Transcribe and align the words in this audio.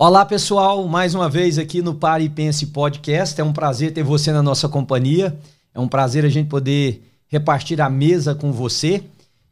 Olá 0.00 0.24
pessoal, 0.24 0.86
mais 0.86 1.12
uma 1.12 1.28
vez 1.28 1.58
aqui 1.58 1.82
no 1.82 1.92
Pare 1.92 2.22
e 2.22 2.28
Pense 2.28 2.66
Podcast. 2.66 3.40
É 3.40 3.42
um 3.42 3.52
prazer 3.52 3.92
ter 3.92 4.04
você 4.04 4.30
na 4.30 4.40
nossa 4.40 4.68
companhia. 4.68 5.36
É 5.74 5.80
um 5.80 5.88
prazer 5.88 6.24
a 6.24 6.28
gente 6.28 6.48
poder 6.48 7.02
repartir 7.26 7.80
a 7.80 7.90
mesa 7.90 8.32
com 8.32 8.52
você. 8.52 9.02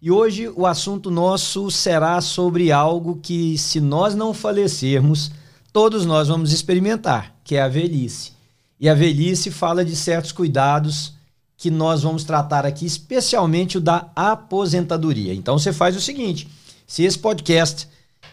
E 0.01 0.09
hoje 0.09 0.49
o 0.55 0.65
assunto 0.65 1.11
nosso 1.11 1.69
será 1.69 2.21
sobre 2.21 2.71
algo 2.71 3.19
que, 3.21 3.59
se 3.59 3.81
nós 3.81 4.15
não 4.15 4.33
falecermos, 4.33 5.33
todos 5.73 6.07
nós 6.07 6.29
vamos 6.29 6.53
experimentar, 6.53 7.35
que 7.43 7.57
é 7.57 7.63
a 7.63 7.67
velhice. 7.67 8.31
E 8.79 8.89
a 8.89 8.95
velhice 8.95 9.51
fala 9.51 9.85
de 9.85 9.97
certos 9.97 10.31
cuidados 10.31 11.15
que 11.57 11.73
nós 11.73 12.05
vamos 12.05 12.23
tratar 12.23 12.65
aqui, 12.65 12.87
especialmente 12.87 13.79
o 13.79 13.81
da 13.81 14.13
aposentadoria. 14.15 15.35
Então 15.35 15.59
você 15.59 15.73
faz 15.73 15.97
o 15.97 16.01
seguinte: 16.01 16.47
se 16.87 17.03
esse 17.03 17.19
podcast 17.19 17.89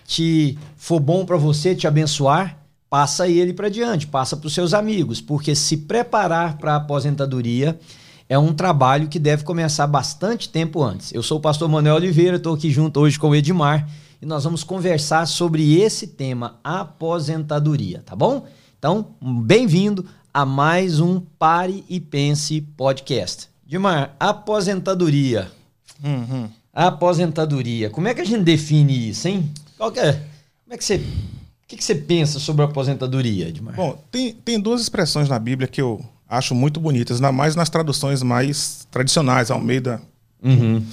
te 0.06 0.58
for 0.76 1.00
bom 1.00 1.26
para 1.26 1.38
você, 1.38 1.76
te 1.76 1.88
abençoar, 1.88 2.58
passa 2.90 3.28
ele 3.28 3.54
para 3.54 3.70
diante, 3.70 4.06
passa 4.06 4.38
para 4.38 4.48
os 4.48 4.54
seus 4.54 4.74
amigos, 4.74 5.20
porque 5.20 5.56
se 5.56 5.78
preparar 5.78 6.58
para 6.58 6.74
a 6.74 6.78
aposentadoria 6.78 7.80
é 8.30 8.38
um 8.38 8.54
trabalho 8.54 9.08
que 9.08 9.20
deve 9.20 9.44
começar 9.44 9.88
bastante 9.88 10.50
tempo 10.50 10.82
antes. 10.84 11.14
Eu 11.14 11.24
sou 11.24 11.38
o 11.38 11.42
pastor 11.42 11.68
Manuel 11.68 11.96
Oliveira, 11.96 12.38
estou 12.38 12.54
aqui 12.54 12.70
junto 12.70 13.00
hoje 13.00 13.18
com 13.18 13.30
o 13.30 13.36
Edmar 13.36 13.88
e 14.22 14.26
nós 14.26 14.44
vamos 14.44 14.64
conversar 14.64 15.26
sobre 15.28 15.82
esse 15.82 16.08
tema, 16.08 16.60
aposentadoria, 16.64 18.02
tá 18.06 18.16
bom? 18.16 18.46
Então, 18.78 19.08
bem-vindo 19.22 20.06
a 20.34 20.46
mais 20.46 21.00
um 21.00 21.20
Pare 21.20 21.84
e 21.90 22.00
Pense 22.00 22.62
podcast. 22.62 23.48
Edmar, 23.68 24.16
aposentadoria. 24.20 25.52
Uhum. 26.04 26.50
Aposentadoria. 26.74 27.90
Como 27.90 28.08
é 28.08 28.14
que 28.14 28.22
a 28.22 28.26
gente 28.26 28.44
define 28.44 29.10
isso, 29.10 29.28
hein? 29.28 29.52
Qual 29.84 29.92
que 29.92 30.00
é? 30.00 30.14
Como 30.14 30.74
é 30.74 30.78
que 30.78 30.86
você. 30.86 30.96
O 30.96 31.68
que, 31.68 31.76
que 31.76 31.84
você 31.84 31.94
pensa 31.94 32.40
sobre 32.40 32.62
a 32.62 32.66
aposentadoria, 32.66 33.50
Edmar? 33.50 33.76
Bom, 33.76 34.02
tem, 34.10 34.32
tem 34.32 34.58
duas 34.58 34.80
expressões 34.80 35.28
na 35.28 35.38
Bíblia 35.38 35.68
que 35.68 35.82
eu 35.82 36.00
acho 36.30 36.56
muito 36.56 36.80
bonitas, 36.80 37.18
ainda 37.18 37.34
mais 37.34 37.54
nas 37.54 37.70
traduções 37.70 38.24
mais 38.24 38.88
tradicionais, 38.90 39.52
Almeida. 39.52 40.02
Uhum. 40.42 40.86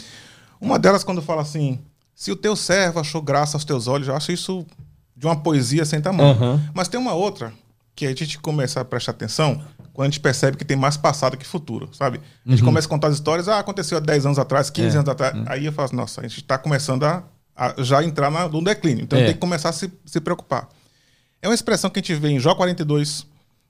Uma 0.60 0.76
delas, 0.76 1.04
quando 1.04 1.22
fala 1.22 1.42
assim: 1.42 1.78
se 2.16 2.32
o 2.32 2.36
teu 2.36 2.56
servo 2.56 2.98
achou 2.98 3.22
graça 3.22 3.56
aos 3.56 3.64
teus 3.64 3.86
olhos, 3.86 4.08
eu 4.08 4.16
acho 4.16 4.32
isso 4.32 4.66
de 5.16 5.24
uma 5.24 5.36
poesia 5.36 5.84
sem 5.84 6.00
tamanho. 6.00 6.36
Uhum. 6.40 6.60
Mas 6.74 6.88
tem 6.88 6.98
uma 6.98 7.14
outra 7.14 7.52
que 7.94 8.06
a 8.06 8.08
gente 8.08 8.40
começa 8.40 8.80
a 8.80 8.84
prestar 8.84 9.12
atenção 9.12 9.62
quando 9.92 10.08
a 10.08 10.10
gente 10.10 10.20
percebe 10.20 10.56
que 10.56 10.64
tem 10.64 10.76
mais 10.76 10.96
passado 10.96 11.36
que 11.36 11.46
futuro, 11.46 11.90
sabe? 11.92 12.20
A 12.44 12.50
gente 12.50 12.58
uhum. 12.60 12.66
começa 12.66 12.88
a 12.88 12.90
contar 12.90 13.06
as 13.06 13.14
histórias, 13.14 13.46
ah, 13.46 13.60
aconteceu 13.60 13.98
há 13.98 14.00
10 14.00 14.26
anos 14.26 14.38
atrás, 14.40 14.68
15 14.68 14.96
é. 14.96 14.98
anos 14.98 15.08
atrás. 15.08 15.32
Uhum. 15.32 15.44
Aí 15.46 15.66
eu 15.66 15.72
falo, 15.72 15.90
nossa, 15.92 16.22
a 16.22 16.26
gente 16.26 16.40
está 16.40 16.58
começando 16.58 17.04
a 17.04 17.22
a 17.60 17.74
já 17.82 18.02
entrar 18.02 18.30
na, 18.30 18.48
no 18.48 18.64
declínio. 18.64 19.04
Então 19.04 19.18
é. 19.18 19.26
tem 19.26 19.34
que 19.34 19.38
começar 19.38 19.68
a 19.68 19.72
se, 19.72 19.92
se 20.06 20.18
preocupar. 20.18 20.66
É 21.42 21.48
uma 21.48 21.54
expressão 21.54 21.90
que 21.90 21.98
a 21.98 22.02
gente 22.02 22.14
vê 22.14 22.30
em 22.30 22.40
Jó 22.40 22.54
42, 22.54 23.26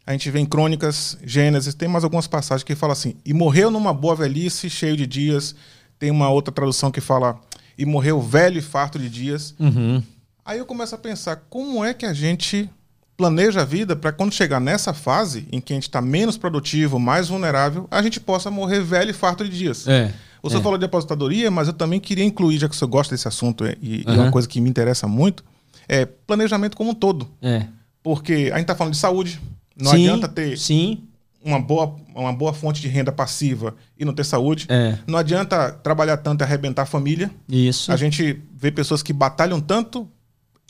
a 0.06 0.12
gente 0.12 0.30
vê 0.30 0.38
em 0.38 0.46
Crônicas, 0.46 1.19
Gênesis, 1.24 1.74
tem 1.74 1.88
mais 1.88 2.05
algumas 2.05 2.28
passagens 2.28 2.62
que 2.62 2.77
fala 2.77 2.92
assim: 2.92 3.16
e 3.27 3.34
morreu 3.34 3.68
numa 3.68 3.92
boa 3.92 4.14
velhice, 4.14 4.70
cheio 4.70 4.96
de 4.96 5.08
dias. 5.08 5.56
Tem 5.98 6.08
uma 6.08 6.30
outra 6.30 6.55
tradução 6.55 6.92
que 6.92 7.00
fala: 7.00 7.41
e 7.77 7.84
morreu 7.84 8.20
velho 8.20 8.58
e 8.58 8.62
farto 8.62 8.96
de 8.96 9.11
dias. 9.11 9.56
Uhum. 9.58 10.00
Aí 10.44 10.58
eu 10.58 10.66
começo 10.66 10.94
a 10.94 10.98
pensar: 10.98 11.44
como 11.50 11.84
é 11.84 11.92
que 11.92 12.06
a 12.06 12.12
gente 12.14 12.70
planeja 13.16 13.62
a 13.62 13.64
vida 13.64 13.96
para 13.96 14.12
quando 14.12 14.33
chegar 14.33 14.61
nessa 14.61 14.94
fase 14.94 15.48
em 15.50 15.61
que 15.61 15.72
a 15.72 15.77
gente 15.77 15.88
está 15.88 16.00
menos 16.00 16.38
produtivo, 16.38 16.98
mais 16.98 17.28
vulnerável, 17.28 17.88
a 17.91 18.00
gente 18.00 18.20
possa 18.20 18.50
morrer 18.52 18.80
velho 18.83 19.11
e 19.11 19.14
farto 19.14 19.44
de 19.44 19.50
dias? 19.50 19.86
É. 19.88 20.14
Senhor 20.48 20.60
é. 20.60 20.62
falou 20.62 20.78
de 20.78 20.84
aposentadoria, 20.84 21.50
mas 21.50 21.69
eu 21.69 21.74
também 21.74 22.00
queria 22.00 22.24
incluir, 22.24 22.58
já 22.58 22.69
que 22.69 22.74
o 22.74 22.78
senhor 22.78 22.88
gosta 22.88 23.14
desse 23.14 23.28
assunto 23.28 23.64
e, 23.83 24.05
uhum. 24.06 24.14
é 24.14 24.19
uma 24.20 24.30
coisa 24.30 24.48
que 24.48 24.60
me 24.60 24.70
interessa 24.70 25.06
muito, 25.06 25.44
é 25.88 26.06
planejamento 26.06 26.77
como 26.77 26.91
um 26.91 26.94
todo. 26.94 27.28
É. 27.42 27.66
Porque 28.02 28.50
a 28.52 28.56
gente 28.56 28.62
está 28.62 28.74
falando 28.74 28.94
de 28.94 28.98
saúde, 28.98 29.41
não 29.77 29.91
sim, 29.91 30.06
adianta 30.06 30.28
ter 30.28 30.56
sim. 30.56 31.02
Uma, 31.42 31.58
boa, 31.58 31.96
uma 32.14 32.33
boa 32.33 32.52
fonte 32.52 32.83
de 32.83 32.88
renda 32.88 33.11
passiva 33.11 33.74
e 33.98 34.05
não 34.05 34.12
ter 34.12 34.24
saúde. 34.24 34.66
É. 34.68 34.98
Não 35.06 35.18
adianta 35.18 35.73
trabalhar 35.73 36.18
tanto 36.18 36.42
e 36.42 36.45
arrebentar 36.45 36.83
a 36.83 36.86
família. 36.86 37.30
Isso. 37.48 37.90
A 37.90 37.96
gente 37.96 38.42
vê 38.55 38.70
pessoas 38.70 39.02
que 39.02 39.12
batalham 39.12 39.58
tanto 39.61 40.06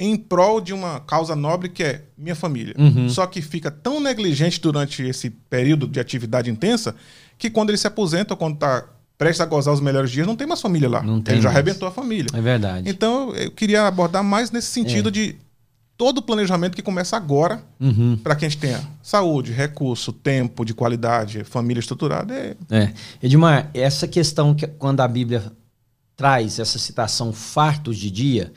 em 0.01 0.17
prol 0.17 0.63
de 0.63 0.73
uma 0.73 0.99
causa 1.01 1.37
nobre 1.37 1.69
que 1.69 1.83
é 1.83 2.05
minha 2.17 2.35
família. 2.35 2.75
Uhum. 2.79 3.09
Só 3.09 3.27
que 3.27 3.43
fica 3.43 3.71
tão 3.71 4.01
negligente 4.01 4.59
durante 4.59 5.03
esse 5.03 5.29
período 5.29 5.87
de 5.87 6.01
atividade 6.01 6.51
intensa 6.51 6.95
que 7.37 7.51
quando 7.51 7.69
ele 7.69 7.77
se 7.77 7.87
aposenta 7.87 8.33
ou 8.33 8.39
quando 8.39 8.55
está 8.55 8.89
prestes 9.21 9.43
a 9.43 9.45
gozar 9.45 9.75
os 9.75 9.83
melhores 9.83 10.11
dias, 10.11 10.27
não 10.27 10.35
tem 10.35 10.47
mais 10.47 10.63
família 10.63 10.89
lá. 10.89 11.03
Não 11.03 11.21
tem 11.21 11.35
Ele 11.35 11.43
já 11.43 11.51
arrebentou 11.51 11.87
a 11.87 11.91
família. 11.91 12.31
É 12.33 12.41
verdade. 12.41 12.89
Então, 12.89 13.35
eu 13.35 13.51
queria 13.51 13.87
abordar 13.87 14.25
mais 14.25 14.51
nesse 14.51 14.69
sentido 14.69 15.11
é. 15.11 15.13
de 15.13 15.37
todo 15.95 16.19
o 16.19 16.23
planejamento 16.23 16.75
que 16.75 16.81
começa 16.81 17.19
agora, 17.19 17.63
uhum. 17.79 18.17
para 18.17 18.35
que 18.35 18.47
a 18.47 18.49
gente 18.49 18.59
tenha 18.59 18.81
saúde, 19.03 19.53
recurso, 19.53 20.11
tempo 20.11 20.65
de 20.65 20.73
qualidade, 20.73 21.45
família 21.45 21.81
estruturada. 21.81 22.33
É... 22.33 22.57
é. 22.71 22.93
Edmar, 23.23 23.69
essa 23.75 24.09
questão 24.09 24.55
que 24.55 24.67
quando 24.67 25.03
a 25.03 25.09
Bíblia 25.09 25.53
traz 26.17 26.59
essa 26.59 26.79
citação 26.79 27.31
fartos 27.31 27.99
de 27.99 28.11
dia, 28.11 28.51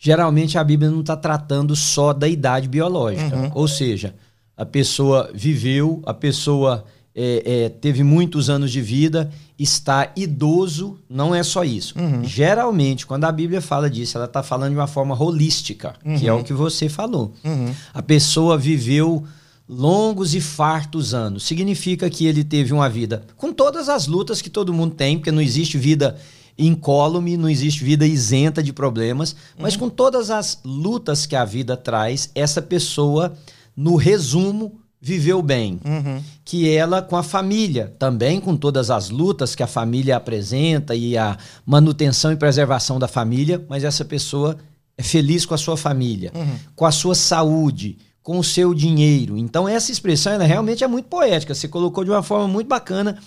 geralmente 0.00 0.58
a 0.58 0.64
Bíblia 0.64 0.90
não 0.90 1.02
está 1.02 1.16
tratando 1.16 1.76
só 1.76 2.12
da 2.12 2.26
idade 2.26 2.66
biológica. 2.66 3.36
Uhum. 3.36 3.52
Ou 3.54 3.68
seja, 3.68 4.16
a 4.56 4.66
pessoa 4.66 5.30
viveu, 5.32 6.02
a 6.04 6.12
pessoa 6.12 6.84
é, 7.14 7.64
é, 7.64 7.68
teve 7.68 8.02
muitos 8.02 8.48
anos 8.48 8.70
de 8.70 8.80
vida, 8.80 9.30
está 9.58 10.12
idoso, 10.14 10.98
não 11.10 11.34
é 11.34 11.42
só 11.42 11.64
isso. 11.64 11.98
Uhum. 11.98 12.22
Geralmente, 12.22 13.04
quando 13.04 13.24
a 13.24 13.32
Bíblia 13.32 13.60
fala 13.60 13.90
disso, 13.90 14.16
ela 14.16 14.26
está 14.26 14.42
falando 14.42 14.70
de 14.70 14.78
uma 14.78 14.86
forma 14.86 15.20
holística, 15.20 15.96
uhum. 16.04 16.16
que 16.16 16.28
é 16.28 16.32
o 16.32 16.36
uhum. 16.36 16.42
que 16.44 16.52
você 16.52 16.88
falou. 16.88 17.34
Uhum. 17.42 17.74
A 17.92 18.00
pessoa 18.00 18.56
viveu 18.56 19.24
longos 19.68 20.34
e 20.34 20.40
fartos 20.40 21.12
anos. 21.12 21.42
Significa 21.42 22.08
que 22.08 22.26
ele 22.26 22.44
teve 22.44 22.72
uma 22.72 22.88
vida 22.88 23.24
com 23.36 23.52
todas 23.52 23.88
as 23.88 24.06
lutas 24.06 24.40
que 24.40 24.48
todo 24.48 24.72
mundo 24.72 24.94
tem, 24.94 25.18
porque 25.18 25.32
não 25.32 25.42
existe 25.42 25.76
vida 25.76 26.16
incólume, 26.56 27.36
não 27.36 27.48
existe 27.48 27.84
vida 27.84 28.06
isenta 28.06 28.62
de 28.62 28.72
problemas, 28.72 29.34
mas 29.58 29.74
uhum. 29.74 29.80
com 29.80 29.88
todas 29.88 30.30
as 30.30 30.60
lutas 30.64 31.26
que 31.26 31.36
a 31.36 31.44
vida 31.44 31.76
traz, 31.76 32.30
essa 32.34 32.62
pessoa, 32.62 33.36
no 33.76 33.96
resumo, 33.96 34.80
viveu 35.00 35.40
bem. 35.42 35.80
Uhum. 35.84 36.22
Que 36.44 36.68
ela 36.68 37.00
com 37.00 37.16
a 37.16 37.22
família, 37.22 37.94
também 37.98 38.40
com 38.40 38.56
todas 38.56 38.90
as 38.90 39.10
lutas 39.10 39.54
que 39.54 39.62
a 39.62 39.66
família 39.66 40.16
apresenta 40.16 40.94
e 40.94 41.16
a 41.16 41.36
manutenção 41.64 42.32
e 42.32 42.36
preservação 42.36 42.98
da 42.98 43.08
família, 43.08 43.64
mas 43.68 43.84
essa 43.84 44.04
pessoa 44.04 44.58
é 44.96 45.02
feliz 45.02 45.46
com 45.46 45.54
a 45.54 45.58
sua 45.58 45.76
família, 45.76 46.32
uhum. 46.34 46.56
com 46.74 46.84
a 46.84 46.90
sua 46.90 47.14
saúde, 47.14 47.98
com 48.22 48.38
o 48.38 48.44
seu 48.44 48.74
dinheiro. 48.74 49.36
Então 49.36 49.68
essa 49.68 49.92
expressão 49.92 50.32
ela 50.32 50.44
realmente 50.44 50.82
é 50.82 50.88
muito 50.88 51.06
poética. 51.06 51.54
Você 51.54 51.68
colocou 51.68 52.04
de 52.04 52.10
uma 52.10 52.22
forma 52.22 52.48
muito 52.48 52.66
bacana, 52.66 53.18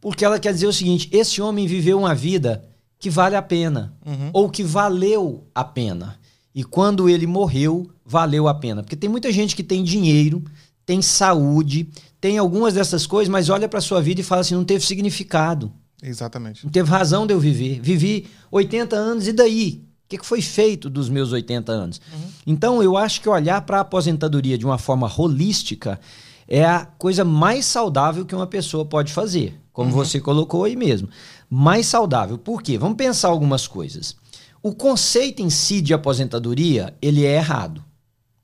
porque 0.00 0.24
ela 0.24 0.38
quer 0.38 0.52
dizer 0.52 0.66
o 0.66 0.72
seguinte: 0.72 1.08
esse 1.12 1.42
homem 1.42 1.66
viveu 1.66 1.98
uma 1.98 2.14
vida 2.14 2.64
que 2.98 3.10
vale 3.10 3.36
a 3.36 3.42
pena 3.42 3.94
uhum. 4.04 4.30
ou 4.32 4.48
que 4.50 4.64
valeu 4.64 5.46
a 5.54 5.62
pena. 5.62 6.18
E 6.54 6.64
quando 6.64 7.08
ele 7.08 7.26
morreu, 7.26 7.88
valeu 8.04 8.48
a 8.48 8.54
pena. 8.54 8.82
Porque 8.82 8.96
tem 8.96 9.08
muita 9.08 9.30
gente 9.30 9.54
que 9.54 9.62
tem 9.62 9.84
dinheiro, 9.84 10.42
tem 10.88 11.02
saúde, 11.02 11.86
tem 12.18 12.38
algumas 12.38 12.72
dessas 12.72 13.06
coisas, 13.06 13.28
mas 13.28 13.50
olha 13.50 13.68
para 13.68 13.78
sua 13.78 14.00
vida 14.00 14.22
e 14.22 14.24
fala 14.24 14.40
assim: 14.40 14.54
não 14.54 14.64
teve 14.64 14.86
significado. 14.86 15.70
Exatamente. 16.02 16.64
Não 16.64 16.72
teve 16.72 16.88
razão 16.88 17.26
de 17.26 17.34
eu 17.34 17.38
viver. 17.38 17.78
Vivi 17.82 18.26
80 18.50 18.96
anos 18.96 19.28
e 19.28 19.32
daí? 19.34 19.84
O 20.06 20.08
que 20.08 20.24
foi 20.24 20.40
feito 20.40 20.88
dos 20.88 21.10
meus 21.10 21.30
80 21.30 21.70
anos? 21.70 22.00
Uhum. 22.10 22.28
Então, 22.46 22.82
eu 22.82 22.96
acho 22.96 23.20
que 23.20 23.28
olhar 23.28 23.60
para 23.66 23.76
a 23.76 23.80
aposentadoria 23.80 24.56
de 24.56 24.64
uma 24.64 24.78
forma 24.78 25.12
holística 25.14 26.00
é 26.48 26.64
a 26.64 26.86
coisa 26.86 27.22
mais 27.22 27.66
saudável 27.66 28.24
que 28.24 28.34
uma 28.34 28.46
pessoa 28.46 28.86
pode 28.86 29.12
fazer, 29.12 29.60
como 29.70 29.90
uhum. 29.90 29.96
você 29.96 30.18
colocou 30.18 30.64
aí 30.64 30.74
mesmo. 30.74 31.10
Mais 31.50 31.84
saudável. 31.84 32.38
Por 32.38 32.62
quê? 32.62 32.78
Vamos 32.78 32.96
pensar 32.96 33.28
algumas 33.28 33.66
coisas. 33.66 34.16
O 34.62 34.74
conceito 34.74 35.42
em 35.42 35.50
si 35.50 35.82
de 35.82 35.92
aposentadoria, 35.92 36.96
ele 37.02 37.26
é 37.26 37.34
errado, 37.34 37.84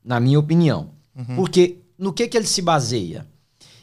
na 0.05 0.21
minha 0.21 0.38
opinião. 0.38 0.91
Uhum. 1.16 1.37
Porque 1.37 1.79
no 1.99 2.12
que, 2.12 2.29
que 2.29 2.37
ele 2.37 2.46
se 2.46 2.62
baseia? 2.62 3.26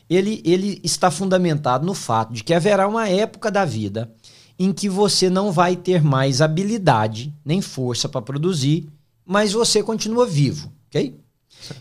Ele, 0.10 0.42
ele 0.44 0.82
está 0.84 1.10
fundamentado 1.10 1.86
no 1.86 1.94
fato 1.94 2.34
de 2.34 2.44
que 2.44 2.54
haverá 2.54 2.88
uma 2.88 3.08
época 3.08 3.50
da 3.50 3.64
vida 3.64 4.12
em 4.60 4.72
que 4.74 4.90
você 4.90 5.30
não 5.30 5.52
vai 5.52 5.76
ter 5.76 6.04
mais 6.04 6.42
habilidade 6.42 7.34
nem 7.44 7.62
força 7.62 8.10
para 8.10 8.22
produzir, 8.22 8.88
mas 9.26 9.54
você 9.54 9.82
continua 9.82 10.26
vivo, 10.26 10.72
ok? 10.88 11.18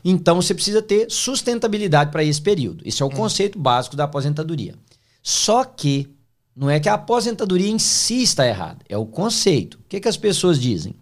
Então 0.05 0.41
você 0.41 0.55
precisa 0.55 0.81
ter 0.81 1.11
sustentabilidade 1.11 2.11
para 2.11 2.25
esse 2.25 2.41
período. 2.41 2.83
Esse 2.87 3.03
é 3.03 3.05
o 3.05 3.09
hum. 3.09 3.13
conceito 3.13 3.59
básico 3.59 3.97
da 3.97 4.05
aposentadoria. 4.05 4.75
Só 5.23 5.65
que 5.65 6.09
não 6.55 6.69
é 6.71 6.81
que 6.81 6.89
a 6.89 6.95
aposentadoria 6.95 7.71
em 7.71 7.79
si 7.79 8.23
está 8.23 8.47
errada, 8.47 8.79
é 8.89 8.97
o 8.97 9.07
conceito. 9.07 9.75
O 9.75 9.89
que, 9.89 10.01
que 10.01 10.09
as 10.09 10.17
pessoas 10.17 10.59
dizem? 10.59 10.95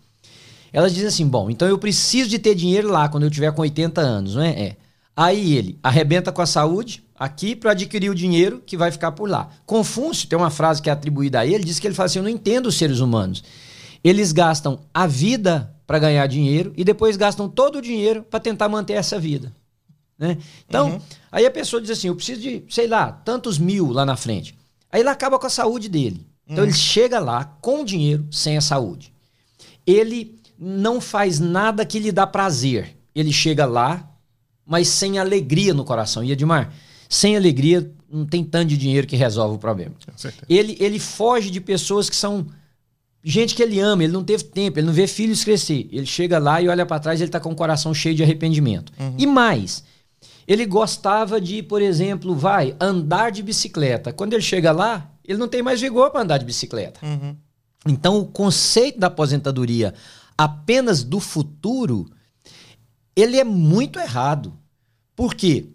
Elas 0.73 0.93
dizem 0.93 1.09
assim: 1.09 1.27
bom, 1.27 1.51
então 1.51 1.67
eu 1.67 1.79
preciso 1.79 2.29
de 2.29 2.39
ter 2.39 2.55
dinheiro 2.55 2.89
lá 2.89 3.09
quando 3.09 3.25
eu 3.25 3.31
tiver 3.31 3.53
com 3.53 3.63
80 3.63 4.01
anos, 4.01 4.35
não 4.35 4.43
é? 4.43 4.51
É. 4.51 4.77
Aí 5.21 5.57
ele 5.57 5.77
arrebenta 5.83 6.31
com 6.31 6.41
a 6.41 6.47
saúde 6.47 7.03
aqui 7.19 7.57
para 7.57 7.73
adquirir 7.73 8.09
o 8.09 8.15
dinheiro 8.15 8.63
que 8.65 8.77
vai 8.77 8.93
ficar 8.93 9.11
por 9.11 9.29
lá. 9.29 9.49
Confúcio, 9.67 10.29
tem 10.29 10.39
uma 10.39 10.49
frase 10.49 10.81
que 10.81 10.89
é 10.89 10.93
atribuída 10.93 11.41
a 11.41 11.45
ele, 11.45 11.65
diz 11.65 11.81
que 11.81 11.89
ele 11.89 11.95
fala 11.97 12.07
assim: 12.07 12.21
Eu 12.21 12.23
não 12.23 12.31
entendo 12.31 12.67
os 12.67 12.77
seres 12.77 13.01
humanos. 13.01 13.43
Eles 14.05 14.31
gastam 14.31 14.79
a 14.95 15.09
vida 15.09 15.75
para 15.89 15.99
ganhar 15.99 16.25
dinheiro 16.29 16.73
e 16.77 16.85
depois 16.85 17.17
gastam 17.17 17.49
todo 17.49 17.79
o 17.79 17.83
dinheiro 17.83 18.23
para 18.23 18.39
tentar 18.39 18.69
manter 18.69 18.93
essa 18.93 19.19
vida. 19.19 19.53
Né? 20.17 20.39
Então, 20.69 20.93
uhum. 20.93 21.01
aí 21.33 21.45
a 21.45 21.51
pessoa 21.51 21.83
diz 21.83 21.91
assim: 21.91 22.07
eu 22.07 22.15
preciso 22.15 22.41
de, 22.41 22.63
sei 22.69 22.87
lá, 22.87 23.11
tantos 23.11 23.59
mil 23.59 23.91
lá 23.91 24.07
na 24.07 24.15
frente. 24.15 24.57
Aí 24.93 25.01
ele 25.01 25.09
acaba 25.09 25.37
com 25.37 25.49
a 25.49 25.51
saúde 25.51 25.89
dele. 25.89 26.25
Então 26.47 26.63
uhum. 26.63 26.71
ele 26.71 26.79
chega 26.79 27.19
lá 27.19 27.57
com 27.61 27.85
dinheiro, 27.85 28.25
sem 28.31 28.57
a 28.57 28.61
saúde. 28.61 29.13
Ele 29.85 30.39
não 30.57 31.01
faz 31.01 31.41
nada 31.41 31.85
que 31.85 31.99
lhe 31.99 32.13
dá 32.13 32.25
prazer. 32.25 32.97
Ele 33.17 33.33
chega 33.33 33.67
lá, 33.67 34.09
mas 34.69 34.89
sem 34.89 35.19
alegria 35.19 35.73
no 35.73 35.83
coração. 35.83 36.23
E 36.23 36.31
Edmar, 36.31 36.71
sem 37.09 37.37
alegria 37.37 37.91
não 38.11 38.27
tem 38.27 38.45
tanto 38.45 38.69
de 38.69 38.77
dinheiro 38.77 39.07
que 39.07 39.17
resolve 39.17 39.57
o 39.57 39.59
problema. 39.59 39.95
Ele, 40.49 40.77
ele 40.79 40.99
foge 40.99 41.51
de 41.51 41.61
pessoas 41.61 42.11
que 42.11 42.17
são 42.17 42.47
gente 43.25 43.55
que 43.55 43.63
ele 43.63 43.81
ama, 43.81 44.05
ele 44.05 44.13
não 44.13 44.23
teve 44.23 44.45
tempo, 44.45 44.79
ele 44.79 44.87
não 44.87 44.93
vê 44.93 45.07
filhos 45.07 45.43
crescer. 45.43 45.89
Ele 45.91 46.07
chega 46.07 46.39
lá 46.39 46.61
e 46.61 46.69
olha 46.69 46.85
para 46.85 47.01
trás, 47.01 47.21
ele 47.21 47.29
está 47.29 47.41
com 47.41 47.51
o 47.51 47.57
coração 47.57 47.95
cheio 47.95 48.15
de 48.15 48.23
arrependimento. 48.23 48.93
Uhum. 48.99 49.15
E 49.19 49.27
mais, 49.27 49.83
ele 50.47 50.67
gostava 50.67 51.41
de, 51.41 51.63
por 51.63 51.81
exemplo, 51.81 52.35
vai 52.35 52.77
andar 52.79 53.31
de 53.31 53.43
bicicleta. 53.43 54.13
Quando 54.13 54.35
ele 54.35 54.43
chega 54.43 54.71
lá, 54.71 55.11
ele 55.25 55.39
não 55.39 55.49
tem 55.49 55.63
mais 55.63 55.81
vigor 55.81 56.11
para 56.11 56.23
andar 56.23 56.39
de 56.39 56.45
bicicleta. 56.45 57.01
Uhum. 57.05 57.37
Então, 57.87 58.19
o 58.19 58.27
conceito 58.27 58.99
da 58.99 59.07
aposentadoria 59.07 59.95
apenas 60.37 61.03
do 61.03 61.19
futuro, 61.21 62.09
ele 63.21 63.37
é 63.39 63.45
muito 63.45 63.99
errado. 63.99 64.53
Por 65.17 65.35
quê? 65.35 65.67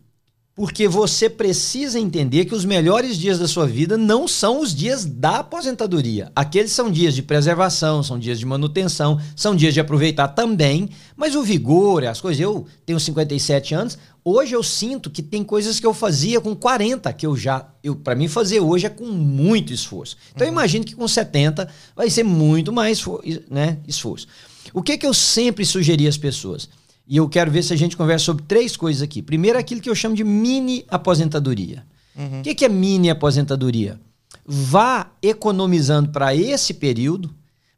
Porque 0.55 0.87
você 0.87 1.27
precisa 1.27 1.99
entender 1.99 2.45
que 2.45 2.53
os 2.53 2.63
melhores 2.63 3.17
dias 3.17 3.39
da 3.39 3.47
sua 3.47 3.65
vida 3.65 3.97
não 3.97 4.27
são 4.27 4.61
os 4.61 4.73
dias 4.73 5.03
da 5.03 5.39
aposentadoria. 5.39 6.31
Aqueles 6.35 6.71
são 6.71 6.91
dias 6.91 7.15
de 7.15 7.23
preservação, 7.23 8.03
são 8.03 8.19
dias 8.19 8.37
de 8.37 8.45
manutenção, 8.45 9.19
são 9.35 9.55
dias 9.55 9.73
de 9.73 9.79
aproveitar 9.79 10.27
também, 10.27 10.89
mas 11.17 11.35
o 11.35 11.41
vigor, 11.41 12.05
as 12.05 12.21
coisas. 12.21 12.39
Eu 12.39 12.67
tenho 12.85 12.99
57 12.99 13.73
anos, 13.73 13.97
hoje 14.23 14.53
eu 14.53 14.61
sinto 14.61 15.09
que 15.09 15.23
tem 15.23 15.43
coisas 15.43 15.79
que 15.79 15.87
eu 15.87 15.93
fazia 15.93 16.39
com 16.39 16.55
40 16.55 17.11
que 17.13 17.25
eu 17.25 17.35
já, 17.35 17.67
eu 17.83 17.95
para 17.95 18.15
mim 18.15 18.27
fazer 18.27 18.59
hoje 18.59 18.85
é 18.85 18.89
com 18.89 19.05
muito 19.05 19.73
esforço. 19.73 20.15
Então 20.35 20.45
uhum. 20.45 20.53
eu 20.53 20.53
imagino 20.53 20.85
que 20.85 20.95
com 20.95 21.07
70 21.07 21.67
vai 21.95 22.11
ser 22.11 22.23
muito 22.23 22.71
mais, 22.71 23.03
né, 23.49 23.79
esforço. 23.87 24.27
O 24.71 24.83
que 24.83 24.99
que 24.99 25.05
eu 25.05 25.15
sempre 25.15 25.65
sugeri 25.65 26.07
às 26.07 26.15
pessoas? 26.15 26.69
E 27.13 27.17
eu 27.17 27.29
quero 27.29 27.51
ver 27.51 27.61
se 27.61 27.71
a 27.71 27.75
gente 27.77 27.95
conversa 27.95 28.25
sobre 28.25 28.43
três 28.47 28.75
coisas 28.75 29.03
aqui. 29.03 29.21
Primeiro, 29.21 29.59
aquilo 29.59 29.79
que 29.79 29.87
eu 29.87 29.93
chamo 29.93 30.15
de 30.15 30.23
mini 30.23 30.83
aposentadoria. 30.89 31.85
Uhum. 32.15 32.39
O 32.39 32.41
que, 32.41 32.55
que 32.55 32.65
é 32.65 32.67
mini 32.67 33.07
aposentadoria? 33.11 33.99
Vá 34.43 35.11
economizando 35.21 36.09
para 36.09 36.35
esse 36.35 36.73
período, 36.73 37.29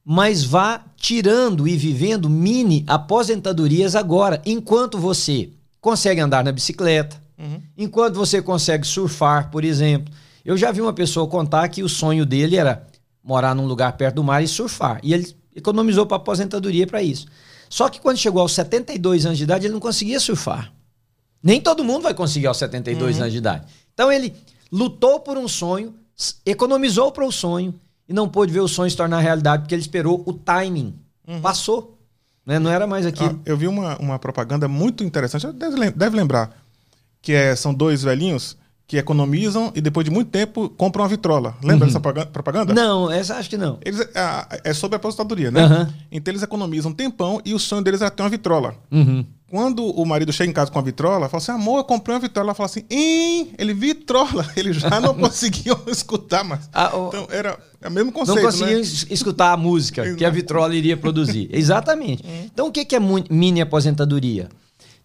mas 0.06 0.46
vá 0.46 0.86
tirando 0.96 1.68
e 1.68 1.76
vivendo 1.76 2.30
mini 2.30 2.86
aposentadorias 2.88 3.94
agora, 3.94 4.42
enquanto 4.46 4.98
você 4.98 5.50
consegue 5.82 6.22
andar 6.22 6.42
na 6.42 6.54
bicicleta, 6.54 7.22
uhum. 7.38 7.62
enquanto 7.78 8.16
você 8.16 8.42
consegue 8.42 8.88
surfar, 8.88 9.52
por 9.52 9.66
exemplo. 9.66 10.14
Eu 10.46 10.56
já 10.56 10.72
vi 10.72 10.80
uma 10.80 10.94
pessoa 10.94 11.28
contar 11.28 11.68
que 11.68 11.84
o 11.84 11.90
sonho 11.90 12.26
dele 12.26 12.56
era 12.56 12.88
morar 13.22 13.54
num 13.54 13.68
lugar 13.68 13.98
perto 13.98 14.16
do 14.16 14.24
mar 14.24 14.42
e 14.42 14.48
surfar. 14.48 15.02
E 15.04 15.14
ele 15.14 15.36
economizou 15.54 16.06
para 16.06 16.16
aposentadoria 16.16 16.88
para 16.88 17.04
isso. 17.04 17.28
Só 17.70 17.90
que 17.90 18.00
quando 18.00 18.18
chegou 18.18 18.42
aos 18.42 18.54
72 18.54 19.26
anos 19.26 19.38
de 19.38 19.44
idade, 19.44 19.66
ele 19.66 19.74
não 19.74 19.80
conseguia 19.80 20.20
surfar. 20.20 20.72
Nem 21.42 21.62
todo 21.62 21.84
mundo 21.84 22.04
vai 22.04 22.14
conseguir 22.14 22.48
aos 22.48 22.58
72 22.58 23.16
uhum. 23.16 23.22
anos 23.22 23.34
de 23.34 23.38
idade. 23.38 23.66
Então 23.94 24.12
ele 24.12 24.34
lutou 24.72 25.20
por 25.20 25.38
um 25.38 25.48
sonho, 25.48 25.94
economizou 26.46 27.12
para 27.12 27.26
o 27.26 27.32
sonho 27.32 27.74
e 28.08 28.14
não 28.14 28.28
pôde 28.28 28.52
ver 28.52 28.62
o 28.62 28.68
sonho 28.68 28.90
se 28.90 28.98
tornar 28.98 29.20
realidade 29.20 29.64
porque 29.64 29.76
ele 29.76 29.82
esperou 29.82 30.24
o 30.26 30.34
timing. 30.34 30.94
Uhum. 31.28 31.42
Passou. 31.42 31.98
Né? 32.46 32.60
Não 32.60 32.70
era 32.70 32.86
mais 32.86 33.06
aquilo. 33.06 33.40
Ah, 33.40 33.42
eu 33.46 33.58
vi 33.58 33.68
uma, 33.68 33.98
uma 33.98 34.20
propaganda 34.20 34.68
muito 34.68 35.04
interessante, 35.04 35.52
deve, 35.52 35.92
deve 35.92 36.16
lembrar, 36.16 36.56
que 37.22 37.34
é, 37.34 37.56
são 37.56 37.74
dois 37.74 38.04
velhinhos 38.04 38.56
que 38.88 38.98
economizam 38.98 39.72
e 39.76 39.82
depois 39.82 40.06
de 40.06 40.12
muito 40.12 40.30
tempo 40.30 40.70
compram 40.70 41.04
uma 41.04 41.10
vitrola. 41.10 41.56
Lembra 41.62 41.88
uhum. 41.88 41.94
dessa 41.94 42.26
propaganda? 42.28 42.74
Não, 42.74 43.12
essa 43.12 43.36
acho 43.36 43.50
que 43.50 43.58
não. 43.58 43.80
Eles, 43.84 44.00
é, 44.00 44.62
é 44.66 44.74
sobre 44.74 44.96
a 44.96 44.98
aposentadoria, 44.98 45.50
né? 45.50 45.66
Uhum. 45.66 45.94
Então 46.12 46.32
eles 46.32 46.44
economizam 46.44 46.92
um 46.92 46.94
tempão 46.94 47.42
e 47.44 47.54
o 47.54 47.60
sonho 47.60 47.82
deles 47.82 48.02
era 48.02 48.12
ter 48.12 48.22
uma 48.22 48.30
vitrola. 48.30 48.76
Uhum. 48.92 49.26
Quando 49.50 49.86
o 49.86 50.06
marido 50.06 50.34
chega 50.34 50.50
em 50.50 50.54
casa 50.54 50.72
com 50.72 50.80
a 50.80 50.82
vitrola, 50.82 51.30
fala 51.30 51.42
assim: 51.42 51.52
amor, 51.52 51.78
eu 51.78 51.84
comprei 51.84 52.16
uma 52.16 52.20
vitrola. 52.20 52.48
Ela 52.48 52.56
fala 52.56 52.66
assim: 52.66 52.84
Ih, 52.90 53.54
ele 53.58 53.74
vitrola. 53.74 54.46
Ele 54.58 54.74
já 54.74 55.00
não 55.00 55.14
conseguiu 55.16 55.78
escutar 55.88 56.44
mais. 56.44 56.70
Ah, 56.74 56.92
oh, 56.94 57.08
então 57.08 57.28
era 57.30 57.58
o 57.86 57.90
mesmo 57.92 58.12
conceito. 58.12 58.38
Não 58.38 58.46
conseguiam 58.46 58.80
né? 58.80 58.86
escutar 59.10 59.54
a 59.54 59.58
música 59.58 60.16
que 60.16 60.26
a 60.26 60.30
vitrola 60.30 60.76
iria 60.76 60.98
produzir. 60.98 61.48
Exatamente. 61.54 62.24
Uhum. 62.24 62.50
Então 62.54 62.68
o 62.68 62.72
que 62.72 62.96
é 62.96 63.00
mini 63.30 63.62
aposentadoria? 63.62 64.50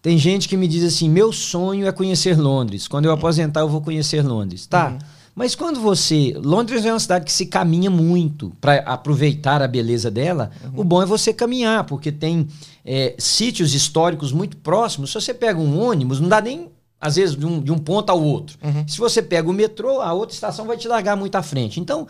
Tem 0.01 0.17
gente 0.17 0.49
que 0.49 0.57
me 0.57 0.67
diz 0.67 0.83
assim: 0.83 1.09
meu 1.09 1.31
sonho 1.31 1.87
é 1.87 1.91
conhecer 1.91 2.37
Londres. 2.37 2.87
Quando 2.87 3.05
eu 3.05 3.11
aposentar, 3.11 3.61
eu 3.61 3.69
vou 3.69 3.81
conhecer 3.81 4.25
Londres. 4.25 4.65
Tá. 4.65 4.89
Uhum. 4.89 4.99
Mas 5.35 5.55
quando 5.55 5.79
você. 5.79 6.33
Londres 6.37 6.83
é 6.85 6.91
uma 6.91 6.99
cidade 6.99 7.25
que 7.25 7.31
se 7.31 7.45
caminha 7.45 7.89
muito 7.89 8.51
para 8.59 8.79
aproveitar 8.79 9.61
a 9.61 9.67
beleza 9.67 10.09
dela. 10.09 10.51
Uhum. 10.63 10.81
O 10.81 10.83
bom 10.83 11.01
é 11.01 11.05
você 11.05 11.33
caminhar, 11.33 11.85
porque 11.85 12.11
tem 12.11 12.47
é, 12.83 13.15
sítios 13.17 13.73
históricos 13.73 14.31
muito 14.31 14.57
próximos. 14.57 15.11
Se 15.11 15.21
você 15.21 15.33
pega 15.33 15.59
um 15.59 15.79
ônibus, 15.79 16.19
não 16.19 16.27
dá 16.27 16.41
nem, 16.41 16.69
às 16.99 17.15
vezes, 17.15 17.35
de 17.35 17.45
um, 17.45 17.61
de 17.61 17.71
um 17.71 17.77
ponto 17.77 18.09
ao 18.09 18.21
outro. 18.21 18.57
Uhum. 18.61 18.87
Se 18.87 18.97
você 18.97 19.21
pega 19.21 19.49
o 19.49 19.53
metrô, 19.53 20.01
a 20.01 20.11
outra 20.13 20.33
estação 20.33 20.65
vai 20.65 20.77
te 20.77 20.87
largar 20.87 21.15
muito 21.15 21.35
à 21.35 21.43
frente. 21.43 21.79
Então, 21.79 22.07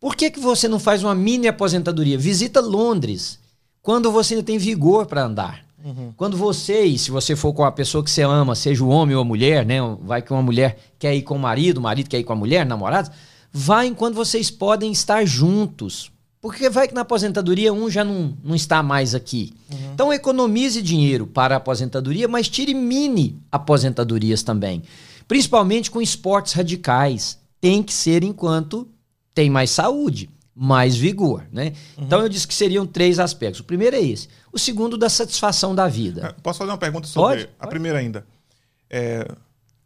por 0.00 0.16
que, 0.16 0.30
que 0.30 0.40
você 0.40 0.66
não 0.66 0.80
faz 0.80 1.04
uma 1.04 1.14
mini 1.14 1.46
aposentadoria? 1.46 2.18
Visita 2.18 2.60
Londres 2.60 3.38
quando 3.82 4.10
você 4.10 4.34
ainda 4.34 4.44
tem 4.44 4.58
vigor 4.58 5.06
para 5.06 5.24
andar. 5.24 5.69
Uhum. 5.84 6.12
Quando 6.16 6.36
você, 6.36 6.84
e 6.84 6.98
se 6.98 7.10
você 7.10 7.34
for 7.34 7.52
com 7.52 7.64
a 7.64 7.72
pessoa 7.72 8.04
que 8.04 8.10
você 8.10 8.22
ama, 8.22 8.54
seja 8.54 8.84
o 8.84 8.88
homem 8.88 9.16
ou 9.16 9.22
a 9.22 9.24
mulher, 9.24 9.64
né? 9.64 9.78
Vai 10.02 10.22
que 10.22 10.32
uma 10.32 10.42
mulher 10.42 10.78
quer 10.98 11.14
ir 11.14 11.22
com 11.22 11.36
o 11.36 11.38
marido, 11.38 11.78
o 11.78 11.80
marido 11.80 12.08
quer 12.08 12.18
ir 12.18 12.24
com 12.24 12.32
a 12.32 12.36
mulher, 12.36 12.66
namorados, 12.66 13.10
vai 13.52 13.86
enquanto 13.86 14.14
vocês 14.14 14.50
podem 14.50 14.92
estar 14.92 15.24
juntos. 15.24 16.10
Porque 16.40 16.70
vai 16.70 16.88
que 16.88 16.94
na 16.94 17.02
aposentadoria 17.02 17.72
um 17.72 17.90
já 17.90 18.02
não, 18.02 18.34
não 18.42 18.54
está 18.54 18.82
mais 18.82 19.14
aqui. 19.14 19.52
Uhum. 19.70 19.92
Então 19.92 20.12
economize 20.12 20.80
dinheiro 20.80 21.26
para 21.26 21.54
a 21.54 21.58
aposentadoria, 21.58 22.26
mas 22.26 22.48
tire 22.48 22.72
mini 22.72 23.38
aposentadorias 23.52 24.42
também. 24.42 24.82
Principalmente 25.28 25.90
com 25.90 26.00
esportes 26.00 26.54
radicais. 26.54 27.38
Tem 27.60 27.82
que 27.82 27.92
ser 27.92 28.24
enquanto 28.24 28.88
tem 29.34 29.50
mais 29.50 29.70
saúde 29.70 30.30
mais 30.62 30.94
vigor, 30.94 31.46
né? 31.50 31.72
Uhum. 31.96 32.04
Então 32.04 32.20
eu 32.20 32.28
disse 32.28 32.46
que 32.46 32.52
seriam 32.52 32.86
três 32.86 33.18
aspectos. 33.18 33.60
O 33.60 33.64
primeiro 33.64 33.96
é 33.96 34.02
esse. 34.02 34.28
O 34.52 34.58
segundo 34.58 34.98
da 34.98 35.08
satisfação 35.08 35.74
da 35.74 35.88
vida. 35.88 36.26
É, 36.26 36.42
posso 36.42 36.58
fazer 36.58 36.70
uma 36.70 36.76
pergunta 36.76 37.06
sobre 37.06 37.30
Pode? 37.30 37.44
a 37.44 37.60
Pode. 37.60 37.70
primeira 37.70 37.98
ainda? 37.98 38.26
É, 38.90 39.26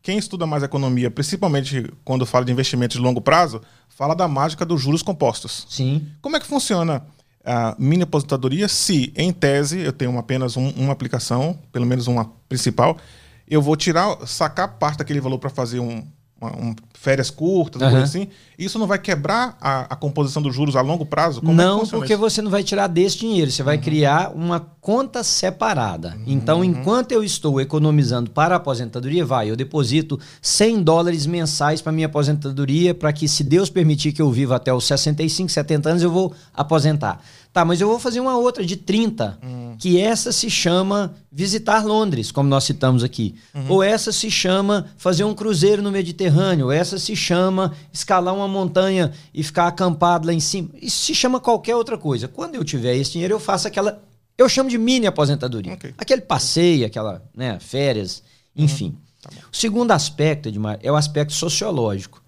quem 0.02 0.18
estuda 0.18 0.46
mais 0.46 0.64
economia, 0.64 1.12
principalmente 1.12 1.88
quando 2.04 2.26
fala 2.26 2.44
de 2.44 2.50
investimentos 2.50 2.96
de 2.96 3.00
longo 3.00 3.20
prazo, 3.20 3.60
fala 3.88 4.14
da 4.14 4.26
mágica 4.26 4.66
dos 4.66 4.82
juros 4.82 5.00
compostos. 5.00 5.64
Sim. 5.70 6.08
Como 6.20 6.37
é 6.37 6.40
que 6.40 6.46
funciona 6.46 7.06
a 7.44 7.76
mini 7.78 8.02
aposentadoria 8.02 8.66
se, 8.66 9.12
em 9.14 9.32
tese, 9.32 9.78
eu 9.78 9.92
tenho 9.92 10.18
apenas 10.18 10.56
um, 10.56 10.70
uma 10.70 10.92
aplicação, 10.92 11.56
pelo 11.70 11.87
menos 11.87 12.08
uma 12.08 12.32
principal, 12.49 12.99
eu 13.46 13.62
vou 13.62 13.76
tirar, 13.76 14.26
sacar 14.26 14.76
parte 14.76 14.99
daquele 14.99 15.20
valor 15.20 15.38
para 15.38 15.50
fazer 15.50 15.78
um, 15.78 16.04
um, 16.46 16.74
férias 16.94 17.30
curtas, 17.30 17.82
uhum. 17.82 17.90
coisa 17.90 18.04
assim, 18.04 18.28
isso 18.58 18.78
não 18.78 18.86
vai 18.86 18.98
quebrar 18.98 19.56
a, 19.60 19.82
a, 19.92 19.96
composição 19.96 20.40
dos 20.42 20.54
juros 20.54 20.74
a 20.74 20.80
longo 20.80 21.04
prazo? 21.04 21.40
Como 21.40 21.60
é 21.60 21.64
não, 21.64 21.82
é 21.82 21.86
porque 21.86 22.14
isso? 22.14 22.20
você 22.20 22.40
não 22.40 22.50
vai 22.50 22.62
tirar 22.62 22.86
desse 22.86 23.18
dinheiro, 23.18 23.50
você 23.50 23.62
vai 23.62 23.76
uhum. 23.76 23.82
criar 23.82 24.32
uma 24.34 24.60
conta 24.80 25.22
separada. 25.22 26.16
Uhum. 26.16 26.24
Então, 26.26 26.64
enquanto 26.64 27.12
eu 27.12 27.22
estou 27.22 27.60
economizando 27.60 28.30
para 28.30 28.54
a 28.54 28.56
aposentadoria, 28.56 29.24
vai, 29.24 29.50
eu 29.50 29.56
deposito 29.56 30.18
100 30.40 30.82
dólares 30.82 31.26
mensais 31.26 31.82
para 31.82 31.92
minha 31.92 32.06
aposentadoria, 32.06 32.94
para 32.94 33.12
que, 33.12 33.28
se 33.28 33.44
Deus 33.44 33.68
permitir 33.68 34.12
que 34.12 34.22
eu 34.22 34.30
viva 34.30 34.56
até 34.56 34.72
os 34.72 34.84
65, 34.86 35.50
70 35.50 35.90
anos, 35.90 36.02
eu 36.02 36.10
vou 36.10 36.32
aposentar. 36.54 37.20
Tá, 37.54 37.64
mas 37.64 37.80
eu 37.80 37.87
vou 37.87 38.00
fazer 38.00 38.18
uma 38.18 38.37
outra 38.37 38.66
de 38.66 38.76
30, 38.76 39.38
uhum. 39.40 39.76
que 39.78 40.00
essa 40.00 40.32
se 40.32 40.50
chama 40.50 41.14
visitar 41.30 41.87
Londres, 41.87 42.32
como 42.32 42.49
nós 42.49 42.64
citamos 42.64 43.04
aqui. 43.04 43.37
Uhum. 43.54 43.66
Ou 43.68 43.80
essa 43.80 44.11
se 44.11 44.28
chama 44.28 44.88
fazer 44.96 45.23
um 45.23 45.32
cruzeiro 45.32 45.80
no 45.80 45.92
Mediterrâneo. 45.92 46.66
Ou 46.66 46.73
essa 46.73 46.99
se 46.99 47.14
chama 47.14 47.73
escalar 47.92 48.34
uma 48.34 48.49
montanha 48.49 49.12
e 49.32 49.40
ficar 49.44 49.68
acampado 49.68 50.26
lá 50.26 50.32
em 50.32 50.40
cima. 50.40 50.70
Isso 50.82 51.06
se 51.06 51.14
chama 51.14 51.38
qualquer 51.38 51.76
outra 51.76 51.96
coisa. 51.96 52.26
Quando 52.26 52.56
eu 52.56 52.64
tiver 52.64 52.96
esse 52.96 53.12
dinheiro, 53.12 53.34
eu 53.34 53.38
faço 53.38 53.68
aquela. 53.68 54.02
Eu 54.37 54.49
chamo 54.49 54.68
de 54.68 54.76
mini 54.76 55.06
aposentadoria. 55.06 55.75
Okay. 55.75 55.94
Aquele 55.96 56.23
passeio, 56.23 56.84
aquela 56.84 57.23
né, 57.32 57.61
férias, 57.61 58.20
uhum. 58.56 58.64
enfim. 58.64 58.87
Uhum. 58.87 58.96
Tá 59.23 59.30
o 59.52 59.56
segundo 59.56 59.92
aspecto, 59.92 60.49
Edmar, 60.49 60.80
é 60.82 60.90
o 60.90 60.96
aspecto 60.96 61.32
sociológico. 61.32 62.24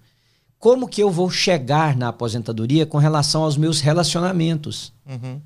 Como 0.59 0.87
que 0.87 1.01
eu 1.01 1.09
vou 1.09 1.29
chegar 1.29 1.95
na 1.95 2.09
aposentadoria 2.09 2.85
com 2.85 2.97
relação 2.97 3.43
aos 3.43 3.57
meus 3.57 3.79
relacionamentos? 3.79 4.91
Uhum. 5.05 5.41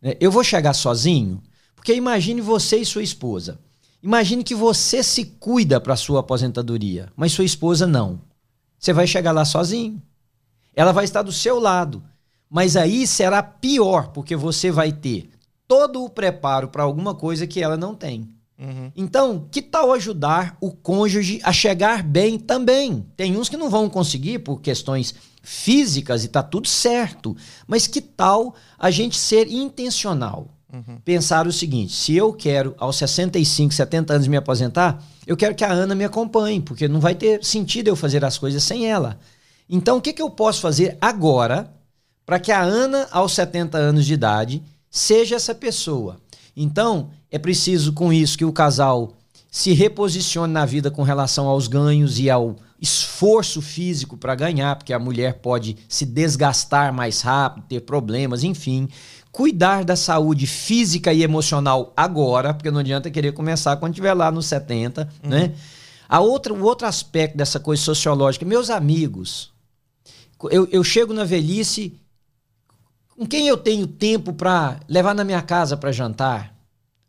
Né, 0.00 0.16
eu 0.20 0.30
vou 0.30 0.42
chegar 0.42 0.72
sozinho? 0.72 1.42
Porque 1.76 1.94
imagine 1.94 2.40
você 2.40 2.78
e 2.78 2.84
sua 2.84 3.02
esposa. 3.02 3.58
Imagine 4.02 4.44
que 4.44 4.54
você 4.54 5.02
se 5.02 5.24
cuida 5.24 5.80
para 5.80 5.96
sua 5.96 6.20
aposentadoria, 6.20 7.10
mas 7.16 7.32
sua 7.32 7.44
esposa 7.44 7.86
não. 7.86 8.20
Você 8.78 8.92
vai 8.92 9.06
chegar 9.06 9.32
lá 9.32 9.44
sozinho. 9.44 10.02
Ela 10.74 10.92
vai 10.92 11.04
estar 11.04 11.22
do 11.22 11.32
seu 11.32 11.58
lado. 11.58 12.02
Mas 12.50 12.76
aí 12.76 13.06
será 13.06 13.42
pior, 13.42 14.08
porque 14.08 14.36
você 14.36 14.70
vai 14.70 14.92
ter 14.92 15.30
todo 15.66 16.04
o 16.04 16.10
preparo 16.10 16.68
para 16.68 16.82
alguma 16.82 17.14
coisa 17.14 17.46
que 17.46 17.62
ela 17.62 17.76
não 17.76 17.94
tem. 17.94 18.28
Uhum. 18.58 18.92
Então, 18.94 19.48
que 19.50 19.60
tal 19.60 19.92
ajudar 19.92 20.56
o 20.60 20.70
cônjuge 20.70 21.40
a 21.42 21.52
chegar 21.52 22.02
bem 22.02 22.38
também? 22.38 23.04
Tem 23.16 23.36
uns 23.36 23.48
que 23.48 23.56
não 23.56 23.68
vão 23.68 23.90
conseguir 23.90 24.40
por 24.40 24.60
questões 24.60 25.14
físicas 25.42 26.24
e 26.24 26.28
tá 26.28 26.42
tudo 26.42 26.68
certo. 26.68 27.36
Mas 27.66 27.86
que 27.86 28.00
tal 28.00 28.54
a 28.78 28.90
gente 28.90 29.16
ser 29.16 29.48
intencional? 29.50 30.48
Uhum. 30.72 30.98
Pensar 31.04 31.46
o 31.46 31.52
seguinte: 31.52 31.92
se 31.92 32.16
eu 32.16 32.32
quero 32.32 32.74
aos 32.78 32.96
65, 32.96 33.74
70 33.74 34.14
anos 34.14 34.26
me 34.26 34.36
aposentar, 34.36 35.02
eu 35.26 35.36
quero 35.36 35.54
que 35.54 35.64
a 35.64 35.72
Ana 35.72 35.94
me 35.94 36.04
acompanhe, 36.04 36.60
porque 36.60 36.88
não 36.88 37.00
vai 37.00 37.14
ter 37.14 37.44
sentido 37.44 37.88
eu 37.88 37.96
fazer 37.96 38.24
as 38.24 38.38
coisas 38.38 38.62
sem 38.62 38.86
ela. 38.86 39.18
Então, 39.68 39.96
o 39.96 40.00
que, 40.00 40.12
que 40.12 40.22
eu 40.22 40.30
posso 40.30 40.60
fazer 40.60 40.96
agora 41.00 41.72
para 42.26 42.38
que 42.38 42.52
a 42.52 42.60
Ana, 42.60 43.06
aos 43.10 43.32
70 43.32 43.78
anos 43.78 44.04
de 44.04 44.14
idade, 44.14 44.62
seja 44.90 45.36
essa 45.36 45.54
pessoa? 45.54 46.18
Então, 46.56 47.10
é 47.34 47.38
preciso 47.38 47.92
com 47.92 48.12
isso 48.12 48.38
que 48.38 48.44
o 48.44 48.52
casal 48.52 49.16
se 49.50 49.72
reposicione 49.72 50.52
na 50.52 50.64
vida 50.64 50.88
com 50.88 51.02
relação 51.02 51.48
aos 51.48 51.66
ganhos 51.66 52.16
e 52.20 52.30
ao 52.30 52.54
esforço 52.80 53.60
físico 53.60 54.16
para 54.16 54.36
ganhar, 54.36 54.76
porque 54.76 54.92
a 54.92 55.00
mulher 55.00 55.40
pode 55.40 55.76
se 55.88 56.06
desgastar 56.06 56.92
mais 56.92 57.22
rápido, 57.22 57.66
ter 57.66 57.80
problemas, 57.80 58.44
enfim. 58.44 58.88
Cuidar 59.32 59.84
da 59.84 59.96
saúde 59.96 60.46
física 60.46 61.12
e 61.12 61.24
emocional 61.24 61.92
agora, 61.96 62.54
porque 62.54 62.70
não 62.70 62.78
adianta 62.78 63.10
querer 63.10 63.32
começar 63.32 63.78
quando 63.78 63.94
estiver 63.94 64.14
lá 64.14 64.30
nos 64.30 64.46
70, 64.46 65.08
uhum. 65.24 65.28
né? 65.28 65.54
A 66.08 66.20
outra, 66.20 66.54
o 66.54 66.62
outro 66.62 66.86
aspecto 66.86 67.36
dessa 67.36 67.58
coisa 67.58 67.82
sociológica, 67.82 68.46
meus 68.46 68.70
amigos, 68.70 69.50
eu, 70.52 70.68
eu 70.70 70.84
chego 70.84 71.12
na 71.12 71.24
velhice, 71.24 71.98
com 73.08 73.26
quem 73.26 73.48
eu 73.48 73.56
tenho 73.56 73.88
tempo 73.88 74.32
para 74.32 74.78
levar 74.88 75.16
na 75.16 75.24
minha 75.24 75.42
casa 75.42 75.76
para 75.76 75.90
jantar? 75.90 76.53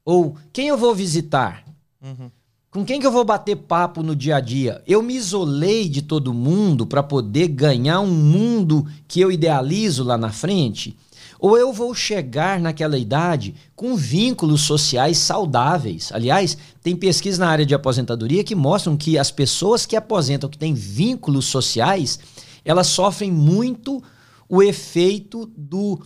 Ou 0.05 0.38
quem 0.53 0.67
eu 0.67 0.77
vou 0.77 0.93
visitar? 0.93 1.65
Uhum. 2.00 2.29
Com 2.69 2.85
quem 2.85 3.00
que 3.00 3.07
eu 3.07 3.12
vou 3.12 3.25
bater 3.25 3.55
papo 3.55 4.03
no 4.03 4.15
dia 4.15 4.35
a 4.35 4.39
dia? 4.39 4.83
Eu 4.85 5.01
me 5.01 5.15
isolei 5.15 5.89
de 5.89 6.01
todo 6.01 6.33
mundo 6.33 6.85
para 6.85 7.01
poder 7.01 7.47
ganhar 7.47 8.01
um 8.01 8.13
mundo 8.13 8.85
que 9.07 9.19
eu 9.19 9.31
idealizo 9.31 10.03
lá 10.03 10.17
na 10.17 10.31
frente? 10.31 10.95
Ou 11.39 11.57
eu 11.57 11.74
vou 11.74 11.93
chegar 11.95 12.59
naquela 12.59 12.97
idade 12.97 13.55
com 13.75 13.95
vínculos 13.95 14.62
sociais 14.62 15.17
saudáveis? 15.17 16.12
Aliás, 16.12 16.57
tem 16.83 16.95
pesquisa 16.95 17.43
na 17.43 17.50
área 17.50 17.65
de 17.65 17.74
aposentadoria 17.74 18.43
que 18.43 18.55
mostram 18.55 18.95
que 18.95 19.17
as 19.17 19.31
pessoas 19.31 19.85
que 19.85 19.95
aposentam, 19.95 20.50
que 20.50 20.57
têm 20.57 20.74
vínculos 20.74 21.45
sociais, 21.45 22.19
elas 22.63 22.88
sofrem 22.88 23.31
muito 23.31 24.03
o 24.47 24.62
efeito 24.62 25.50
do 25.57 26.00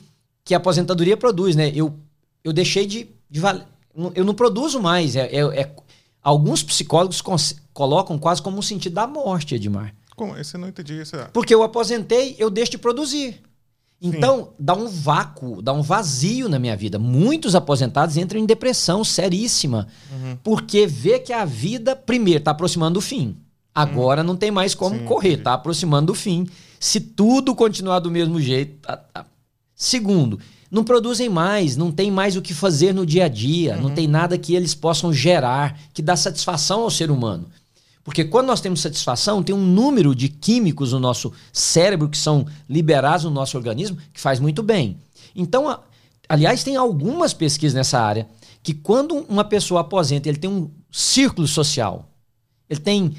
que 0.46 0.54
a 0.54 0.58
aposentadoria 0.58 1.18
produz, 1.18 1.56
né? 1.56 1.72
Eu, 1.76 2.00
eu 2.44 2.54
deixei 2.54 2.86
de, 2.86 3.10
de 3.30 3.40
eu 4.16 4.24
não 4.24 4.34
produzo 4.34 4.80
mais. 4.82 5.16
É, 5.16 5.26
é, 5.26 5.62
é 5.62 5.76
alguns 6.22 6.64
psicólogos 6.64 7.22
colocam 7.74 8.18
quase 8.18 8.42
como 8.42 8.58
um 8.58 8.62
sentido 8.62 8.94
da 8.94 9.08
morte, 9.08 9.56
Edmar. 9.56 9.94
Como? 10.16 10.38
Esse 10.38 10.56
eu 10.56 10.60
não 10.60 10.68
entendi. 10.68 10.96
Esse... 10.96 11.16
É- 11.16 11.26
Porque 11.26 11.54
eu 11.54 11.64
aposentei, 11.64 12.36
eu 12.38 12.50
deixo 12.50 12.72
de 12.72 12.78
produzir. 12.78 13.42
Então, 14.02 14.46
Sim. 14.46 14.48
dá 14.60 14.74
um 14.76 14.88
vácuo, 14.88 15.62
dá 15.62 15.74
um 15.74 15.82
vazio 15.82 16.48
na 16.48 16.58
minha 16.58 16.76
vida. 16.76 16.98
Muitos 16.98 17.54
aposentados 17.54 18.16
entram 18.16 18.40
em 18.40 18.46
depressão 18.46 19.04
seríssima. 19.04 19.88
Uhum. 20.12 20.38
Porque 20.42 20.88
vê 20.88 21.20
que 21.20 21.34
a 21.34 21.44
vida, 21.44 21.96
primeiro, 21.96 22.40
está 22.40 22.52
aproximando 22.52 22.96
do 22.96 23.02
fim. 23.02 23.36
Agora 23.76 24.22
uhum. 24.22 24.28
não 24.28 24.36
tem 24.38 24.52
mais 24.52 24.74
como 24.74 24.98
Sim, 24.98 25.06
correr, 25.06 25.34
está 25.34 25.54
aproximando 25.54 26.08
do 26.08 26.16
fim. 26.16 26.48
Se 26.80 27.00
tudo 27.00 27.54
continuar 27.54 28.00
do 28.00 28.10
mesmo 28.10 28.40
jeito. 28.40 28.78
Tá, 28.82 28.98
tá. 28.98 29.26
Segundo, 29.76 30.40
não 30.72 30.84
produzem 30.84 31.30
mais, 31.30 31.76
não 31.76 31.92
tem 31.92 32.12
mais 32.12 32.36
o 32.36 32.42
que 32.42 32.54
fazer 32.54 32.94
no 32.94 33.06
dia 33.06 33.26
a 33.26 33.28
dia, 33.28 33.76
uhum. 33.76 33.84
não 33.84 33.90
tem 33.90 34.08
nada 34.08 34.38
que 34.38 34.54
eles 34.54 34.76
possam 34.76 35.12
gerar 35.12 35.80
que 35.94 36.02
dá 36.02 36.16
satisfação 36.16 36.82
ao 36.82 36.92
ser 36.92 37.10
humano. 37.10 37.48
Porque 38.04 38.24
quando 38.24 38.48
nós 38.48 38.62
temos 38.62 38.82
satisfação, 38.82 39.44
tem 39.44 39.54
um 39.54 39.66
número 39.66 40.16
de 40.16 40.30
químicos 40.30 40.94
no 40.94 41.00
nosso 41.00 41.32
cérebro 41.52 42.10
que 42.10 42.18
são 42.18 42.46
liberados 42.68 43.26
no 43.26 43.32
nosso 43.32 43.58
organismo 43.58 43.98
que 44.14 44.20
faz 44.20 44.40
muito 44.40 44.64
bem. 44.64 44.98
Então, 45.36 45.80
aliás, 46.28 46.64
tem 46.64 46.76
algumas 46.76 47.34
pesquisas 47.34 47.76
nessa 47.76 48.00
área 48.00 48.28
que 48.64 48.74
quando 48.74 49.16
uma 49.30 49.44
pessoa 49.44 49.82
aposenta, 49.82 50.28
ele 50.28 50.38
tem 50.38 50.50
um 50.50 50.72
círculo 50.92 51.48
social, 51.48 52.10
ele 52.70 52.80
tem 52.80 53.16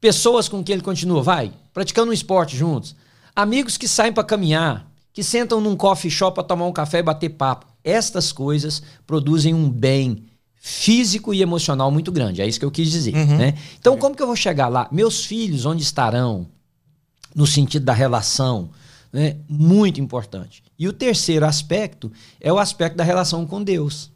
pessoas 0.00 0.48
com 0.48 0.64
quem 0.64 0.74
ele 0.74 0.82
continua, 0.82 1.22
vai, 1.22 1.52
praticando 1.72 2.10
um 2.10 2.14
esporte 2.14 2.56
juntos, 2.56 2.96
amigos 3.36 3.76
que 3.76 3.86
saem 3.86 4.12
para 4.12 4.24
caminhar, 4.24 4.89
que 5.12 5.22
sentam 5.22 5.60
num 5.60 5.76
coffee 5.76 6.10
shop 6.10 6.34
para 6.34 6.44
tomar 6.44 6.66
um 6.66 6.72
café 6.72 6.98
e 6.98 7.02
bater 7.02 7.30
papo. 7.30 7.66
Estas 7.82 8.32
coisas 8.32 8.82
produzem 9.06 9.54
um 9.54 9.68
bem 9.68 10.24
físico 10.56 11.32
e 11.32 11.40
emocional 11.40 11.90
muito 11.90 12.12
grande. 12.12 12.42
É 12.42 12.46
isso 12.46 12.58
que 12.58 12.64
eu 12.64 12.70
quis 12.70 12.90
dizer. 12.90 13.14
Uhum. 13.14 13.38
Né? 13.38 13.54
Então, 13.78 13.96
como 13.96 14.14
que 14.14 14.22
eu 14.22 14.26
vou 14.26 14.36
chegar 14.36 14.68
lá? 14.68 14.88
Meus 14.92 15.24
filhos, 15.24 15.64
onde 15.64 15.82
estarão? 15.82 16.46
No 17.34 17.46
sentido 17.46 17.84
da 17.84 17.94
relação. 17.94 18.70
Né? 19.12 19.36
Muito 19.48 20.00
importante. 20.00 20.62
E 20.78 20.86
o 20.86 20.92
terceiro 20.92 21.46
aspecto 21.46 22.12
é 22.40 22.52
o 22.52 22.58
aspecto 22.58 22.96
da 22.96 23.04
relação 23.04 23.46
com 23.46 23.62
Deus. 23.62 24.10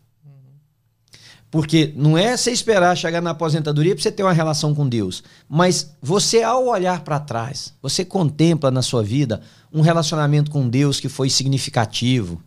Porque 1.54 1.92
não 1.94 2.18
é 2.18 2.36
você 2.36 2.50
esperar 2.50 2.96
chegar 2.96 3.20
na 3.20 3.30
aposentadoria 3.30 3.94
para 3.94 4.02
você 4.02 4.10
ter 4.10 4.24
uma 4.24 4.32
relação 4.32 4.74
com 4.74 4.88
Deus. 4.88 5.22
Mas 5.48 5.94
você, 6.02 6.42
ao 6.42 6.66
olhar 6.66 7.04
para 7.04 7.20
trás, 7.20 7.72
você 7.80 8.04
contempla 8.04 8.72
na 8.72 8.82
sua 8.82 9.04
vida 9.04 9.40
um 9.72 9.80
relacionamento 9.80 10.50
com 10.50 10.68
Deus 10.68 10.98
que 10.98 11.08
foi 11.08 11.30
significativo, 11.30 12.42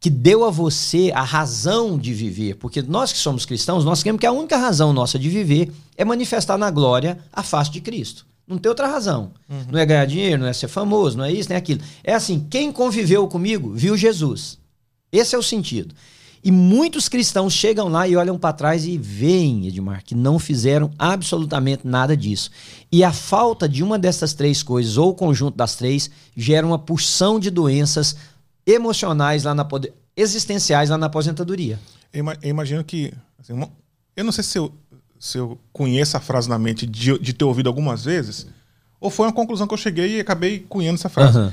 que 0.00 0.10
deu 0.10 0.44
a 0.44 0.50
você 0.50 1.12
a 1.14 1.22
razão 1.22 1.96
de 1.96 2.12
viver. 2.12 2.56
Porque 2.56 2.82
nós 2.82 3.12
que 3.12 3.18
somos 3.18 3.46
cristãos, 3.46 3.84
nós 3.84 4.02
queremos 4.02 4.18
que 4.18 4.26
a 4.26 4.32
única 4.32 4.56
razão 4.56 4.92
nossa 4.92 5.20
de 5.20 5.28
viver 5.28 5.72
é 5.96 6.04
manifestar 6.04 6.58
na 6.58 6.68
glória 6.68 7.16
a 7.32 7.44
face 7.44 7.70
de 7.70 7.80
Cristo. 7.80 8.26
Não 8.44 8.58
tem 8.58 8.68
outra 8.68 8.88
razão. 8.88 9.30
Uhum. 9.48 9.66
Não 9.70 9.78
é 9.78 9.86
ganhar 9.86 10.04
dinheiro, 10.04 10.42
não 10.42 10.48
é 10.48 10.52
ser 10.52 10.66
famoso, 10.66 11.16
não 11.16 11.24
é 11.24 11.30
isso, 11.30 11.48
nem 11.48 11.54
é 11.54 11.58
aquilo. 11.60 11.80
É 12.02 12.12
assim: 12.12 12.44
quem 12.50 12.72
conviveu 12.72 13.28
comigo 13.28 13.72
viu 13.72 13.96
Jesus. 13.96 14.58
Esse 15.12 15.36
é 15.36 15.38
o 15.38 15.44
sentido. 15.44 15.94
E 16.42 16.52
muitos 16.52 17.08
cristãos 17.08 17.52
chegam 17.52 17.88
lá 17.88 18.06
e 18.06 18.16
olham 18.16 18.38
para 18.38 18.52
trás 18.52 18.86
e 18.86 18.96
veem, 18.96 19.66
Edmar, 19.66 20.04
que 20.04 20.14
não 20.14 20.38
fizeram 20.38 20.90
absolutamente 20.98 21.86
nada 21.86 22.16
disso. 22.16 22.50
E 22.90 23.02
a 23.02 23.12
falta 23.12 23.68
de 23.68 23.82
uma 23.82 23.98
dessas 23.98 24.32
três 24.32 24.62
coisas, 24.62 24.96
ou 24.96 25.10
o 25.10 25.14
conjunto 25.14 25.56
das 25.56 25.74
três, 25.74 26.10
gera 26.36 26.66
uma 26.66 26.78
porção 26.78 27.40
de 27.40 27.50
doenças 27.50 28.16
emocionais 28.66 29.44
lá 29.44 29.54
na 29.54 29.66
existenciais 30.16 30.90
lá 30.90 30.98
na 30.98 31.06
aposentadoria. 31.06 31.78
Eu 32.12 32.24
imagino 32.42 32.82
que. 32.84 33.12
Assim, 33.38 33.52
uma, 33.52 33.70
eu 34.16 34.24
não 34.24 34.32
sei 34.32 34.44
se 34.44 34.58
eu, 34.58 34.72
se 35.18 35.38
eu 35.38 35.58
conheço 35.72 36.16
a 36.16 36.20
frase 36.20 36.48
na 36.48 36.58
mente 36.58 36.86
de, 36.86 37.18
de 37.18 37.32
ter 37.32 37.44
ouvido 37.44 37.68
algumas 37.68 38.04
vezes, 38.04 38.46
ou 39.00 39.10
foi 39.10 39.26
uma 39.26 39.32
conclusão 39.32 39.66
que 39.66 39.74
eu 39.74 39.78
cheguei 39.78 40.16
e 40.16 40.20
acabei 40.20 40.60
cunhando 40.60 40.96
essa 40.96 41.08
frase. 41.08 41.38
Uhum. 41.38 41.52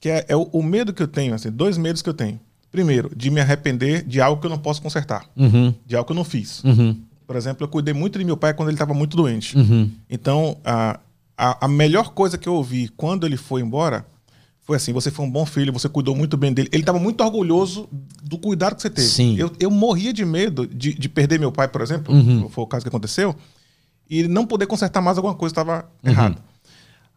Que 0.00 0.10
é, 0.10 0.26
é 0.28 0.36
o, 0.36 0.42
o 0.52 0.62
medo 0.62 0.92
que 0.92 1.02
eu 1.02 1.08
tenho, 1.08 1.34
assim, 1.34 1.50
dois 1.50 1.76
medos 1.78 2.02
que 2.02 2.08
eu 2.08 2.14
tenho. 2.14 2.40
Primeiro, 2.76 3.10
de 3.16 3.30
me 3.30 3.40
arrepender 3.40 4.02
de 4.02 4.20
algo 4.20 4.38
que 4.38 4.46
eu 4.46 4.50
não 4.50 4.58
posso 4.58 4.82
consertar, 4.82 5.24
uhum. 5.34 5.72
de 5.86 5.96
algo 5.96 6.06
que 6.06 6.12
eu 6.12 6.16
não 6.16 6.24
fiz. 6.24 6.62
Uhum. 6.62 7.00
Por 7.26 7.34
exemplo, 7.34 7.64
eu 7.64 7.68
cuidei 7.68 7.94
muito 7.94 8.18
de 8.18 8.24
meu 8.24 8.36
pai 8.36 8.52
quando 8.52 8.68
ele 8.68 8.74
estava 8.74 8.92
muito 8.92 9.16
doente. 9.16 9.56
Uhum. 9.56 9.90
Então, 10.10 10.58
a, 10.62 11.00
a, 11.38 11.64
a, 11.64 11.68
melhor 11.68 12.10
coisa 12.10 12.36
que 12.36 12.46
eu 12.46 12.52
ouvi 12.52 12.88
quando 12.88 13.24
ele 13.24 13.38
foi 13.38 13.62
embora 13.62 14.04
foi 14.60 14.76
assim: 14.76 14.92
você 14.92 15.10
foi 15.10 15.24
um 15.24 15.30
bom 15.30 15.46
filho, 15.46 15.72
você 15.72 15.88
cuidou 15.88 16.14
muito 16.14 16.36
bem 16.36 16.52
dele. 16.52 16.68
Ele 16.70 16.82
estava 16.82 16.98
muito 16.98 17.24
orgulhoso 17.24 17.88
do 18.22 18.36
cuidado 18.36 18.76
que 18.76 18.82
você 18.82 18.90
teve. 18.90 19.08
Sim. 19.08 19.36
Eu, 19.38 19.50
eu 19.58 19.70
morria 19.70 20.12
de 20.12 20.26
medo 20.26 20.66
de, 20.66 20.92
de 20.92 21.08
perder 21.08 21.40
meu 21.40 21.50
pai, 21.50 21.68
por 21.68 21.80
exemplo, 21.80 22.14
uhum. 22.14 22.50
foi 22.50 22.62
o 22.62 22.66
caso 22.66 22.84
que 22.84 22.90
aconteceu, 22.90 23.34
e 24.10 24.28
não 24.28 24.44
poder 24.44 24.66
consertar 24.66 25.00
mais 25.00 25.16
alguma 25.16 25.34
coisa 25.34 25.50
estava 25.52 25.88
uhum. 26.04 26.10
errada. 26.10 26.36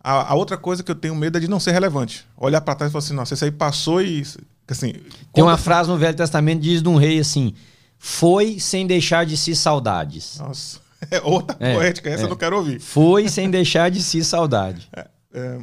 A, 0.02 0.32
a, 0.32 0.36
outra 0.36 0.56
coisa 0.56 0.82
que 0.82 0.90
eu 0.90 0.96
tenho 0.96 1.14
medo 1.16 1.38
é 1.38 1.42
de 1.42 1.50
não 1.50 1.60
ser 1.60 1.74
relevante. 1.74 2.26
Olhar 2.38 2.62
para 2.62 2.76
trás 2.76 2.90
e 2.90 2.94
falar 2.94 3.04
assim: 3.04 3.14
nossa, 3.14 3.34
isso 3.34 3.44
aí 3.44 3.52
passou 3.52 4.02
e 4.02 4.24
Assim, 4.74 4.94
Tem 5.34 5.44
uma 5.44 5.58
frase 5.58 5.90
no 5.90 5.98
Velho 5.98 6.16
Testamento 6.16 6.62
diz 6.62 6.82
de 6.82 6.90
um 6.90 6.96
rei 6.96 7.20
assim: 7.20 7.54
foi 7.98 8.60
sem 8.60 8.88
deixar 8.88 9.26
de 9.26 9.36
si 9.36 9.56
saudades. 9.56 10.38
Nossa, 10.40 10.80
é 11.12 11.22
outra 11.22 11.58
é, 11.60 11.76
poética, 11.76 12.10
essa 12.10 12.24
é. 12.24 12.26
eu 12.26 12.30
não 12.30 12.38
quero 12.38 12.58
ouvir. 12.58 12.80
Foi 12.80 13.28
sem 13.30 13.50
deixar 13.50 13.90
de 13.90 14.02
si 14.02 14.24
saudade. 14.24 14.88
É, 14.96 15.08
é, 15.34 15.58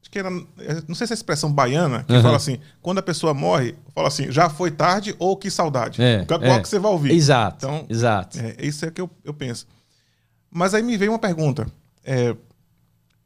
acho 0.00 0.10
que 0.10 0.18
era, 0.18 0.28
é, 0.28 0.82
não 0.88 0.94
sei 0.94 1.06
se 1.06 1.12
é 1.12 1.14
a 1.14 1.16
expressão 1.16 1.52
baiana, 1.52 2.02
que 2.04 2.12
uhum. 2.12 2.22
fala 2.22 2.36
assim: 2.36 2.58
quando 2.82 2.98
a 2.98 3.02
pessoa 3.02 3.32
morre, 3.32 3.74
fala 3.94 4.08
assim, 4.08 4.30
já 4.32 4.50
foi 4.50 4.70
tarde 4.70 5.14
ou 5.18 5.36
que 5.36 5.50
saudade. 5.50 6.02
É, 6.02 6.24
qual 6.24 6.42
é. 6.42 6.60
que 6.60 6.68
você 6.68 6.78
vai 6.78 6.90
ouvir? 6.90 7.12
Exato. 7.12 7.66
Então, 7.66 7.86
exato. 7.88 8.38
É, 8.38 8.56
isso 8.58 8.84
é 8.84 8.88
o 8.88 8.92
que 8.92 9.00
eu, 9.00 9.10
eu 9.24 9.32
penso. 9.32 9.66
Mas 10.50 10.74
aí 10.74 10.82
me 10.82 10.96
veio 10.96 11.12
uma 11.12 11.18
pergunta. 11.18 11.66
É, 12.04 12.34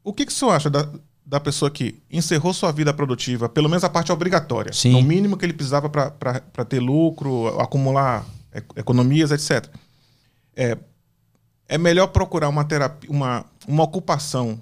o 0.03 0.13
que, 0.13 0.25
que 0.25 0.31
o 0.31 0.35
senhor 0.35 0.51
acha 0.51 0.69
da, 0.69 0.87
da 1.29 1.39
pessoa 1.39 1.69
que 1.69 2.01
encerrou 2.09 2.51
sua 2.55 2.71
vida 2.71 2.91
produtiva, 2.91 3.47
pelo 3.47 3.69
menos 3.69 3.83
a 3.83 3.89
parte 3.89 4.11
obrigatória, 4.11 4.73
Sim. 4.73 4.93
no 4.93 5.03
mínimo 5.03 5.37
que 5.37 5.45
ele 5.45 5.53
precisava 5.53 5.87
para 5.87 6.65
ter 6.65 6.79
lucro, 6.79 7.59
acumular 7.59 8.25
economias, 8.75 9.29
etc. 9.29 9.71
É, 10.55 10.75
é 11.67 11.77
melhor 11.77 12.07
procurar 12.07 12.49
uma 12.49 12.63
terapia, 12.63 13.07
uma, 13.11 13.45
uma 13.67 13.83
ocupação, 13.83 14.59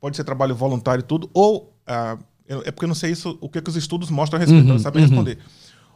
pode 0.00 0.16
ser 0.16 0.24
trabalho 0.24 0.54
voluntário 0.54 1.00
e 1.00 1.04
tudo, 1.04 1.28
ou 1.34 1.70
ah, 1.86 2.16
é 2.48 2.70
porque 2.70 2.86
eu 2.86 2.88
não 2.88 2.94
sei 2.94 3.12
isso, 3.12 3.36
o 3.38 3.46
que, 3.50 3.60
que 3.60 3.68
os 3.68 3.76
estudos 3.76 4.08
mostram 4.08 4.38
a 4.38 4.40
respeito, 4.40 4.70
uhum, 4.70 4.78
sabe 4.78 5.00
uhum. 5.00 5.04
responder. 5.06 5.38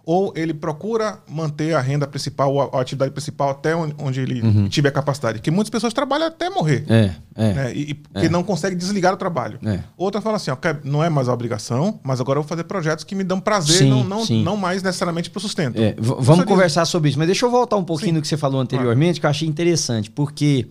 Ou 0.06 0.34
ele 0.36 0.52
procura 0.52 1.18
manter 1.26 1.74
a 1.74 1.80
renda 1.80 2.06
principal, 2.06 2.74
a, 2.74 2.80
atividade 2.80 3.10
principal 3.10 3.50
até 3.50 3.74
onde 3.74 4.20
ele 4.20 4.42
uhum. 4.42 4.68
tiver 4.68 4.90
capacidade. 4.90 5.40
Que 5.40 5.50
muitas 5.50 5.70
pessoas 5.70 5.94
trabalham 5.94 6.26
até 6.26 6.50
morrer. 6.50 6.84
É, 6.88 7.10
é, 7.34 7.52
né? 7.54 7.72
E, 7.74 8.02
e 8.16 8.26
é. 8.26 8.28
não 8.28 8.42
consegue 8.42 8.76
desligar 8.76 9.14
o 9.14 9.16
trabalho. 9.16 9.58
É. 9.64 9.80
Outra 9.96 10.20
fala 10.20 10.36
assim, 10.36 10.50
ó, 10.50 10.56
não 10.84 11.02
é 11.02 11.08
mais 11.08 11.26
a 11.28 11.32
obrigação, 11.32 11.98
mas 12.02 12.20
agora 12.20 12.38
eu 12.38 12.42
vou 12.42 12.48
fazer 12.48 12.64
projetos 12.64 13.02
que 13.02 13.14
me 13.14 13.24
dão 13.24 13.40
prazer, 13.40 13.78
sim, 13.78 13.88
não, 13.88 14.04
não, 14.04 14.24
não 14.26 14.56
mais 14.58 14.82
necessariamente 14.82 15.30
para 15.30 15.38
o 15.38 15.40
sustento. 15.40 15.80
É, 15.80 15.94
vamos 15.98 16.44
conversar 16.44 16.84
sobre 16.84 17.08
isso, 17.08 17.18
mas 17.18 17.26
deixa 17.26 17.46
eu 17.46 17.50
voltar 17.50 17.76
um 17.76 17.84
pouquinho 17.84 18.10
sim. 18.10 18.16
no 18.16 18.22
que 18.22 18.28
você 18.28 18.36
falou 18.36 18.60
anteriormente, 18.60 19.20
que 19.20 19.26
eu 19.26 19.30
achei 19.30 19.48
interessante, 19.48 20.10
porque 20.10 20.68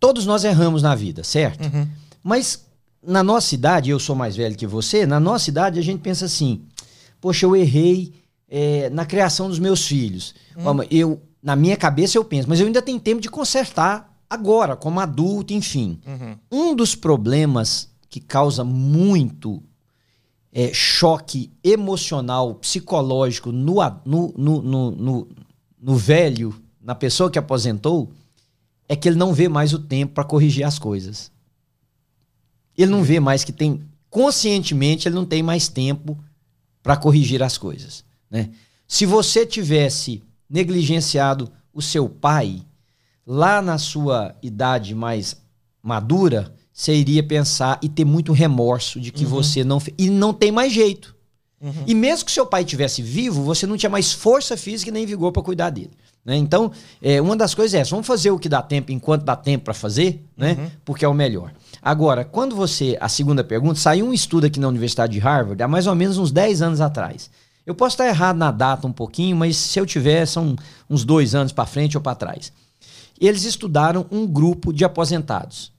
todos 0.00 0.26
nós 0.26 0.42
erramos 0.42 0.82
na 0.82 0.94
vida, 0.96 1.22
certo? 1.22 1.64
Uhum. 1.64 1.86
Mas 2.22 2.66
na 3.06 3.22
nossa 3.22 3.54
idade, 3.54 3.90
eu 3.90 4.00
sou 4.00 4.16
mais 4.16 4.34
velho 4.34 4.56
que 4.56 4.66
você, 4.66 5.06
na 5.06 5.20
nossa 5.20 5.48
idade 5.48 5.78
a 5.78 5.82
gente 5.82 6.00
pensa 6.00 6.24
assim 6.24 6.62
poxa, 7.26 7.44
eu 7.44 7.56
errei 7.56 8.12
é, 8.48 8.88
na 8.90 9.04
criação 9.04 9.48
dos 9.48 9.58
meus 9.58 9.84
filhos. 9.84 10.32
Hum. 10.56 10.80
Eu, 10.88 11.20
na 11.42 11.56
minha 11.56 11.76
cabeça 11.76 12.16
eu 12.16 12.24
penso, 12.24 12.48
mas 12.48 12.60
eu 12.60 12.66
ainda 12.66 12.80
tenho 12.80 13.00
tempo 13.00 13.20
de 13.20 13.28
consertar 13.28 14.16
agora, 14.30 14.76
como 14.76 15.00
adulto, 15.00 15.52
enfim. 15.52 15.98
Uhum. 16.06 16.36
Um 16.52 16.76
dos 16.76 16.94
problemas 16.94 17.90
que 18.08 18.20
causa 18.20 18.62
muito 18.62 19.60
é, 20.52 20.72
choque 20.72 21.50
emocional, 21.64 22.54
psicológico 22.54 23.50
no, 23.50 23.74
no, 24.04 24.32
no, 24.36 24.90
no, 24.92 25.28
no 25.82 25.96
velho, 25.96 26.54
na 26.80 26.94
pessoa 26.94 27.28
que 27.28 27.40
aposentou, 27.40 28.08
é 28.88 28.94
que 28.94 29.08
ele 29.08 29.18
não 29.18 29.34
vê 29.34 29.48
mais 29.48 29.72
o 29.72 29.80
tempo 29.80 30.14
para 30.14 30.22
corrigir 30.22 30.62
as 30.62 30.78
coisas. 30.78 31.32
Ele 32.78 32.92
não 32.92 33.02
vê 33.02 33.18
mais 33.18 33.42
que 33.42 33.50
tem, 33.50 33.82
conscientemente, 34.08 35.08
ele 35.08 35.16
não 35.16 35.26
tem 35.26 35.42
mais 35.42 35.66
tempo 35.66 36.16
para 36.86 36.96
corrigir 36.96 37.42
as 37.42 37.58
coisas. 37.58 38.04
Né? 38.30 38.50
Se 38.86 39.04
você 39.04 39.44
tivesse 39.44 40.22
negligenciado 40.48 41.50
o 41.74 41.82
seu 41.82 42.08
pai 42.08 42.64
lá 43.26 43.60
na 43.60 43.76
sua 43.76 44.36
idade 44.40 44.94
mais 44.94 45.36
madura, 45.82 46.54
você 46.72 46.94
iria 46.94 47.24
pensar 47.24 47.80
e 47.82 47.88
ter 47.88 48.04
muito 48.04 48.32
remorso 48.32 49.00
de 49.00 49.10
que 49.10 49.24
uhum. 49.24 49.30
você 49.30 49.64
não 49.64 49.80
fez. 49.80 49.96
E 49.98 50.08
não 50.08 50.32
tem 50.32 50.52
mais 50.52 50.72
jeito. 50.72 51.16
Uhum. 51.60 51.72
E 51.88 51.92
mesmo 51.92 52.24
que 52.24 52.30
seu 52.30 52.46
pai 52.46 52.64
tivesse 52.64 53.02
vivo, 53.02 53.42
você 53.42 53.66
não 53.66 53.76
tinha 53.76 53.90
mais 53.90 54.12
força 54.12 54.56
física 54.56 54.92
nem 54.92 55.04
vigor 55.04 55.32
para 55.32 55.42
cuidar 55.42 55.70
dele. 55.70 55.90
Né? 56.26 56.36
Então, 56.36 56.72
é, 57.00 57.22
uma 57.22 57.36
das 57.36 57.54
coisas 57.54 57.72
é 57.72 57.78
essa: 57.78 57.90
vamos 57.90 58.06
fazer 58.06 58.32
o 58.32 58.38
que 58.38 58.48
dá 58.48 58.60
tempo 58.60 58.90
enquanto 58.90 59.22
dá 59.22 59.36
tempo 59.36 59.66
para 59.66 59.74
fazer, 59.74 60.26
né? 60.36 60.56
Uhum. 60.58 60.70
porque 60.84 61.04
é 61.04 61.08
o 61.08 61.14
melhor. 61.14 61.52
Agora, 61.80 62.24
quando 62.24 62.56
você. 62.56 62.98
A 63.00 63.08
segunda 63.08 63.44
pergunta, 63.44 63.78
saiu 63.78 64.06
um 64.06 64.12
estudo 64.12 64.46
aqui 64.46 64.58
na 64.58 64.66
Universidade 64.66 65.12
de 65.12 65.20
Harvard 65.20 65.62
há 65.62 65.68
mais 65.68 65.86
ou 65.86 65.94
menos 65.94 66.18
uns 66.18 66.32
10 66.32 66.62
anos 66.62 66.80
atrás. 66.80 67.30
Eu 67.64 67.74
posso 67.74 67.94
estar 67.94 68.06
errado 68.06 68.36
na 68.36 68.50
data 68.50 68.86
um 68.86 68.92
pouquinho, 68.92 69.36
mas 69.36 69.56
se 69.56 69.78
eu 69.78 69.86
tiver, 69.86 70.26
são 70.26 70.56
uns 70.90 71.04
dois 71.04 71.34
anos 71.34 71.52
para 71.52 71.66
frente 71.66 71.96
ou 71.96 72.02
para 72.02 72.14
trás. 72.14 72.52
Eles 73.20 73.44
estudaram 73.44 74.06
um 74.10 74.26
grupo 74.26 74.72
de 74.72 74.84
aposentados, 74.84 75.72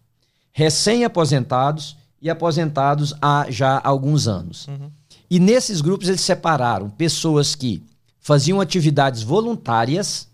recém-aposentados 0.51 1.95
e 2.21 2.29
aposentados 2.29 3.13
há 3.21 3.45
já 3.49 3.79
alguns 3.83 4.27
anos. 4.27 4.67
Uhum. 4.67 4.89
E 5.29 5.39
nesses 5.39 5.81
grupos 5.81 6.07
eles 6.07 6.21
separaram 6.21 6.89
pessoas 6.89 7.53
que 7.53 7.83
faziam 8.19 8.59
atividades 8.59 9.23
voluntárias, 9.23 10.27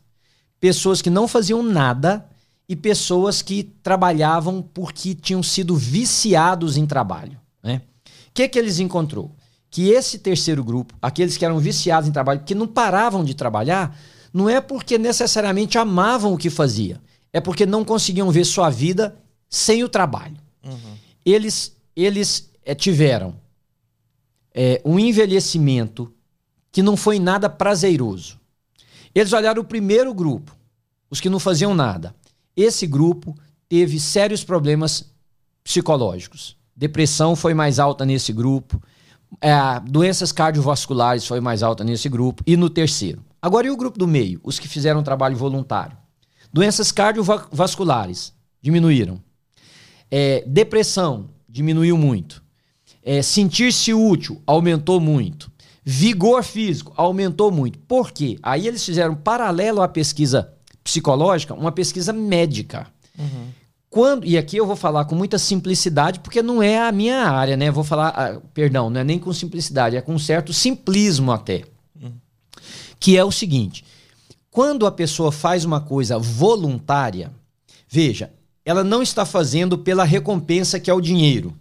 pessoas 0.63 1.01
que 1.01 1.09
não 1.09 1.27
faziam 1.27 1.61
nada 1.61 2.25
e 2.69 2.73
pessoas 2.73 3.41
que 3.41 3.63
trabalhavam 3.83 4.61
porque 4.61 5.13
tinham 5.13 5.43
sido 5.43 5.75
viciados 5.75 6.77
em 6.77 6.85
trabalho. 6.85 7.37
Né? 7.61 7.81
O 8.05 8.31
que, 8.33 8.47
que 8.47 8.57
eles 8.57 8.79
encontrou? 8.79 9.35
Que 9.69 9.89
esse 9.89 10.19
terceiro 10.19 10.63
grupo, 10.63 10.95
aqueles 11.01 11.35
que 11.35 11.43
eram 11.43 11.59
viciados 11.59 12.07
em 12.07 12.13
trabalho, 12.13 12.43
que 12.45 12.55
não 12.55 12.65
paravam 12.65 13.25
de 13.25 13.33
trabalhar, 13.33 13.99
não 14.33 14.49
é 14.49 14.61
porque 14.61 14.97
necessariamente 14.97 15.77
amavam 15.77 16.33
o 16.33 16.37
que 16.37 16.49
fazia, 16.49 17.01
é 17.33 17.41
porque 17.41 17.65
não 17.65 17.83
conseguiam 17.83 18.31
ver 18.31 18.45
sua 18.45 18.69
vida 18.69 19.17
sem 19.49 19.83
o 19.83 19.89
trabalho. 19.89 20.37
Uhum. 20.63 20.95
Eles, 21.25 21.75
eles 21.93 22.49
é, 22.63 22.73
tiveram 22.73 23.35
é, 24.53 24.81
um 24.85 24.97
envelhecimento 24.97 26.09
que 26.71 26.81
não 26.81 26.95
foi 26.95 27.19
nada 27.19 27.49
prazeroso. 27.49 28.39
Eles 29.13 29.33
olharam 29.33 29.61
o 29.61 29.65
primeiro 29.65 30.13
grupo, 30.13 30.55
os 31.09 31.19
que 31.19 31.29
não 31.29 31.39
faziam 31.39 31.75
nada. 31.75 32.15
Esse 32.55 32.87
grupo 32.87 33.35
teve 33.69 33.99
sérios 33.99 34.43
problemas 34.43 35.13
psicológicos. 35.63 36.57
Depressão 36.75 37.35
foi 37.35 37.53
mais 37.53 37.79
alta 37.79 38.05
nesse 38.05 38.33
grupo. 38.33 38.81
É, 39.39 39.51
doenças 39.87 40.31
cardiovasculares 40.31 41.25
foi 41.25 41.39
mais 41.39 41.63
alta 41.63 41.83
nesse 41.83 42.09
grupo. 42.09 42.43
E 42.45 42.57
no 42.57 42.69
terceiro. 42.69 43.23
Agora, 43.41 43.67
e 43.67 43.69
o 43.69 43.77
grupo 43.77 43.97
do 43.97 44.07
meio? 44.07 44.39
Os 44.43 44.57
que 44.57 44.67
fizeram 44.67 45.03
trabalho 45.03 45.35
voluntário. 45.35 45.97
Doenças 46.51 46.91
cardiovasculares 46.91 48.33
diminuíram. 48.61 49.21
É, 50.09 50.43
depressão 50.47 51.29
diminuiu 51.49 51.97
muito. 51.97 52.43
É, 53.03 53.21
Sentir-se 53.21 53.93
útil 53.93 54.41
aumentou 54.45 54.99
muito. 54.99 55.51
Vigor 55.85 56.43
físico 56.43 56.93
aumentou 56.95 57.51
muito. 57.51 57.77
Por 57.79 58.11
quê? 58.11 58.37
Aí 58.41 58.67
eles 58.67 58.83
fizeram 58.83 59.15
paralelo 59.15 59.81
à 59.81 59.87
pesquisa 59.87 60.53
psicológica, 60.83 61.53
uma 61.53 61.71
pesquisa 61.71 62.13
médica. 62.13 62.87
Uhum. 63.17 63.47
Quando, 63.89 64.25
e 64.25 64.37
aqui 64.37 64.57
eu 64.57 64.65
vou 64.65 64.75
falar 64.75 65.05
com 65.05 65.13
muita 65.13 65.37
simplicidade, 65.37 66.19
porque 66.19 66.41
não 66.41 66.63
é 66.63 66.79
a 66.79 66.91
minha 66.91 67.27
área, 67.29 67.55
né? 67.55 67.69
vou 67.69 67.83
falar, 67.83 68.07
ah, 68.09 68.41
perdão, 68.53 68.89
não 68.89 69.01
é 69.01 69.03
nem 69.03 69.19
com 69.19 69.31
simplicidade, 69.31 69.95
é 69.95 70.01
com 70.01 70.17
certo 70.17 70.51
simplismo 70.51 71.31
até. 71.31 71.63
Uhum. 72.01 72.13
Que 72.99 73.17
é 73.17 73.23
o 73.23 73.31
seguinte: 73.31 73.85
quando 74.49 74.87
a 74.87 74.91
pessoa 74.91 75.31
faz 75.31 75.63
uma 75.63 75.79
coisa 75.79 76.17
voluntária, 76.17 77.31
veja, 77.87 78.31
ela 78.65 78.83
não 78.83 79.03
está 79.03 79.25
fazendo 79.25 79.77
pela 79.77 80.03
recompensa 80.03 80.79
que 80.79 80.89
é 80.89 80.93
o 80.93 81.01
dinheiro. 81.01 81.53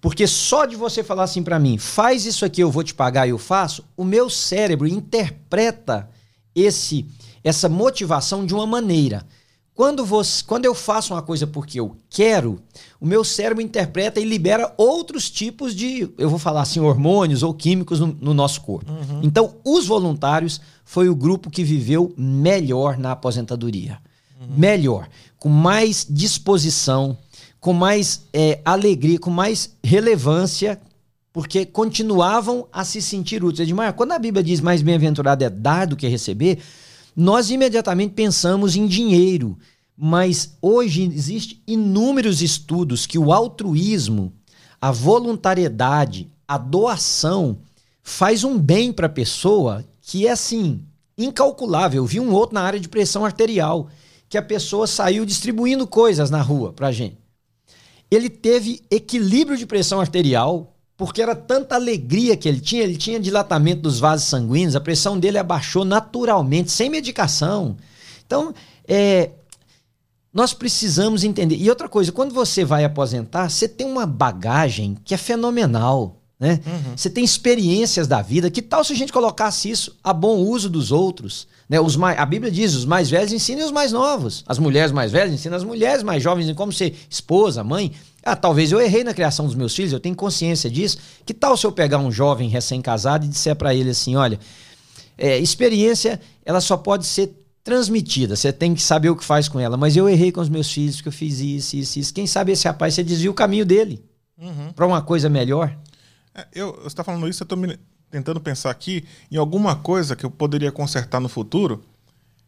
Porque 0.00 0.26
só 0.26 0.64
de 0.64 0.76
você 0.76 1.02
falar 1.02 1.24
assim 1.24 1.42
para 1.42 1.58
mim, 1.58 1.76
faz 1.76 2.24
isso 2.24 2.44
aqui, 2.44 2.62
eu 2.62 2.70
vou 2.70 2.82
te 2.82 2.94
pagar 2.94 3.26
e 3.26 3.30
eu 3.30 3.38
faço, 3.38 3.84
o 3.96 4.04
meu 4.04 4.30
cérebro 4.30 4.86
interpreta 4.86 6.08
esse 6.54 7.06
essa 7.42 7.68
motivação 7.68 8.44
de 8.44 8.54
uma 8.54 8.66
maneira. 8.66 9.26
Quando, 9.74 10.04
você, 10.04 10.44
quando 10.44 10.66
eu 10.66 10.74
faço 10.74 11.14
uma 11.14 11.22
coisa 11.22 11.46
porque 11.46 11.80
eu 11.80 11.96
quero, 12.10 12.60
o 13.00 13.06
meu 13.06 13.24
cérebro 13.24 13.62
interpreta 13.62 14.20
e 14.20 14.24
libera 14.24 14.74
outros 14.76 15.30
tipos 15.30 15.74
de, 15.74 16.10
eu 16.18 16.28
vou 16.28 16.38
falar 16.38 16.60
assim, 16.60 16.80
hormônios 16.80 17.42
ou 17.42 17.54
químicos 17.54 17.98
no, 17.98 18.08
no 18.20 18.34
nosso 18.34 18.60
corpo. 18.60 18.92
Uhum. 18.92 19.20
Então, 19.22 19.54
os 19.64 19.86
voluntários 19.86 20.60
foi 20.84 21.08
o 21.08 21.14
grupo 21.14 21.48
que 21.48 21.64
viveu 21.64 22.12
melhor 22.14 22.98
na 22.98 23.12
aposentadoria. 23.12 23.98
Uhum. 24.38 24.48
Melhor, 24.54 25.08
com 25.38 25.48
mais 25.48 26.06
disposição, 26.08 27.16
com 27.60 27.72
mais 27.72 28.22
é, 28.32 28.60
alegria, 28.64 29.18
com 29.18 29.30
mais 29.30 29.76
relevância, 29.84 30.80
porque 31.32 31.66
continuavam 31.66 32.66
a 32.72 32.84
se 32.84 33.00
sentir 33.00 33.44
úteis. 33.44 33.68
Edmar, 33.68 33.92
quando 33.92 34.12
a 34.12 34.18
Bíblia 34.18 34.42
diz 34.42 34.60
mais 34.60 34.82
bem-aventurado 34.82 35.44
é 35.44 35.50
dar 35.50 35.86
do 35.86 35.96
que 35.96 36.08
receber, 36.08 36.58
nós 37.14 37.50
imediatamente 37.50 38.14
pensamos 38.14 38.76
em 38.76 38.86
dinheiro, 38.86 39.58
mas 39.96 40.56
hoje 40.62 41.02
existem 41.02 41.60
inúmeros 41.66 42.40
estudos 42.40 43.06
que 43.06 43.18
o 43.18 43.32
altruísmo, 43.32 44.32
a 44.80 44.90
voluntariedade, 44.90 46.28
a 46.48 46.56
doação 46.56 47.58
faz 48.02 48.42
um 48.42 48.58
bem 48.58 48.92
para 48.92 49.06
a 49.06 49.10
pessoa 49.10 49.84
que 50.00 50.26
é 50.26 50.30
assim 50.30 50.82
incalculável. 51.16 52.02
Eu 52.02 52.06
vi 52.06 52.18
um 52.18 52.32
outro 52.32 52.54
na 52.54 52.62
área 52.62 52.80
de 52.80 52.88
pressão 52.88 53.24
arterial 53.24 53.88
que 54.28 54.38
a 54.38 54.42
pessoa 54.42 54.86
saiu 54.86 55.26
distribuindo 55.26 55.86
coisas 55.86 56.30
na 56.30 56.40
rua 56.40 56.72
para 56.72 56.90
gente. 56.90 57.18
Ele 58.10 58.28
teve 58.28 58.82
equilíbrio 58.90 59.56
de 59.56 59.66
pressão 59.66 60.00
arterial, 60.00 60.76
porque 60.96 61.22
era 61.22 61.34
tanta 61.34 61.74
alegria 61.74 62.36
que 62.36 62.48
ele 62.48 62.60
tinha, 62.60 62.82
ele 62.82 62.96
tinha 62.96 63.18
dilatamento 63.18 63.82
dos 63.82 63.98
vasos 63.98 64.28
sanguíneos, 64.28 64.76
a 64.76 64.80
pressão 64.80 65.18
dele 65.18 65.38
abaixou 65.38 65.84
naturalmente, 65.84 66.70
sem 66.70 66.90
medicação. 66.90 67.76
Então, 68.26 68.52
é, 68.86 69.30
nós 70.32 70.52
precisamos 70.52 71.24
entender. 71.24 71.56
E 71.56 71.68
outra 71.68 71.88
coisa, 71.88 72.12
quando 72.12 72.34
você 72.34 72.64
vai 72.64 72.84
aposentar, 72.84 73.48
você 73.48 73.68
tem 73.68 73.86
uma 73.86 74.06
bagagem 74.06 74.96
que 75.04 75.14
é 75.14 75.16
fenomenal. 75.16 76.19
Né? 76.40 76.58
Uhum. 76.66 76.96
Você 76.96 77.10
tem 77.10 77.22
experiências 77.22 78.08
da 78.08 78.22
vida. 78.22 78.50
Que 78.50 78.62
tal 78.62 78.82
se 78.82 78.94
a 78.94 78.96
gente 78.96 79.12
colocasse 79.12 79.70
isso 79.70 79.94
a 80.02 80.10
bom 80.10 80.38
uso 80.38 80.70
dos 80.70 80.90
outros? 80.90 81.46
Né? 81.68 81.78
Os 81.78 81.96
mais, 81.96 82.18
a 82.18 82.24
Bíblia 82.24 82.50
diz: 82.50 82.74
os 82.74 82.86
mais 82.86 83.10
velhos 83.10 83.30
ensinem 83.30 83.62
os 83.62 83.70
mais 83.70 83.92
novos. 83.92 84.42
As 84.46 84.58
mulheres 84.58 84.90
mais 84.90 85.12
velhas 85.12 85.34
ensinam 85.34 85.58
as 85.58 85.64
mulheres 85.64 86.02
mais 86.02 86.22
jovens 86.22 86.48
em 86.48 86.54
como 86.54 86.72
ser 86.72 86.94
esposa, 87.10 87.62
mãe. 87.62 87.92
Ah, 88.22 88.34
talvez 88.34 88.72
eu 88.72 88.80
errei 88.80 89.04
na 89.04 89.12
criação 89.12 89.46
dos 89.46 89.54
meus 89.54 89.74
filhos, 89.74 89.92
eu 89.92 90.00
tenho 90.00 90.16
consciência 90.16 90.70
disso. 90.70 90.98
Que 91.26 91.34
tal 91.34 91.56
se 91.56 91.66
eu 91.66 91.72
pegar 91.72 91.98
um 91.98 92.10
jovem 92.10 92.48
recém-casado 92.48 93.26
e 93.26 93.28
disser 93.28 93.54
para 93.54 93.74
ele 93.74 93.90
assim: 93.90 94.16
olha, 94.16 94.40
é, 95.18 95.38
experiência 95.38 96.18
ela 96.42 96.62
só 96.62 96.76
pode 96.76 97.04
ser 97.04 97.36
transmitida, 97.62 98.34
você 98.34 98.50
tem 98.50 98.74
que 98.74 98.82
saber 98.82 99.10
o 99.10 99.16
que 99.16 99.24
faz 99.24 99.46
com 99.46 99.60
ela. 99.60 99.76
Mas 99.76 99.94
eu 99.94 100.08
errei 100.08 100.32
com 100.32 100.40
os 100.40 100.48
meus 100.48 100.72
filhos, 100.72 100.96
porque 100.96 101.08
eu 101.08 101.12
fiz 101.12 101.38
isso, 101.40 101.76
isso, 101.76 101.98
isso. 101.98 102.14
Quem 102.14 102.26
sabe 102.26 102.52
esse 102.52 102.66
rapaz 102.66 102.94
você 102.94 103.04
desvia 103.04 103.30
o 103.30 103.34
caminho 103.34 103.66
dele 103.66 104.02
uhum. 104.40 104.72
para 104.74 104.86
uma 104.86 105.02
coisa 105.02 105.28
melhor? 105.28 105.76
É, 106.40 106.46
eu, 106.54 106.72
você 106.74 106.88
está 106.88 107.04
falando 107.04 107.28
isso, 107.28 107.42
eu 107.42 107.44
estou 107.44 107.58
me 107.58 107.78
tentando 108.10 108.40
pensar 108.40 108.70
aqui 108.70 109.04
em 109.30 109.36
alguma 109.36 109.76
coisa 109.76 110.16
que 110.16 110.24
eu 110.24 110.30
poderia 110.30 110.72
consertar 110.72 111.20
no 111.20 111.28
futuro, 111.28 111.82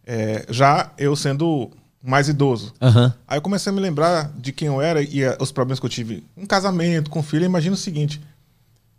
é, 0.05 0.45
já 0.49 0.91
eu 0.99 1.15
sendo 1.15 1.71
mais 2.03 2.29
idoso. 2.29 2.75
Aham. 2.81 3.15
Aí 3.29 3.39
eu 3.39 3.43
comecei 3.43 3.71
a 3.71 3.75
me 3.75 3.81
lembrar 3.81 4.33
de 4.37 4.53
quem 4.53 4.67
eu 4.67 4.83
era 4.83 5.01
e 5.01 5.23
eh, 5.23 5.37
os 5.41 5.53
problemas 5.53 5.79
que 5.79 5.87
eu 5.87 5.91
tive 5.91 6.25
em 6.37 6.45
casamento, 6.45 7.09
com 7.09 7.23
filho. 7.23 7.45
Imagina 7.45 7.75
o 7.75 7.79
seguinte: 7.79 8.21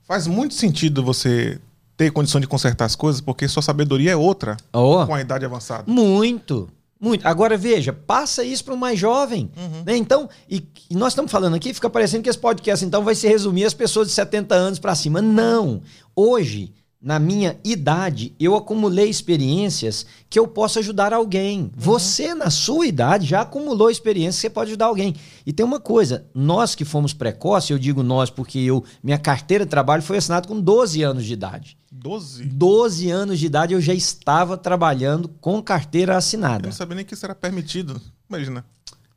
faz 0.03 0.25
muito 0.25 0.53
sentido 0.53 1.03
você 1.03 1.59
ter 1.97 2.11
condição 2.11 2.39
de 2.39 2.47
consertar 2.47 2.85
as 2.85 2.95
coisas, 2.95 3.19
porque 3.19 3.47
sua 3.47 3.61
sabedoria 3.61 4.11
é 4.11 4.15
outra 4.15 4.55
Ó. 4.71 5.05
com 5.05 5.13
a 5.13 5.19
idade 5.19 5.43
avançada. 5.43 5.83
Muito, 5.85 6.69
muito. 7.03 7.27
Agora 7.27 7.57
veja, 7.57 7.91
passa 7.91 8.43
isso 8.43 8.63
para 8.63 8.73
o 8.73 8.77
mais 8.77 8.97
jovem. 8.97 9.51
né? 9.85 9.97
Então, 9.97 10.29
e, 10.49 10.65
e 10.89 10.95
nós 10.95 11.11
estamos 11.11 11.31
falando 11.31 11.55
aqui, 11.55 11.73
fica 11.73 11.89
parecendo 11.89 12.23
que 12.23 12.29
esse 12.29 12.39
podcast 12.39 12.85
então 12.85 13.03
vai 13.03 13.13
se 13.13 13.27
resumir 13.27 13.65
às 13.65 13.73
pessoas 13.73 14.07
de 14.07 14.13
70 14.13 14.55
anos 14.55 14.79
para 14.79 14.95
cima. 14.95 15.21
Não. 15.21 15.81
Hoje, 16.15 16.71
na 17.03 17.19
minha 17.19 17.59
idade, 17.65 18.33
eu 18.39 18.55
acumulei 18.55 19.09
experiências 19.09 20.05
que 20.29 20.39
eu 20.39 20.47
posso 20.47 20.79
ajudar 20.79 21.11
alguém. 21.11 21.69
Você, 21.75 22.33
na 22.33 22.49
sua 22.49 22.87
idade, 22.87 23.27
já 23.27 23.41
acumulou 23.41 23.89
experiências 23.89 24.37
que 24.37 24.41
você 24.43 24.49
pode 24.49 24.69
ajudar 24.71 24.85
alguém. 24.85 25.13
E 25.45 25.51
tem 25.51 25.65
uma 25.65 25.81
coisa, 25.81 26.25
nós 26.33 26.75
que 26.75 26.85
fomos 26.85 27.13
precoces, 27.13 27.71
eu 27.71 27.77
digo 27.77 28.01
nós 28.01 28.29
porque 28.29 28.57
eu 28.57 28.85
minha 29.03 29.17
carteira 29.17 29.65
de 29.65 29.69
trabalho 29.69 30.01
foi 30.01 30.15
assinada 30.17 30.47
com 30.47 30.57
12 30.57 31.03
anos 31.03 31.25
de 31.25 31.33
idade. 31.33 31.77
12. 31.91 32.45
12 32.45 33.11
anos 33.11 33.37
de 33.37 33.47
idade 33.47 33.73
eu 33.73 33.81
já 33.81 33.93
estava 33.93 34.55
trabalhando 34.57 35.27
com 35.41 35.61
carteira 35.61 36.13
Eu 36.13 36.17
assinada. 36.17 36.67
não 36.67 36.71
sabia 36.71 36.95
nem 36.95 37.05
que 37.05 37.13
isso 37.13 37.25
era 37.25 37.35
permitido. 37.35 37.99
Imagina. 38.29 38.65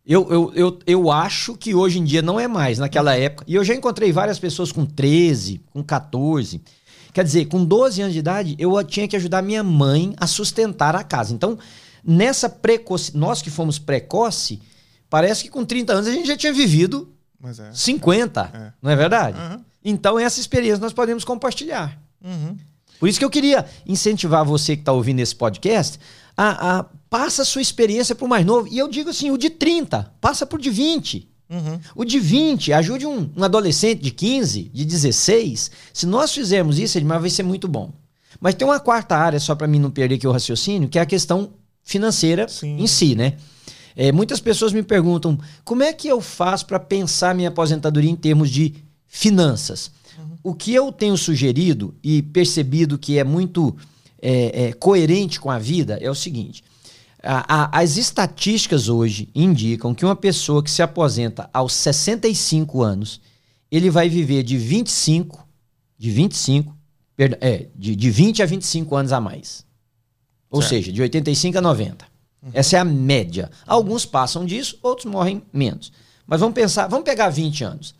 Eu, 0.04 0.28
eu, 0.30 0.52
eu, 0.54 0.78
eu 0.86 1.10
acho 1.10 1.56
que 1.56 1.72
hoje 1.74 2.00
em 2.00 2.04
dia 2.04 2.22
não 2.22 2.38
é 2.38 2.48
mais, 2.48 2.78
naquela 2.78 3.16
época. 3.16 3.44
E 3.46 3.54
eu 3.54 3.64
já 3.64 3.74
encontrei 3.74 4.10
várias 4.12 4.38
pessoas 4.40 4.72
com 4.72 4.84
13, 4.84 5.60
com 5.72 5.82
14. 5.84 6.60
Quer 7.16 7.24
dizer, 7.24 7.46
com 7.46 7.64
12 7.64 8.02
anos 8.02 8.12
de 8.12 8.18
idade, 8.18 8.54
eu 8.58 8.84
tinha 8.84 9.08
que 9.08 9.16
ajudar 9.16 9.40
minha 9.40 9.62
mãe 9.62 10.14
a 10.18 10.26
sustentar 10.26 10.94
a 10.94 11.02
casa. 11.02 11.32
Então, 11.32 11.58
nessa 12.04 12.46
precoce, 12.46 13.16
nós 13.16 13.40
que 13.40 13.48
fomos 13.48 13.78
precoce, 13.78 14.60
parece 15.08 15.42
que 15.44 15.48
com 15.48 15.64
30 15.64 15.94
anos 15.94 16.06
a 16.08 16.12
gente 16.12 16.28
já 16.28 16.36
tinha 16.36 16.52
vivido 16.52 17.08
Mas 17.40 17.58
é. 17.58 17.72
50, 17.72 18.50
É. 18.52 18.72
não 18.82 18.90
é 18.90 18.96
verdade? 18.96 19.38
Aham. 19.38 19.64
Então, 19.82 20.18
essa 20.18 20.38
experiência 20.38 20.78
nós 20.78 20.92
podemos 20.92 21.24
compartilhar. 21.24 21.98
Uhum. 22.22 22.54
Por 23.00 23.08
isso 23.08 23.18
que 23.18 23.24
eu 23.24 23.30
queria 23.30 23.64
incentivar 23.86 24.44
você 24.44 24.76
que 24.76 24.82
está 24.82 24.92
ouvindo 24.92 25.20
esse 25.20 25.34
podcast 25.34 25.98
a, 26.36 26.80
a 26.80 26.84
passa 27.08 27.40
a 27.40 27.44
sua 27.46 27.62
experiência 27.62 28.14
para 28.14 28.26
o 28.26 28.28
mais 28.28 28.44
novo. 28.44 28.68
E 28.68 28.76
eu 28.76 28.88
digo 28.88 29.08
assim, 29.08 29.30
o 29.30 29.38
de 29.38 29.48
30, 29.48 30.12
passa 30.20 30.44
por 30.44 30.60
de 30.60 30.68
20. 30.68 31.26
Uhum. 31.48 31.78
O 31.94 32.04
de 32.04 32.18
20, 32.18 32.72
ajude 32.72 33.06
um, 33.06 33.30
um 33.36 33.44
adolescente 33.44 34.02
de 34.02 34.10
15, 34.10 34.70
de 34.72 34.84
16. 34.84 35.70
Se 35.92 36.06
nós 36.06 36.32
fizermos 36.32 36.78
isso, 36.78 36.98
Edmar, 36.98 37.20
vai 37.20 37.30
ser 37.30 37.42
muito 37.42 37.68
bom. 37.68 37.92
Mas 38.40 38.54
tem 38.54 38.66
uma 38.66 38.80
quarta 38.80 39.16
área, 39.16 39.40
só 39.40 39.54
para 39.54 39.66
mim 39.66 39.78
não 39.78 39.90
perder 39.90 40.16
aqui 40.16 40.26
o 40.26 40.32
raciocínio, 40.32 40.88
que 40.88 40.98
é 40.98 41.02
a 41.02 41.06
questão 41.06 41.50
financeira 41.82 42.48
Sim. 42.48 42.78
em 42.78 42.86
si, 42.86 43.14
né? 43.14 43.34
É, 43.94 44.12
muitas 44.12 44.40
pessoas 44.40 44.72
me 44.72 44.82
perguntam 44.82 45.38
como 45.64 45.82
é 45.82 45.92
que 45.92 46.06
eu 46.06 46.20
faço 46.20 46.66
para 46.66 46.78
pensar 46.78 47.34
minha 47.34 47.48
aposentadoria 47.48 48.10
em 48.10 48.16
termos 48.16 48.50
de 48.50 48.74
finanças. 49.06 49.90
O 50.42 50.54
que 50.54 50.72
eu 50.72 50.92
tenho 50.92 51.16
sugerido 51.16 51.94
e 52.04 52.22
percebido 52.22 52.98
que 52.98 53.18
é 53.18 53.24
muito 53.24 53.74
é, 54.20 54.66
é, 54.66 54.72
coerente 54.72 55.40
com 55.40 55.50
a 55.50 55.58
vida 55.58 55.98
é 56.00 56.10
o 56.10 56.14
seguinte: 56.14 56.62
a- 57.26 57.44
a- 57.64 57.80
as 57.80 57.96
estatísticas 57.96 58.88
hoje 58.88 59.28
indicam 59.34 59.94
que 59.94 60.04
uma 60.04 60.16
pessoa 60.16 60.62
que 60.62 60.70
se 60.70 60.82
aposenta 60.82 61.50
aos 61.52 61.72
65 61.72 62.82
anos, 62.82 63.20
ele 63.70 63.90
vai 63.90 64.08
viver 64.08 64.42
de 64.42 64.56
25, 64.56 65.46
de 65.98 66.10
25, 66.10 66.74
perdão, 67.16 67.38
é, 67.40 67.66
de, 67.74 67.96
de 67.96 68.10
20 68.10 68.42
a 68.42 68.46
25 68.46 68.94
anos 68.96 69.12
a 69.12 69.20
mais. 69.20 69.64
Ou 70.50 70.62
Certo. 70.62 70.70
seja, 70.70 70.92
de 70.92 71.02
85 71.02 71.58
a 71.58 71.60
90. 71.60 72.06
Essa 72.52 72.76
é 72.76 72.78
a 72.80 72.84
média. 72.84 73.50
Alguns 73.66 74.06
passam 74.06 74.46
disso, 74.46 74.78
outros 74.82 75.10
morrem 75.10 75.42
menos. 75.52 75.92
Mas 76.26 76.38
vamos 76.40 76.54
pensar, 76.54 76.86
vamos 76.86 77.04
pegar 77.04 77.28
20 77.28 77.64
anos. 77.64 77.94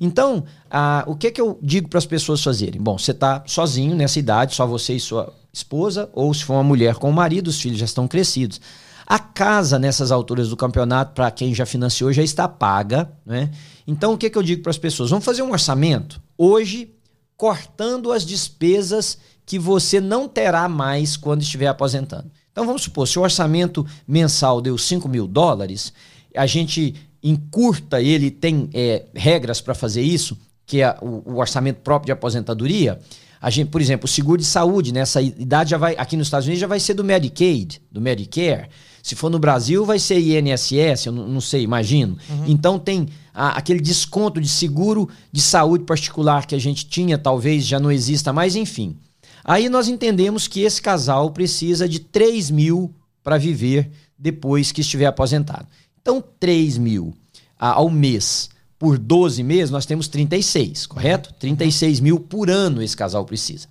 Então, 0.00 0.44
ah, 0.68 1.04
o 1.06 1.14
que, 1.14 1.30
que 1.30 1.40
eu 1.40 1.56
digo 1.62 1.88
para 1.88 1.98
as 1.98 2.06
pessoas 2.06 2.42
fazerem? 2.42 2.80
Bom, 2.82 2.98
você 2.98 3.12
está 3.12 3.44
sozinho 3.46 3.94
nessa 3.94 4.18
idade, 4.18 4.54
só 4.54 4.66
você 4.66 4.94
e 4.94 5.00
sua 5.00 5.32
esposa, 5.54 6.10
ou 6.12 6.32
se 6.34 6.44
for 6.44 6.54
uma 6.54 6.62
mulher 6.64 6.96
com 6.96 7.08
o 7.08 7.12
marido, 7.12 7.48
os 7.48 7.60
filhos 7.60 7.78
já 7.78 7.84
estão 7.84 8.08
crescidos. 8.08 8.60
A 9.06 9.18
casa 9.18 9.78
nessas 9.78 10.10
alturas 10.10 10.48
do 10.48 10.56
campeonato, 10.56 11.14
para 11.14 11.30
quem 11.30 11.54
já 11.54 11.64
financiou, 11.64 12.12
já 12.12 12.22
está 12.22 12.48
paga. 12.48 13.10
Né? 13.24 13.50
Então, 13.86 14.14
o 14.14 14.18
que, 14.18 14.30
que 14.30 14.38
eu 14.38 14.42
digo 14.42 14.62
para 14.62 14.70
as 14.70 14.78
pessoas? 14.78 15.10
Vamos 15.10 15.24
fazer 15.24 15.42
um 15.42 15.52
orçamento 15.52 16.20
hoje, 16.38 16.94
cortando 17.36 18.12
as 18.12 18.24
despesas 18.24 19.18
que 19.46 19.58
você 19.58 20.00
não 20.00 20.26
terá 20.26 20.68
mais 20.68 21.16
quando 21.16 21.42
estiver 21.42 21.66
aposentando. 21.66 22.30
Então, 22.50 22.64
vamos 22.64 22.82
supor, 22.82 23.06
se 23.06 23.18
o 23.18 23.22
orçamento 23.22 23.84
mensal 24.06 24.60
deu 24.60 24.78
5 24.78 25.08
mil 25.08 25.26
dólares, 25.26 25.92
a 26.34 26.46
gente 26.46 26.94
encurta 27.22 28.00
ele, 28.00 28.30
tem 28.30 28.70
é, 28.72 29.06
regras 29.14 29.60
para 29.60 29.74
fazer 29.74 30.02
isso, 30.02 30.38
que 30.66 30.80
é 30.80 30.96
o, 31.02 31.32
o 31.32 31.36
orçamento 31.38 31.80
próprio 31.80 32.06
de 32.06 32.12
aposentadoria. 32.12 32.98
A 33.44 33.50
gente, 33.50 33.68
por 33.68 33.78
exemplo, 33.82 34.06
o 34.06 34.08
seguro 34.08 34.38
de 34.40 34.46
saúde, 34.46 34.90
nessa 34.90 35.20
idade 35.20 35.70
já 35.72 35.76
vai, 35.76 35.94
aqui 35.98 36.16
nos 36.16 36.28
Estados 36.28 36.46
Unidos 36.46 36.60
já 36.62 36.66
vai 36.66 36.80
ser 36.80 36.94
do 36.94 37.04
Medicaid, 37.04 37.78
do 37.92 38.00
Medicare. 38.00 38.68
Se 39.02 39.14
for 39.14 39.28
no 39.28 39.38
Brasil, 39.38 39.84
vai 39.84 39.98
ser 39.98 40.18
INSS, 40.18 41.04
eu 41.04 41.12
não, 41.12 41.28
não 41.28 41.40
sei, 41.42 41.62
imagino. 41.62 42.16
Então 42.46 42.78
tem 42.78 43.06
a- 43.34 43.50
aquele 43.50 43.80
desconto 43.80 44.40
de 44.40 44.48
seguro 44.48 45.10
de 45.30 45.42
saúde 45.42 45.84
particular 45.84 46.46
que 46.46 46.54
a 46.54 46.58
gente 46.58 46.86
tinha, 46.86 47.18
talvez 47.18 47.66
já 47.66 47.78
não 47.78 47.92
exista 47.92 48.32
mais, 48.32 48.56
enfim. 48.56 48.96
Aí 49.44 49.68
nós 49.68 49.88
entendemos 49.88 50.48
que 50.48 50.60
esse 50.62 50.80
casal 50.80 51.30
precisa 51.30 51.86
de 51.86 51.98
3 52.00 52.50
mil 52.50 52.94
para 53.22 53.36
viver 53.36 53.90
depois 54.18 54.72
que 54.72 54.80
estiver 54.80 55.04
aposentado. 55.04 55.66
Então, 56.00 56.24
3 56.40 56.78
mil 56.78 57.12
ah, 57.58 57.72
ao 57.74 57.90
mês 57.90 58.48
por 58.84 58.98
12 58.98 59.42
meses, 59.42 59.70
nós 59.70 59.86
temos 59.86 60.08
36, 60.08 60.86
correto? 60.86 61.32
36 61.38 62.00
mil 62.00 62.20
por 62.20 62.50
ano 62.50 62.82
esse 62.82 62.94
casal 62.94 63.24
precisa. 63.24 63.66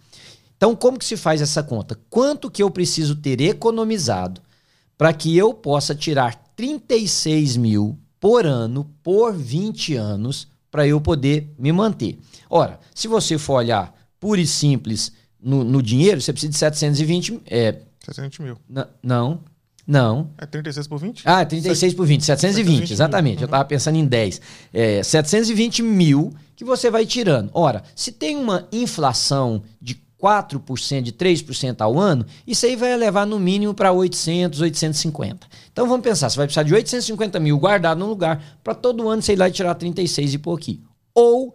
Então, 0.58 0.76
como 0.76 0.98
que 0.98 1.06
se 1.06 1.16
faz 1.16 1.40
essa 1.40 1.62
conta? 1.62 2.00
Quanto 2.10 2.50
que 2.50 2.64
eu 2.64 2.72
preciso 2.72 3.16
ter 3.18 3.40
economizado 3.40 4.42
para 4.98 5.14
que 5.14 5.38
eu 5.38 5.54
possa 5.54 5.94
tirar 5.94 6.34
36 6.56 7.58
mil 7.58 7.96
por 8.20 8.48
ano 8.48 8.90
por 9.04 9.34
20 9.34 9.96
anos 9.96 10.48
para 10.72 10.88
eu 10.88 11.00
poder 11.00 11.54
me 11.60 11.72
manter? 11.72 12.18
Ora, 12.50 12.80
se 12.96 13.08
você 13.08 13.38
for 13.38 13.58
olhar 13.58 13.94
puro 14.20 14.42
e 14.42 14.48
simples 14.48 15.12
no, 15.40 15.64
no 15.64 15.84
dinheiro, 15.84 16.20
você 16.20 16.34
precisa 16.34 16.50
de 16.50 16.58
720. 16.58 17.40
É, 17.46 17.82
700 18.04 18.40
mil. 18.40 18.58
não, 19.04 19.42
não. 19.86 20.30
É 20.38 20.46
36 20.46 20.88
por 20.88 21.00
20? 21.00 21.24
Ah, 21.26 21.46
36 21.46 21.94
por 21.94 22.06
20, 22.06 22.24
720, 22.24 22.64
720 22.64 22.88
mil. 22.88 22.94
exatamente. 22.94 23.42
Eu 23.42 23.46
estava 23.46 23.66
pensando 23.66 23.98
em 23.98 24.06
10. 24.06 24.42
É, 24.74 25.04
720 25.04 25.84
mil 25.84 26.34
que 26.56 26.64
você 26.64 26.90
vai 26.90 27.06
tirando. 27.06 27.50
Ora, 27.54 27.84
se 27.96 28.12
tem 28.12 28.38
uma 28.38 28.68
inflação 28.72 29.64
de 29.82 30.02
4%, 30.24 31.02
de 31.02 31.12
3% 31.12 31.82
ao 31.82 32.00
ano, 32.00 32.26
isso 32.48 32.66
aí 32.66 32.78
vai 32.78 32.96
levar 32.96 33.28
no 33.28 33.38
mínimo 33.38 33.74
para 33.74 33.92
800, 33.92 34.62
850. 34.62 35.48
Então 35.72 35.86
vamos 35.86 36.04
pensar, 36.04 36.30
você 36.30 36.38
vai 36.38 36.48
precisar 36.48 36.64
de 36.64 36.74
850 36.74 37.40
mil 37.42 37.60
guardado 37.60 38.00
num 38.00 38.08
lugar 38.08 38.42
para 38.64 38.74
todo 38.74 39.10
ano 39.10 39.22
você 39.22 39.34
ir 39.34 39.36
lá 39.36 39.50
e 39.50 39.52
tirar 39.52 39.76
36 39.76 40.36
e 40.36 40.38
pouquinho. 40.38 40.82
Ou 41.14 41.54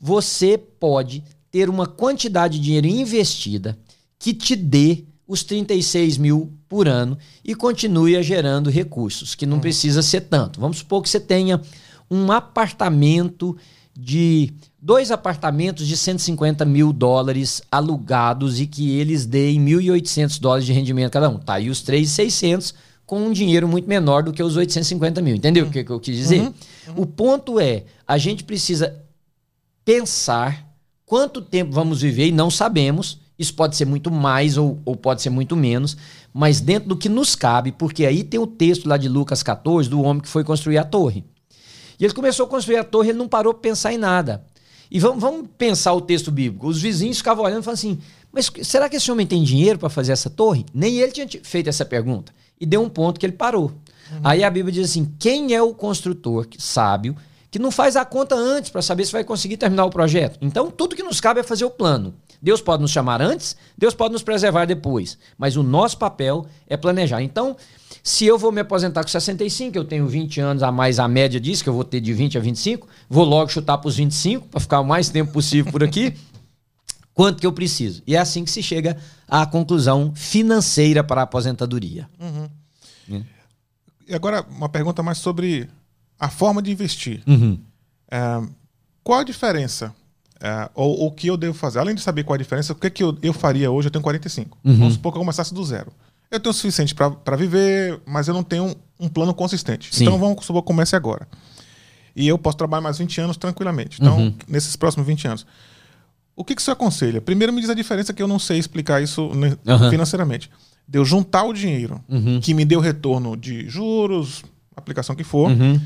você 0.00 0.56
pode 0.56 1.22
ter 1.50 1.68
uma 1.68 1.86
quantidade 1.86 2.58
de 2.58 2.64
dinheiro 2.64 2.86
investida 2.86 3.78
que 4.18 4.32
te 4.32 4.56
dê 4.56 5.04
os 5.28 5.44
36 5.44 6.16
mil 6.16 6.50
por 6.66 6.88
ano 6.88 7.18
e 7.44 7.54
continue 7.54 8.16
a 8.16 8.22
gerando 8.22 8.70
recursos, 8.70 9.34
que 9.34 9.44
não 9.44 9.60
precisa 9.60 10.00
ser 10.00 10.22
tanto. 10.22 10.58
Vamos 10.58 10.78
supor 10.78 11.02
que 11.02 11.10
você 11.10 11.20
tenha 11.20 11.60
um 12.10 12.32
apartamento 12.32 13.54
de. 13.94 14.52
dois 14.80 15.10
apartamentos 15.10 15.86
de 15.86 15.96
150 15.96 16.64
mil 16.64 16.92
dólares 16.92 17.60
alugados 17.70 18.58
e 18.58 18.66
que 18.66 18.96
eles 18.96 19.26
deem 19.26 19.62
1.800 19.62 20.40
dólares 20.40 20.64
de 20.64 20.72
rendimento 20.72 21.12
cada 21.12 21.28
um. 21.28 21.38
Tá 21.38 21.54
aí 21.54 21.68
os 21.68 21.82
3.600 21.82 22.74
com 23.04 23.20
um 23.26 23.32
dinheiro 23.32 23.68
muito 23.68 23.88
menor 23.88 24.22
do 24.22 24.32
que 24.32 24.42
os 24.42 24.56
850 24.56 25.20
mil. 25.20 25.34
Entendeu 25.34 25.66
o 25.66 25.70
que, 25.70 25.84
que 25.84 25.90
eu 25.90 26.00
quis 26.00 26.16
dizer? 26.16 26.52
O 26.96 27.04
ponto 27.06 27.60
é, 27.60 27.84
a 28.06 28.16
gente 28.16 28.44
precisa 28.44 28.94
pensar 29.84 30.66
quanto 31.04 31.40
tempo 31.40 31.72
vamos 31.72 32.02
viver 32.02 32.28
e 32.28 32.32
não 32.32 32.50
sabemos. 32.50 33.18
Isso 33.38 33.54
pode 33.54 33.76
ser 33.76 33.84
muito 33.84 34.10
mais 34.10 34.56
ou, 34.58 34.78
ou 34.84 34.96
pode 34.96 35.22
ser 35.22 35.30
muito 35.30 35.54
menos, 35.54 35.96
mas 36.34 36.60
dentro 36.60 36.88
do 36.88 36.96
que 36.96 37.08
nos 37.08 37.36
cabe, 37.36 37.70
porque 37.72 38.04
aí 38.04 38.24
tem 38.24 38.40
o 38.40 38.46
texto 38.46 38.88
lá 38.88 38.96
de 38.96 39.08
Lucas 39.08 39.42
14 39.42 39.88
do 39.88 40.02
homem 40.02 40.20
que 40.22 40.28
foi 40.28 40.42
construir 40.42 40.78
a 40.78 40.84
torre. 40.84 41.24
E 42.00 42.04
ele 42.04 42.14
começou 42.14 42.46
a 42.46 42.48
construir 42.48 42.76
a 42.76 42.84
torre, 42.84 43.10
ele 43.10 43.18
não 43.18 43.28
parou 43.28 43.52
para 43.54 43.62
pensar 43.62 43.92
em 43.92 43.98
nada. 43.98 44.44
E 44.90 44.98
vamos, 44.98 45.20
vamos 45.20 45.48
pensar 45.56 45.92
o 45.92 46.00
texto 46.00 46.30
bíblico. 46.30 46.66
Os 46.66 46.80
vizinhos 46.80 47.18
ficavam 47.18 47.44
olhando 47.44 47.60
e 47.60 47.64
falavam 47.64 47.74
assim: 47.74 47.98
mas 48.32 48.50
será 48.62 48.88
que 48.88 48.96
esse 48.96 49.10
homem 49.10 49.26
tem 49.26 49.42
dinheiro 49.42 49.78
para 49.78 49.88
fazer 49.90 50.12
essa 50.12 50.30
torre? 50.30 50.64
Nem 50.72 50.96
ele 50.98 51.12
tinha 51.12 51.28
feito 51.42 51.68
essa 51.68 51.84
pergunta. 51.84 52.32
E 52.60 52.66
deu 52.66 52.82
um 52.82 52.88
ponto 52.88 53.20
que 53.20 53.26
ele 53.26 53.32
parou. 53.34 53.72
Aí 54.24 54.42
a 54.42 54.50
Bíblia 54.50 54.72
diz 54.72 54.90
assim: 54.90 55.12
quem 55.18 55.54
é 55.54 55.62
o 55.62 55.74
construtor 55.74 56.46
que- 56.46 56.60
sábio 56.60 57.14
que 57.50 57.58
não 57.58 57.70
faz 57.70 57.96
a 57.96 58.04
conta 58.04 58.34
antes 58.34 58.70
para 58.70 58.82
saber 58.82 59.04
se 59.06 59.12
vai 59.12 59.24
conseguir 59.24 59.56
terminar 59.56 59.84
o 59.84 59.90
projeto? 59.90 60.38
Então 60.40 60.70
tudo 60.70 60.96
que 60.96 61.02
nos 61.02 61.20
cabe 61.20 61.40
é 61.40 61.42
fazer 61.42 61.64
o 61.64 61.70
plano. 61.70 62.14
Deus 62.40 62.60
pode 62.60 62.82
nos 62.82 62.90
chamar 62.90 63.20
antes, 63.20 63.56
Deus 63.76 63.94
pode 63.94 64.12
nos 64.12 64.22
preservar 64.22 64.64
depois. 64.64 65.18
Mas 65.36 65.56
o 65.56 65.62
nosso 65.62 65.98
papel 65.98 66.46
é 66.66 66.76
planejar. 66.76 67.22
Então, 67.22 67.56
se 68.02 68.24
eu 68.24 68.38
vou 68.38 68.52
me 68.52 68.60
aposentar 68.60 69.02
com 69.02 69.08
65, 69.08 69.76
eu 69.76 69.84
tenho 69.84 70.06
20 70.06 70.40
anos 70.40 70.62
a 70.62 70.70
mais, 70.70 70.98
a 70.98 71.08
média 71.08 71.40
diz 71.40 71.62
que 71.62 71.68
eu 71.68 71.74
vou 71.74 71.84
ter 71.84 72.00
de 72.00 72.12
20 72.12 72.38
a 72.38 72.40
25, 72.40 72.88
vou 73.08 73.24
logo 73.24 73.50
chutar 73.50 73.78
para 73.78 73.88
os 73.88 73.96
25 73.96 74.48
para 74.48 74.60
ficar 74.60 74.80
o 74.80 74.84
mais 74.84 75.08
tempo 75.08 75.32
possível 75.32 75.70
por 75.70 75.82
aqui. 75.82 76.14
Quanto 77.12 77.40
que 77.40 77.46
eu 77.46 77.52
preciso? 77.52 78.00
E 78.06 78.14
é 78.14 78.18
assim 78.18 78.44
que 78.44 78.50
se 78.50 78.62
chega 78.62 78.96
à 79.26 79.44
conclusão 79.44 80.12
financeira 80.14 81.02
para 81.02 81.20
a 81.20 81.24
aposentadoria. 81.24 82.08
Uhum. 82.20 82.48
É. 83.10 83.22
E 84.06 84.14
agora, 84.14 84.46
uma 84.48 84.68
pergunta 84.68 85.02
mais 85.02 85.18
sobre 85.18 85.68
a 86.18 86.30
forma 86.30 86.62
de 86.62 86.70
investir. 86.70 87.22
Uhum. 87.26 87.58
É, 88.08 88.40
qual 89.02 89.18
a 89.18 89.24
diferença? 89.24 89.94
É, 90.40 90.70
ou 90.74 91.06
o 91.06 91.10
que 91.10 91.26
eu 91.26 91.36
devo 91.36 91.54
fazer? 91.54 91.78
Além 91.80 91.94
de 91.94 92.00
saber 92.00 92.22
qual 92.22 92.34
a 92.34 92.38
diferença, 92.38 92.72
o 92.72 92.76
que, 92.76 92.88
que 92.88 93.02
eu, 93.02 93.16
eu 93.22 93.32
faria 93.32 93.70
hoje? 93.70 93.88
Eu 93.88 93.90
tenho 93.90 94.02
45. 94.02 94.56
Uhum. 94.64 94.76
Vamos 94.76 94.94
supor 94.94 95.12
que 95.12 95.18
eu 95.18 95.22
começasse 95.22 95.52
do 95.52 95.64
zero. 95.64 95.92
Eu 96.30 96.38
tenho 96.38 96.50
o 96.50 96.54
suficiente 96.54 96.94
para 96.94 97.36
viver, 97.36 98.00
mas 98.06 98.28
eu 98.28 98.34
não 98.34 98.42
tenho 98.42 98.66
um, 98.66 98.74
um 99.00 99.08
plano 99.08 99.34
consistente. 99.34 99.94
Sim. 99.94 100.04
Então 100.04 100.18
vamos 100.18 100.44
supor 100.44 100.62
que 100.62 100.66
comece 100.66 100.94
agora. 100.94 101.26
E 102.14 102.28
eu 102.28 102.38
posso 102.38 102.56
trabalhar 102.56 102.82
mais 102.82 102.98
20 102.98 103.20
anos 103.20 103.36
tranquilamente. 103.36 103.98
Então, 104.00 104.18
uhum. 104.18 104.34
nesses 104.46 104.76
próximos 104.76 105.06
20 105.06 105.28
anos. 105.28 105.46
O 106.36 106.44
que, 106.44 106.54
que 106.54 106.62
você 106.62 106.70
aconselha? 106.70 107.20
Primeiro 107.20 107.52
me 107.52 107.60
diz 107.60 107.70
a 107.70 107.74
diferença 107.74 108.12
que 108.12 108.22
eu 108.22 108.28
não 108.28 108.38
sei 108.38 108.58
explicar 108.58 109.02
isso 109.02 109.22
uhum. 109.22 109.90
financeiramente. 109.90 110.50
De 110.86 110.98
eu 110.98 111.04
juntar 111.04 111.44
o 111.44 111.52
dinheiro 111.52 112.00
uhum. 112.08 112.40
que 112.40 112.54
me 112.54 112.64
deu 112.64 112.80
retorno 112.80 113.36
de 113.36 113.68
juros, 113.68 114.44
aplicação 114.76 115.16
que 115.16 115.24
for, 115.24 115.50
uhum 115.50 115.80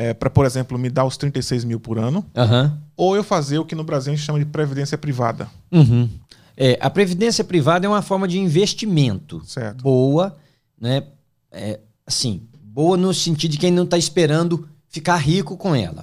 é, 0.00 0.14
para, 0.14 0.30
por 0.30 0.46
exemplo, 0.46 0.78
me 0.78 0.88
dar 0.88 1.04
os 1.04 1.18
36 1.18 1.62
mil 1.64 1.78
por 1.78 1.98
ano, 1.98 2.24
uhum. 2.34 2.72
ou 2.96 3.16
eu 3.16 3.22
fazer 3.22 3.58
o 3.58 3.66
que 3.66 3.74
no 3.74 3.84
Brasil 3.84 4.12
a 4.12 4.16
gente 4.16 4.24
chama 4.24 4.38
de 4.38 4.46
previdência 4.46 4.96
privada. 4.96 5.46
Uhum. 5.70 6.08
É, 6.56 6.78
a 6.80 6.88
previdência 6.88 7.44
privada 7.44 7.84
é 7.84 7.88
uma 7.88 8.00
forma 8.00 8.26
de 8.26 8.38
investimento 8.38 9.42
certo. 9.44 9.82
boa, 9.82 10.34
né? 10.80 11.02
É, 11.52 11.80
assim, 12.06 12.42
boa 12.62 12.96
no 12.96 13.12
sentido 13.12 13.52
de 13.52 13.58
quem 13.58 13.70
não 13.70 13.84
está 13.84 13.98
esperando 13.98 14.66
ficar 14.88 15.16
rico 15.16 15.54
com 15.56 15.74
ela. 15.74 16.02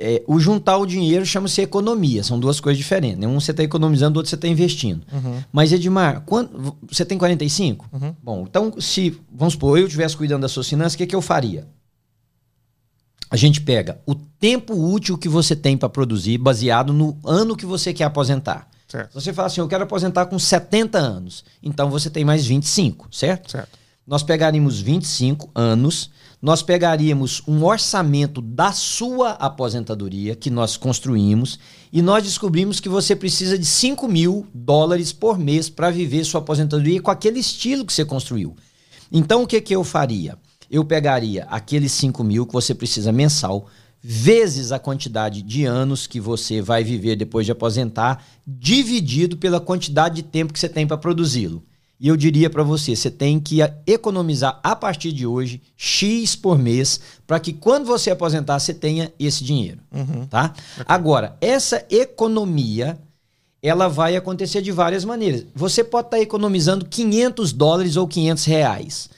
É, 0.00 0.22
o 0.28 0.38
juntar 0.38 0.76
o 0.76 0.86
dinheiro 0.86 1.26
chama-se 1.26 1.60
economia, 1.60 2.22
são 2.22 2.38
duas 2.38 2.60
coisas 2.60 2.78
diferentes. 2.78 3.18
Né? 3.18 3.26
Um 3.26 3.40
você 3.40 3.50
está 3.50 3.64
economizando, 3.64 4.16
o 4.16 4.18
outro 4.20 4.30
você 4.30 4.36
está 4.36 4.46
investindo. 4.46 5.04
Uhum. 5.12 5.42
Mas, 5.52 5.72
Edmar, 5.72 6.22
quando, 6.24 6.76
você 6.88 7.04
tem 7.04 7.18
45? 7.18 7.88
Uhum. 7.92 8.14
Bom, 8.22 8.44
então, 8.48 8.80
se, 8.80 9.20
vamos 9.34 9.54
supor, 9.54 9.76
eu 9.76 9.86
estivesse 9.86 10.16
cuidando 10.16 10.42
das 10.42 10.52
suas 10.52 10.68
finanças, 10.68 10.94
o 10.94 10.98
que, 10.98 11.06
que 11.06 11.16
eu 11.16 11.22
faria? 11.22 11.66
A 13.30 13.36
gente 13.36 13.60
pega 13.60 14.00
o 14.06 14.14
tempo 14.14 14.74
útil 14.74 15.18
que 15.18 15.28
você 15.28 15.54
tem 15.54 15.76
para 15.76 15.88
produzir 15.88 16.38
baseado 16.38 16.92
no 16.92 17.18
ano 17.24 17.56
que 17.56 17.66
você 17.66 17.92
quer 17.92 18.04
aposentar. 18.04 18.68
Certo. 18.88 19.12
Você 19.12 19.32
fala 19.32 19.46
assim, 19.46 19.60
eu 19.60 19.68
quero 19.68 19.84
aposentar 19.84 20.26
com 20.26 20.38
70 20.38 20.98
anos. 20.98 21.44
Então 21.62 21.90
você 21.90 22.08
tem 22.08 22.24
mais 22.24 22.46
25, 22.46 23.08
certo? 23.10 23.50
Certo. 23.50 23.78
Nós 24.06 24.22
pegaríamos 24.22 24.80
25 24.80 25.50
anos, 25.54 26.10
nós 26.40 26.62
pegaríamos 26.62 27.42
um 27.46 27.62
orçamento 27.62 28.40
da 28.40 28.72
sua 28.72 29.32
aposentadoria 29.32 30.34
que 30.34 30.48
nós 30.48 30.78
construímos 30.78 31.58
e 31.92 32.00
nós 32.00 32.24
descobrimos 32.24 32.80
que 32.80 32.88
você 32.88 33.14
precisa 33.14 33.58
de 33.58 33.66
5 33.66 34.08
mil 34.08 34.46
dólares 34.54 35.12
por 35.12 35.38
mês 35.38 35.68
para 35.68 35.90
viver 35.90 36.24
sua 36.24 36.40
aposentadoria 36.40 37.02
com 37.02 37.10
aquele 37.10 37.40
estilo 37.40 37.84
que 37.84 37.92
você 37.92 38.06
construiu. 38.06 38.56
Então 39.12 39.42
o 39.42 39.46
que, 39.46 39.60
que 39.60 39.76
eu 39.76 39.84
faria? 39.84 40.38
Eu 40.70 40.84
pegaria 40.84 41.44
aqueles 41.44 41.92
5 41.92 42.22
mil 42.22 42.46
que 42.46 42.52
você 42.52 42.74
precisa 42.74 43.10
mensal, 43.12 43.66
vezes 44.00 44.70
a 44.70 44.78
quantidade 44.78 45.42
de 45.42 45.64
anos 45.64 46.06
que 46.06 46.20
você 46.20 46.60
vai 46.60 46.84
viver 46.84 47.16
depois 47.16 47.46
de 47.46 47.52
aposentar, 47.52 48.24
dividido 48.46 49.36
pela 49.36 49.60
quantidade 49.60 50.16
de 50.16 50.22
tempo 50.22 50.52
que 50.52 50.58
você 50.58 50.68
tem 50.68 50.86
para 50.86 50.96
produzi-lo. 50.96 51.62
E 52.00 52.06
eu 52.06 52.16
diria 52.16 52.48
para 52.48 52.62
você, 52.62 52.94
você 52.94 53.10
tem 53.10 53.40
que 53.40 53.58
economizar 53.84 54.60
a 54.62 54.76
partir 54.76 55.10
de 55.10 55.26
hoje 55.26 55.60
X 55.76 56.36
por 56.36 56.56
mês 56.56 57.00
para 57.26 57.40
que 57.40 57.52
quando 57.52 57.86
você 57.86 58.10
aposentar 58.10 58.60
você 58.60 58.72
tenha 58.72 59.12
esse 59.18 59.42
dinheiro, 59.42 59.80
uhum. 59.92 60.24
tá? 60.26 60.54
Okay. 60.74 60.84
Agora, 60.86 61.36
essa 61.40 61.84
economia 61.90 62.96
ela 63.60 63.88
vai 63.88 64.14
acontecer 64.14 64.62
de 64.62 64.70
várias 64.70 65.04
maneiras. 65.04 65.44
Você 65.56 65.82
pode 65.82 66.06
estar 66.06 66.18
tá 66.18 66.22
economizando 66.22 66.84
500 66.84 67.52
dólares 67.52 67.96
ou 67.96 68.06
500 68.06 68.44
reais 68.44 69.10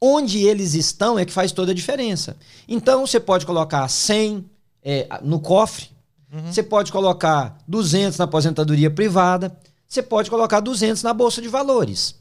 onde 0.00 0.38
eles 0.38 0.74
estão 0.74 1.18
é 1.18 1.24
que 1.24 1.32
faz 1.32 1.52
toda 1.52 1.72
a 1.72 1.74
diferença. 1.74 2.36
Então 2.68 3.06
você 3.06 3.18
pode 3.18 3.44
colocar 3.44 3.86
100 3.88 4.44
é, 4.82 5.08
no 5.22 5.40
cofre, 5.40 5.88
uhum. 6.32 6.52
você 6.52 6.62
pode 6.62 6.92
colocar 6.92 7.58
200 7.66 8.18
na 8.18 8.24
aposentadoria 8.24 8.90
privada, 8.90 9.56
você 9.88 10.02
pode 10.02 10.30
colocar 10.30 10.60
200 10.60 11.02
na 11.02 11.12
bolsa 11.12 11.40
de 11.40 11.48
valores. 11.48 12.14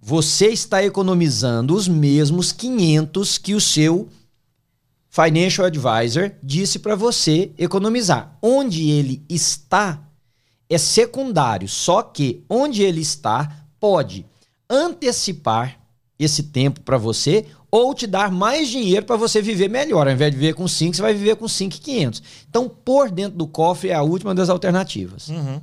Você 0.00 0.48
está 0.48 0.84
economizando 0.84 1.74
os 1.74 1.88
mesmos 1.88 2.52
500 2.52 3.38
que 3.38 3.54
o 3.54 3.60
seu 3.60 4.08
financial 5.08 5.66
advisor 5.66 6.32
disse 6.42 6.78
para 6.78 6.94
você 6.96 7.52
economizar. 7.56 8.36
Onde 8.42 8.90
ele 8.90 9.24
está 9.28 10.02
é 10.68 10.76
secundário, 10.76 11.68
só 11.68 12.02
que 12.02 12.44
onde 12.50 12.82
ele 12.82 13.00
está 13.00 13.64
pode 13.78 14.26
antecipar 14.68 15.78
esse 16.18 16.44
tempo 16.44 16.80
para 16.80 16.96
você 16.96 17.46
ou 17.70 17.92
te 17.92 18.06
dar 18.06 18.30
mais 18.30 18.68
dinheiro 18.68 19.04
para 19.04 19.16
você 19.16 19.42
viver 19.42 19.68
melhor. 19.68 20.06
Ao 20.06 20.12
invés 20.12 20.30
de 20.30 20.38
viver 20.38 20.54
com 20.54 20.68
5, 20.68 20.94
você 20.94 21.02
vai 21.02 21.12
viver 21.12 21.36
com 21.36 21.48
5,500. 21.48 22.22
Então, 22.48 22.68
pôr 22.68 23.10
dentro 23.10 23.36
do 23.36 23.48
cofre 23.48 23.88
é 23.88 23.94
a 23.94 24.02
última 24.02 24.32
das 24.34 24.48
alternativas. 24.48 25.28
Uhum. 25.28 25.60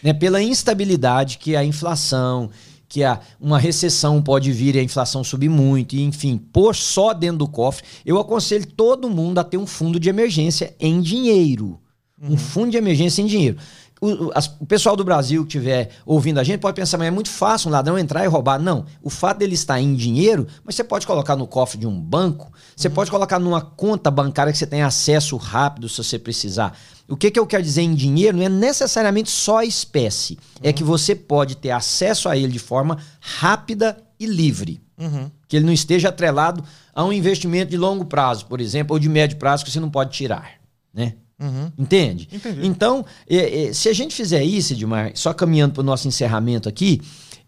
Né? 0.00 0.12
Pela 0.12 0.40
instabilidade 0.40 1.38
que 1.38 1.56
a 1.56 1.64
inflação, 1.64 2.50
que 2.88 3.02
a, 3.02 3.18
uma 3.40 3.58
recessão 3.58 4.22
pode 4.22 4.52
vir 4.52 4.76
e 4.76 4.78
a 4.78 4.82
inflação 4.82 5.24
subir 5.24 5.48
muito, 5.48 5.96
e, 5.96 6.02
enfim, 6.02 6.38
pôr 6.38 6.74
só 6.74 7.12
dentro 7.12 7.38
do 7.38 7.48
cofre, 7.48 7.84
eu 8.06 8.18
aconselho 8.18 8.66
todo 8.66 9.10
mundo 9.10 9.38
a 9.38 9.44
ter 9.44 9.56
um 9.56 9.66
fundo 9.66 9.98
de 9.98 10.08
emergência 10.08 10.72
em 10.78 11.00
dinheiro. 11.00 11.80
Uhum. 12.22 12.34
Um 12.34 12.36
fundo 12.36 12.70
de 12.70 12.76
emergência 12.76 13.22
em 13.22 13.26
dinheiro 13.26 13.58
o, 14.00 14.30
as, 14.34 14.46
o 14.58 14.64
pessoal 14.64 14.96
do 14.96 15.04
Brasil 15.04 15.42
que 15.44 15.58
estiver 15.58 15.90
ouvindo 16.06 16.40
a 16.40 16.44
gente 16.44 16.60
pode 16.60 16.74
pensar, 16.74 16.96
mas 16.96 17.08
é 17.08 17.10
muito 17.10 17.28
fácil 17.28 17.68
um 17.68 17.72
ladrão 17.72 17.98
entrar 17.98 18.24
e 18.24 18.28
roubar. 18.28 18.58
Não. 18.58 18.86
O 19.02 19.10
fato 19.10 19.38
dele 19.38 19.54
estar 19.54 19.78
em 19.78 19.94
dinheiro, 19.94 20.46
mas 20.64 20.74
você 20.74 20.82
pode 20.82 21.06
colocar 21.06 21.36
no 21.36 21.46
cofre 21.46 21.78
de 21.78 21.86
um 21.86 22.00
banco, 22.00 22.50
você 22.74 22.88
uhum. 22.88 22.94
pode 22.94 23.10
colocar 23.10 23.38
numa 23.38 23.60
conta 23.60 24.10
bancária 24.10 24.52
que 24.52 24.58
você 24.58 24.66
tem 24.66 24.82
acesso 24.82 25.36
rápido 25.36 25.88
se 25.88 26.02
você 26.02 26.18
precisar. 26.18 26.76
O 27.06 27.16
que, 27.16 27.30
que 27.30 27.38
eu 27.38 27.46
quero 27.46 27.62
dizer 27.62 27.82
em 27.82 27.94
dinheiro 27.94 28.38
não 28.38 28.44
é 28.44 28.48
necessariamente 28.48 29.30
só 29.30 29.58
a 29.58 29.64
espécie. 29.64 30.38
É 30.62 30.64
uhum. 30.64 30.70
É 30.70 30.72
que 30.72 30.84
você 30.84 31.14
pode 31.14 31.56
ter 31.56 31.70
acesso 31.70 32.28
a 32.28 32.36
ele 32.36 32.52
de 32.52 32.58
forma 32.58 32.98
rápida 33.20 34.02
e 34.18 34.26
livre. 34.26 34.80
Uhum. 34.98 35.30
Que 35.48 35.56
ele 35.56 35.66
não 35.66 35.72
esteja 35.72 36.08
atrelado 36.08 36.62
a 36.94 37.04
um 37.04 37.12
investimento 37.12 37.70
de 37.70 37.76
longo 37.76 38.04
prazo, 38.04 38.46
por 38.46 38.60
exemplo, 38.60 38.94
ou 38.94 39.00
de 39.00 39.08
médio 39.08 39.38
prazo 39.38 39.64
que 39.64 39.70
você 39.70 39.80
não 39.80 39.90
pode 39.90 40.12
tirar. 40.12 40.52
Né? 40.92 41.14
Uhum. 41.40 41.72
Entende? 41.78 42.28
Entendi. 42.30 42.66
Então, 42.66 43.04
é, 43.28 43.64
é, 43.64 43.72
se 43.72 43.88
a 43.88 43.92
gente 43.92 44.14
fizer 44.14 44.44
isso, 44.44 44.74
Edmar, 44.74 45.12
só 45.14 45.32
caminhando 45.32 45.72
para 45.72 45.80
o 45.80 45.84
nosso 45.84 46.06
encerramento 46.06 46.68
aqui, 46.68 47.00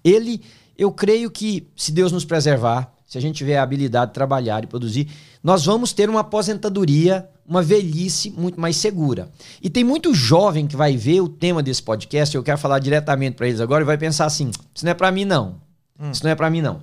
ele, 0.03 0.41
eu 0.79 0.91
creio 0.91 1.31
que, 1.31 1.69
se 1.77 1.93
Deus 1.93 2.11
nos 2.11 2.25
preservar, 2.25 2.93
se 3.07 3.19
a 3.19 3.21
gente 3.21 3.37
tiver 3.37 3.59
a 3.59 3.63
habilidade 3.63 4.11
de 4.11 4.15
trabalhar 4.15 4.65
e 4.65 4.67
produzir, 4.67 5.07
nós 5.43 5.67
vamos 5.67 5.93
ter 5.93 6.09
uma 6.09 6.21
aposentadoria, 6.21 7.29
uma 7.47 7.63
velhice 7.63 8.31
muito 8.31 8.59
mais 8.59 8.77
segura. 8.77 9.31
E 9.61 9.69
tem 9.69 9.85
muito 9.85 10.15
jovem 10.15 10.67
que 10.67 10.75
vai 10.75 10.97
ver 10.97 11.21
o 11.21 11.29
tema 11.29 11.63
desse 11.63 11.83
podcast, 11.83 12.35
eu 12.35 12.43
quero 12.43 12.57
falar 12.57 12.79
diretamente 12.79 13.37
para 13.37 13.47
eles 13.47 13.61
agora, 13.61 13.83
e 13.83 13.87
vai 13.87 13.99
pensar 13.99 14.25
assim: 14.25 14.51
isso 14.75 14.85
não 14.85 14.93
é 14.93 14.95
para 14.95 15.13
mim, 15.13 15.27
não. 15.27 15.61
Hum. 16.01 16.11
Isso 16.11 16.25
não 16.25 16.31
é 16.31 16.35
para 16.35 16.49
mim, 16.49 16.63
não. 16.63 16.81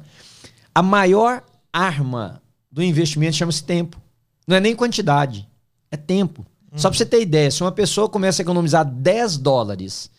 A 0.76 0.84
maior 0.84 1.44
arma 1.74 2.40
do 2.72 2.84
investimento 2.84 3.36
chama-se 3.36 3.64
tempo. 3.64 4.00
Não 4.48 4.56
é 4.56 4.60
nem 4.60 4.76
quantidade, 4.76 5.48
é 5.90 5.98
tempo. 5.98 6.46
Só 6.76 6.90
para 6.90 6.98
você 6.98 7.06
ter 7.06 7.22
ideia, 7.22 7.50
se 7.50 7.62
uma 7.62 7.72
pessoa 7.72 8.08
começa 8.08 8.42
a 8.42 8.44
economizar 8.44 8.86
10 8.86 9.38
dólares 9.38 10.10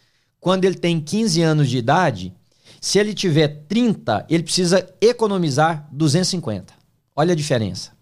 quando 0.41 0.65
ele 0.65 0.75
tem 0.75 1.01
15 1.01 1.43
anos 1.43 1.69
de 1.69 1.79
idade, 1.79 2.35
se 2.81 2.99
ele 2.99 3.15
tiver 3.15 3.65
30, 3.69 4.27
ele 4.29 4.43
precisa 4.43 4.89
economizar 5.01 5.89
250. 5.93 6.73
Olha 7.15 7.33
a 7.33 7.37
diferença. 7.37 7.93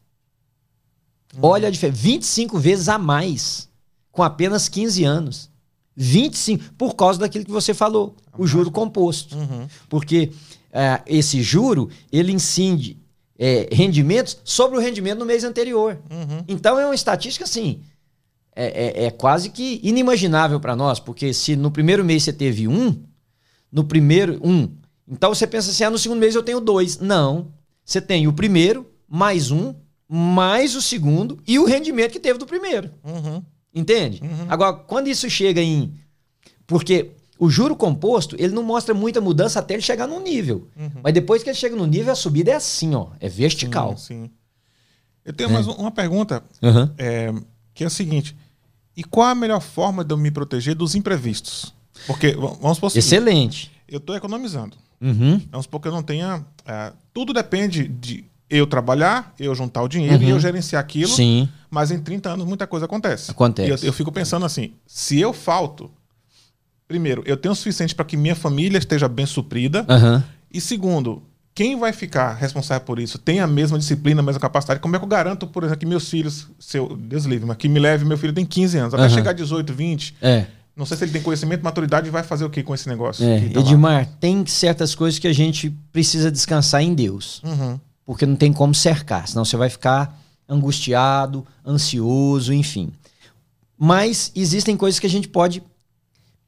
Uhum. 1.34 1.40
Olha 1.42 1.68
a 1.68 1.70
diferença. 1.70 2.00
25 2.00 2.58
vezes 2.58 2.88
a 2.88 2.96
mais 2.96 3.68
com 4.12 4.22
apenas 4.22 4.68
15 4.68 5.04
anos. 5.04 5.50
25, 5.96 6.74
por 6.74 6.94
causa 6.94 7.18
daquilo 7.18 7.44
que 7.44 7.50
você 7.50 7.74
falou, 7.74 8.14
o 8.36 8.46
juro 8.46 8.70
composto. 8.70 9.36
Uhum. 9.36 9.66
Porque 9.88 10.30
é, 10.72 11.02
esse 11.06 11.42
juro, 11.42 11.90
ele 12.12 12.30
incide 12.30 12.96
é, 13.36 13.68
rendimentos 13.72 14.38
sobre 14.44 14.78
o 14.78 14.80
rendimento 14.80 15.18
no 15.18 15.26
mês 15.26 15.42
anterior. 15.42 15.98
Uhum. 16.08 16.44
Então 16.46 16.78
é 16.78 16.86
uma 16.86 16.94
estatística 16.94 17.44
assim 17.44 17.82
é, 18.60 19.02
é, 19.04 19.04
é 19.04 19.10
quase 19.12 19.50
que 19.50 19.80
inimaginável 19.84 20.58
para 20.58 20.74
nós, 20.74 20.98
porque 20.98 21.32
se 21.32 21.54
no 21.54 21.70
primeiro 21.70 22.04
mês 22.04 22.24
você 22.24 22.32
teve 22.32 22.66
um, 22.66 23.04
no 23.70 23.84
primeiro, 23.84 24.40
um. 24.42 24.68
Então 25.06 25.32
você 25.32 25.46
pensa 25.46 25.70
assim, 25.70 25.84
ah, 25.84 25.90
no 25.90 25.98
segundo 25.98 26.18
mês 26.18 26.34
eu 26.34 26.42
tenho 26.42 26.60
dois. 26.60 26.98
Não. 26.98 27.52
Você 27.84 28.00
tem 28.00 28.26
o 28.26 28.32
primeiro, 28.32 28.84
mais 29.08 29.52
um, 29.52 29.72
mais 30.08 30.74
o 30.74 30.82
segundo 30.82 31.38
e 31.46 31.56
o 31.58 31.64
rendimento 31.64 32.10
que 32.10 32.18
teve 32.18 32.38
do 32.38 32.46
primeiro. 32.46 32.90
Uhum. 33.04 33.42
Entende? 33.72 34.20
Uhum. 34.22 34.46
Agora, 34.48 34.72
quando 34.72 35.06
isso 35.06 35.30
chega 35.30 35.62
em. 35.62 35.94
Porque 36.66 37.12
o 37.38 37.48
juro 37.48 37.76
composto, 37.76 38.34
ele 38.40 38.52
não 38.52 38.64
mostra 38.64 38.92
muita 38.92 39.20
mudança 39.20 39.60
até 39.60 39.74
ele 39.74 39.82
chegar 39.82 40.08
num 40.08 40.20
nível. 40.20 40.68
Uhum. 40.76 41.00
Mas 41.02 41.14
depois 41.14 41.44
que 41.44 41.48
ele 41.48 41.56
chega 41.56 41.76
no 41.76 41.86
nível, 41.86 42.12
a 42.12 42.16
subida 42.16 42.50
é 42.50 42.54
assim, 42.54 42.92
ó. 42.94 43.10
É 43.20 43.28
vertical. 43.28 43.96
Sim, 43.96 44.24
sim. 44.24 44.30
Eu 45.24 45.32
tenho 45.32 45.50
é. 45.50 45.52
mais 45.52 45.66
uma 45.68 45.90
pergunta, 45.90 46.42
é, 46.96 47.32
que 47.72 47.84
é 47.84 47.86
a 47.86 47.90
seguinte. 47.90 48.34
E 48.98 49.04
qual 49.04 49.28
a 49.28 49.34
melhor 49.34 49.60
forma 49.60 50.04
de 50.04 50.12
eu 50.12 50.18
me 50.18 50.28
proteger 50.28 50.74
dos 50.74 50.96
imprevistos? 50.96 51.72
Porque, 52.04 52.32
vamos 52.32 52.78
supor 52.78 52.90
Excelente. 52.96 53.70
Eu 53.88 53.98
estou 53.98 54.16
economizando. 54.16 54.76
Uhum. 55.00 55.40
Vamos 55.52 55.66
supor 55.66 55.80
que 55.80 55.86
eu 55.86 55.92
não 55.92 56.02
tenha... 56.02 56.44
É, 56.66 56.92
tudo 57.14 57.32
depende 57.32 57.86
de 57.86 58.24
eu 58.50 58.66
trabalhar, 58.66 59.32
eu 59.38 59.54
juntar 59.54 59.82
o 59.82 59.88
dinheiro 59.88 60.16
uhum. 60.16 60.28
e 60.28 60.30
eu 60.30 60.40
gerenciar 60.40 60.80
aquilo. 60.80 61.12
Sim. 61.12 61.48
Mas 61.70 61.92
em 61.92 62.00
30 62.00 62.30
anos 62.30 62.44
muita 62.44 62.66
coisa 62.66 62.86
acontece. 62.86 63.30
Acontece. 63.30 63.84
Eu, 63.84 63.90
eu, 63.90 63.92
fico 63.92 64.10
pensando 64.10 64.44
assim, 64.44 64.72
se 64.84 65.20
eu 65.20 65.32
falto, 65.32 65.92
primeiro, 66.88 67.22
eu 67.24 67.36
tenho 67.36 67.52
o 67.52 67.56
suficiente 67.56 67.94
para 67.94 68.04
que 68.04 68.16
minha 68.16 68.34
família 68.34 68.78
esteja 68.78 69.06
bem 69.06 69.26
suprida. 69.26 69.86
Uhum. 69.88 70.20
E 70.52 70.60
segundo, 70.60 71.22
quem 71.58 71.76
vai 71.76 71.92
ficar 71.92 72.34
responsável 72.34 72.86
por 72.86 73.00
isso 73.00 73.18
tem 73.18 73.40
a 73.40 73.46
mesma 73.48 73.76
disciplina, 73.76 74.20
a 74.20 74.24
mesma 74.24 74.38
capacidade? 74.38 74.78
Como 74.78 74.94
é 74.94 74.98
que 75.00 75.04
eu 75.04 75.08
garanto, 75.08 75.44
por 75.44 75.64
exemplo, 75.64 75.80
que 75.80 75.86
meus 75.86 76.08
filhos, 76.08 76.46
seu 76.56 76.96
Deus 76.96 77.24
livre, 77.24 77.48
mas 77.48 77.56
que 77.56 77.68
me 77.68 77.80
leve, 77.80 78.04
meu 78.04 78.16
filho 78.16 78.32
tem 78.32 78.46
15 78.46 78.78
anos, 78.78 78.94
até 78.94 79.02
uhum. 79.02 79.10
chegar 79.10 79.30
a 79.30 79.32
18, 79.32 79.74
20, 79.74 80.14
é. 80.22 80.46
Não 80.76 80.86
sei 80.86 80.96
se 80.96 81.02
ele 81.02 81.10
tem 81.10 81.20
conhecimento, 81.20 81.64
maturidade 81.64 82.06
e 82.06 82.10
vai 82.12 82.22
fazer 82.22 82.44
o 82.44 82.50
que 82.50 82.62
com 82.62 82.72
esse 82.76 82.88
negócio? 82.88 83.28
É, 83.28 83.40
tá 83.48 83.58
Edmar, 83.58 84.02
lá. 84.02 84.08
tem 84.20 84.46
certas 84.46 84.94
coisas 84.94 85.18
que 85.18 85.26
a 85.26 85.32
gente 85.32 85.70
precisa 85.92 86.30
descansar 86.30 86.80
em 86.80 86.94
Deus. 86.94 87.42
Uhum. 87.42 87.80
Porque 88.06 88.24
não 88.24 88.36
tem 88.36 88.52
como 88.52 88.72
cercar, 88.72 89.26
senão 89.26 89.44
você 89.44 89.56
vai 89.56 89.68
ficar 89.68 90.16
angustiado, 90.48 91.44
ansioso, 91.66 92.54
enfim. 92.54 92.92
Mas 93.76 94.30
existem 94.36 94.76
coisas 94.76 95.00
que 95.00 95.08
a 95.08 95.10
gente 95.10 95.26
pode, 95.26 95.60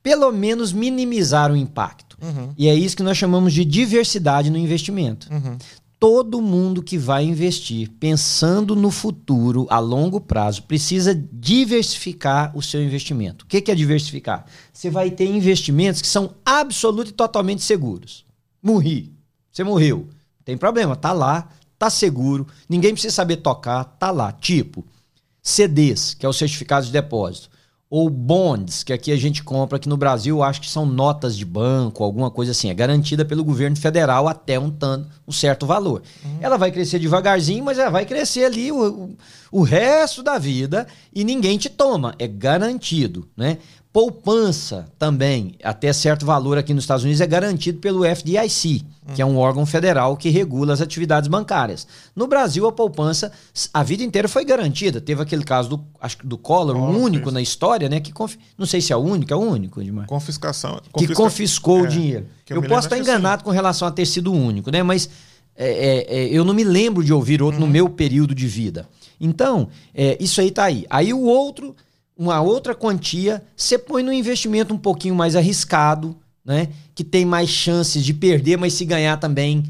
pelo 0.04 0.30
menos, 0.30 0.72
minimizar 0.72 1.50
o 1.50 1.56
impacto. 1.56 2.09
Uhum. 2.20 2.52
E 2.56 2.68
é 2.68 2.74
isso 2.74 2.96
que 2.96 3.02
nós 3.02 3.16
chamamos 3.16 3.52
de 3.52 3.64
diversidade 3.64 4.50
no 4.50 4.58
investimento. 4.58 5.28
Uhum 5.32 5.56
todo 6.00 6.40
mundo 6.40 6.82
que 6.82 6.96
vai 6.96 7.24
investir 7.24 7.90
pensando 8.00 8.74
no 8.74 8.90
futuro 8.90 9.66
a 9.68 9.78
longo 9.78 10.18
prazo 10.18 10.62
precisa 10.62 11.14
diversificar 11.14 12.56
o 12.56 12.62
seu 12.62 12.82
investimento. 12.82 13.44
O 13.44 13.48
que 13.48 13.70
é 13.70 13.74
diversificar? 13.74 14.46
Você 14.72 14.88
vai 14.88 15.10
ter 15.10 15.26
investimentos 15.26 16.00
que 16.00 16.08
são 16.08 16.34
absolutamente 16.42 17.10
e 17.10 17.14
totalmente 17.14 17.62
seguros. 17.62 18.24
Morri. 18.62 19.12
Você 19.52 19.62
morreu. 19.62 19.98
Não 20.08 20.44
tem 20.44 20.56
problema, 20.56 20.96
tá 20.96 21.12
lá, 21.12 21.50
tá 21.78 21.90
seguro, 21.90 22.46
ninguém 22.66 22.92
precisa 22.92 23.14
saber 23.14 23.36
tocar, 23.36 23.84
tá 23.84 24.10
lá. 24.10 24.32
Tipo, 24.32 24.86
CDs, 25.42 26.14
que 26.14 26.24
é 26.24 26.28
o 26.28 26.32
certificado 26.32 26.86
de 26.86 26.92
depósito 26.92 27.50
ou 27.90 28.08
bonds, 28.08 28.84
que 28.84 28.92
aqui 28.92 29.10
a 29.10 29.16
gente 29.16 29.42
compra, 29.42 29.76
aqui 29.76 29.88
no 29.88 29.96
Brasil 29.96 30.44
acho 30.44 30.60
que 30.60 30.70
são 30.70 30.86
notas 30.86 31.36
de 31.36 31.44
banco, 31.44 32.04
alguma 32.04 32.30
coisa 32.30 32.52
assim, 32.52 32.70
é 32.70 32.74
garantida 32.74 33.24
pelo 33.24 33.42
governo 33.42 33.76
federal 33.76 34.28
até 34.28 34.60
um, 34.60 34.70
tanto, 34.70 35.08
um 35.26 35.32
certo 35.32 35.66
valor. 35.66 36.00
Uhum. 36.24 36.38
Ela 36.40 36.56
vai 36.56 36.70
crescer 36.70 37.00
devagarzinho, 37.00 37.64
mas 37.64 37.80
ela 37.80 37.90
vai 37.90 38.06
crescer 38.06 38.44
ali 38.44 38.70
o, 38.70 39.16
o 39.50 39.62
resto 39.62 40.22
da 40.22 40.38
vida 40.38 40.86
e 41.12 41.24
ninguém 41.24 41.58
te 41.58 41.68
toma, 41.68 42.14
é 42.16 42.28
garantido, 42.28 43.28
né? 43.36 43.58
Poupança 43.92 44.86
também, 44.96 45.56
até 45.64 45.92
certo 45.92 46.24
valor 46.24 46.56
aqui 46.56 46.72
nos 46.72 46.84
Estados 46.84 47.02
Unidos, 47.02 47.20
é 47.20 47.26
garantido 47.26 47.80
pelo 47.80 48.04
FDIC, 48.04 48.84
hum. 48.84 49.14
que 49.14 49.20
é 49.20 49.26
um 49.26 49.36
órgão 49.36 49.66
federal 49.66 50.16
que 50.16 50.28
regula 50.28 50.72
as 50.72 50.80
atividades 50.80 51.28
bancárias. 51.28 51.88
No 52.14 52.28
Brasil, 52.28 52.68
a 52.68 52.72
poupança 52.72 53.32
a 53.74 53.82
vida 53.82 54.04
inteira 54.04 54.28
foi 54.28 54.44
garantida. 54.44 55.00
Teve 55.00 55.20
aquele 55.22 55.42
caso 55.42 55.70
do, 55.70 55.84
acho, 56.00 56.18
do 56.24 56.38
Collor, 56.38 56.76
oh, 56.76 56.78
um 56.78 57.02
único 57.02 57.32
na 57.32 57.42
história, 57.42 57.88
né? 57.88 57.98
Que 57.98 58.12
conf... 58.12 58.36
Não 58.56 58.64
sei 58.64 58.80
se 58.80 58.92
é 58.92 58.96
o 58.96 59.00
único, 59.00 59.32
é 59.32 59.36
o 59.36 59.40
único, 59.40 59.82
Edmar. 59.82 60.06
Confiscação. 60.06 60.80
Confisca... 60.92 61.12
Que 61.12 61.20
confiscou 61.20 61.80
é, 61.80 61.82
o 61.82 61.86
dinheiro. 61.88 62.26
Eu, 62.48 62.62
eu 62.62 62.68
posso 62.68 62.86
estar 62.86 62.96
enganado 62.96 63.42
com 63.42 63.50
relação 63.50 63.88
a 63.88 63.90
ter 63.90 64.06
sido 64.06 64.32
o 64.32 64.36
único, 64.36 64.70
né? 64.70 64.84
Mas 64.84 65.10
é, 65.56 65.68
é, 65.68 66.16
é, 66.16 66.28
eu 66.28 66.44
não 66.44 66.54
me 66.54 66.62
lembro 66.62 67.02
de 67.02 67.12
ouvir 67.12 67.42
outro 67.42 67.60
uhum. 67.60 67.66
no 67.66 67.72
meu 67.72 67.88
período 67.88 68.36
de 68.36 68.46
vida. 68.46 68.88
Então, 69.20 69.68
é, 69.92 70.16
isso 70.20 70.40
aí 70.40 70.52
tá 70.52 70.64
aí. 70.64 70.86
Aí 70.88 71.12
o 71.12 71.22
outro 71.22 71.74
uma 72.20 72.38
outra 72.42 72.74
quantia, 72.74 73.42
você 73.56 73.78
põe 73.78 74.02
no 74.02 74.12
investimento 74.12 74.74
um 74.74 74.78
pouquinho 74.78 75.14
mais 75.14 75.34
arriscado, 75.34 76.14
né? 76.44 76.68
Que 76.94 77.02
tem 77.02 77.24
mais 77.24 77.48
chances 77.48 78.04
de 78.04 78.12
perder, 78.12 78.58
mas 78.58 78.74
se 78.74 78.84
ganhar 78.84 79.16
também 79.16 79.64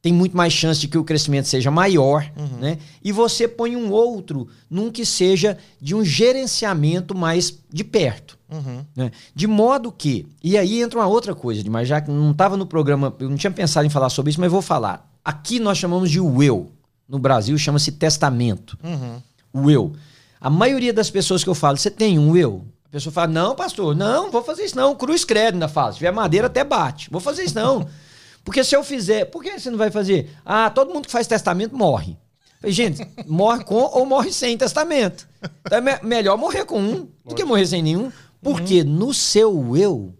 tem 0.00 0.10
muito 0.10 0.34
mais 0.34 0.50
chance 0.50 0.80
de 0.80 0.88
que 0.88 0.96
o 0.96 1.04
crescimento 1.04 1.46
seja 1.46 1.70
maior, 1.70 2.24
uhum. 2.38 2.58
né? 2.58 2.78
E 3.04 3.12
você 3.12 3.46
põe 3.46 3.76
um 3.76 3.90
outro 3.90 4.48
num 4.70 4.90
que 4.90 5.04
seja 5.04 5.58
de 5.78 5.94
um 5.94 6.02
gerenciamento 6.02 7.14
mais 7.14 7.58
de 7.70 7.84
perto. 7.84 8.38
Uhum. 8.50 8.82
Né? 8.96 9.10
De 9.34 9.46
modo 9.46 9.92
que, 9.92 10.26
e 10.42 10.56
aí 10.56 10.80
entra 10.80 11.00
uma 11.00 11.06
outra 11.06 11.34
coisa, 11.34 11.62
mas 11.68 11.86
já 11.86 12.00
que 12.00 12.10
não 12.10 12.30
estava 12.30 12.56
no 12.56 12.64
programa, 12.64 13.14
eu 13.20 13.28
não 13.28 13.36
tinha 13.36 13.50
pensado 13.50 13.86
em 13.86 13.90
falar 13.90 14.08
sobre 14.08 14.30
isso, 14.30 14.40
mas 14.40 14.50
vou 14.50 14.62
falar. 14.62 15.06
Aqui 15.22 15.60
nós 15.60 15.76
chamamos 15.76 16.10
de 16.10 16.18
will. 16.18 16.72
No 17.06 17.18
Brasil 17.18 17.58
chama-se 17.58 17.92
testamento. 17.92 18.78
Uhum. 18.82 19.20
Will. 19.54 19.92
A 20.40 20.48
maioria 20.48 20.92
das 20.92 21.10
pessoas 21.10 21.44
que 21.44 21.50
eu 21.50 21.54
falo, 21.54 21.76
você 21.76 21.90
tem 21.90 22.18
um 22.18 22.34
eu? 22.36 22.64
A 22.86 22.88
pessoa 22.90 23.12
fala, 23.12 23.28
não, 23.28 23.54
pastor, 23.54 23.94
não, 23.94 24.30
vou 24.30 24.42
fazer 24.42 24.64
isso 24.64 24.76
não. 24.76 24.96
Cruz 24.96 25.24
credo 25.24 25.54
ainda 25.54 25.68
fala. 25.68 25.92
Se 25.92 25.98
tiver 25.98 26.10
madeira, 26.10 26.46
até 26.46 26.64
bate. 26.64 27.10
Vou 27.10 27.20
fazer 27.20 27.44
isso 27.44 27.54
não. 27.54 27.86
Porque 28.42 28.64
se 28.64 28.74
eu 28.74 28.82
fizer, 28.82 29.26
por 29.26 29.42
que 29.42 29.58
você 29.58 29.70
não 29.70 29.78
vai 29.78 29.90
fazer? 29.90 30.30
Ah, 30.44 30.70
todo 30.70 30.92
mundo 30.92 31.06
que 31.06 31.12
faz 31.12 31.26
testamento 31.26 31.76
morre. 31.76 32.16
Falei, 32.58 32.72
gente, 32.72 33.06
morre 33.28 33.62
com 33.64 33.76
ou 33.76 34.06
morre 34.06 34.32
sem 34.32 34.56
testamento. 34.56 35.28
Então 35.64 35.78
é 35.78 35.80
me 35.80 35.98
melhor 36.02 36.36
morrer 36.36 36.64
com 36.64 36.80
um 36.80 37.08
do 37.24 37.34
que 37.34 37.44
morrer 37.44 37.66
sem 37.66 37.82
nenhum. 37.82 38.10
Porque 38.42 38.80
uhum. 38.80 38.88
no 38.88 39.14
seu 39.14 39.76
eu, 39.76 40.14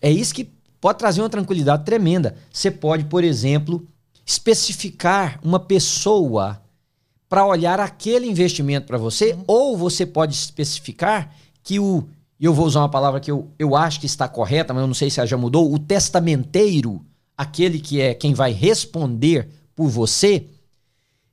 é 0.00 0.10
isso 0.10 0.34
que 0.34 0.52
pode 0.80 0.98
trazer 0.98 1.22
uma 1.22 1.30
tranquilidade 1.30 1.84
tremenda. 1.84 2.36
Você 2.52 2.70
pode, 2.70 3.04
por 3.06 3.24
exemplo, 3.24 3.86
especificar 4.24 5.40
uma 5.42 5.58
pessoa 5.58 6.60
para 7.28 7.46
olhar 7.46 7.80
aquele 7.80 8.26
investimento 8.26 8.86
para 8.86 8.98
você, 8.98 9.32
uhum. 9.32 9.44
ou 9.46 9.76
você 9.76 10.06
pode 10.06 10.34
especificar 10.34 11.34
que 11.62 11.80
o, 11.80 12.06
e 12.38 12.44
eu 12.44 12.52
vou 12.52 12.66
usar 12.66 12.80
uma 12.80 12.88
palavra 12.88 13.20
que 13.20 13.30
eu, 13.30 13.48
eu 13.58 13.74
acho 13.74 14.00
que 14.00 14.06
está 14.06 14.28
correta, 14.28 14.72
mas 14.72 14.82
eu 14.82 14.86
não 14.86 14.94
sei 14.94 15.10
se 15.10 15.20
ela 15.20 15.26
já 15.26 15.36
mudou, 15.36 15.72
o 15.72 15.78
testamenteiro, 15.78 17.04
aquele 17.36 17.80
que 17.80 18.00
é 18.00 18.14
quem 18.14 18.34
vai 18.34 18.52
responder 18.52 19.48
por 19.74 19.88
você, 19.88 20.46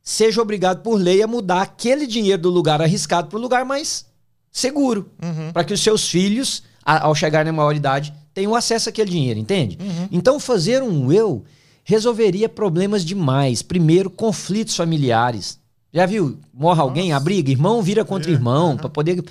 seja 0.02 0.42
obrigado 0.42 0.82
por 0.82 0.96
lei 0.96 1.22
a 1.22 1.28
mudar 1.28 1.62
aquele 1.62 2.08
dinheiro 2.08 2.42
do 2.42 2.50
lugar 2.50 2.82
arriscado 2.82 3.28
para 3.28 3.38
o 3.38 3.42
lugar 3.42 3.66
mais 3.66 4.06
seguro, 4.52 5.10
uhum. 5.22 5.52
para 5.52 5.64
que 5.64 5.74
os 5.74 5.82
seus 5.82 6.10
filhos, 6.10 6.64
ao 6.84 7.14
chegar 7.14 7.46
na 7.46 7.52
maioridade, 7.52 8.14
tenham 8.34 8.56
acesso 8.56 8.90
àquele 8.90 9.12
dinheiro, 9.12 9.40
entende? 9.40 9.78
Uhum. 9.80 10.08
Então 10.12 10.40
fazer 10.40 10.82
um 10.82 11.12
eu 11.12 11.44
resolveria 11.84 12.48
problemas 12.48 13.04
demais. 13.04 13.62
Primeiro, 13.62 14.10
conflitos 14.10 14.76
familiares. 14.76 15.60
Já 15.94 16.06
viu? 16.06 16.38
Morre 16.54 16.82
alguém, 16.82 17.14
a 17.14 17.20
briga, 17.20 17.52
irmão 17.52 17.82
vira 17.82 18.06
contra 18.06 18.32
é, 18.32 18.34
irmão, 18.34 18.78
para 18.78 18.90
poder. 18.90 19.24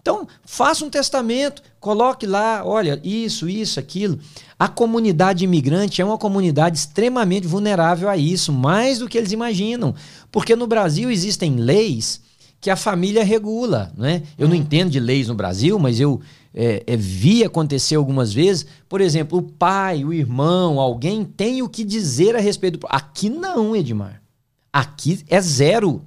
Então, 0.00 0.26
faça 0.44 0.84
um 0.84 0.90
testamento, 0.90 1.62
coloque 1.78 2.26
lá, 2.26 2.62
olha, 2.64 3.00
isso, 3.04 3.48
isso, 3.48 3.78
aquilo. 3.78 4.18
A 4.58 4.68
comunidade 4.68 5.44
imigrante 5.44 6.00
é 6.00 6.04
uma 6.04 6.16
comunidade 6.16 6.78
extremamente 6.78 7.46
vulnerável 7.46 8.08
a 8.08 8.16
isso, 8.16 8.52
mais 8.52 9.00
do 9.00 9.08
que 9.08 9.18
eles 9.18 9.32
imaginam. 9.32 9.94
Porque 10.32 10.56
no 10.56 10.66
Brasil 10.66 11.10
existem 11.10 11.56
leis 11.56 12.22
que 12.60 12.70
a 12.70 12.76
família 12.76 13.22
regula. 13.22 13.92
Né? 13.96 14.22
Eu 14.38 14.46
hum. 14.46 14.50
não 14.50 14.56
entendo 14.56 14.90
de 14.90 14.98
leis 14.98 15.28
no 15.28 15.34
Brasil, 15.34 15.78
mas 15.78 16.00
eu 16.00 16.20
é, 16.54 16.82
é, 16.86 16.96
vi 16.96 17.44
acontecer 17.44 17.96
algumas 17.96 18.32
vezes. 18.32 18.66
Por 18.88 19.00
exemplo, 19.00 19.38
o 19.38 19.42
pai, 19.42 20.04
o 20.04 20.12
irmão, 20.12 20.80
alguém 20.80 21.24
tem 21.24 21.62
o 21.62 21.68
que 21.68 21.84
dizer 21.84 22.34
a 22.34 22.40
respeito 22.40 22.78
do. 22.78 22.86
Aqui 22.88 23.28
não, 23.28 23.76
Edmar. 23.76 24.22
Aqui 24.72 25.24
é 25.28 25.40
zero. 25.40 26.04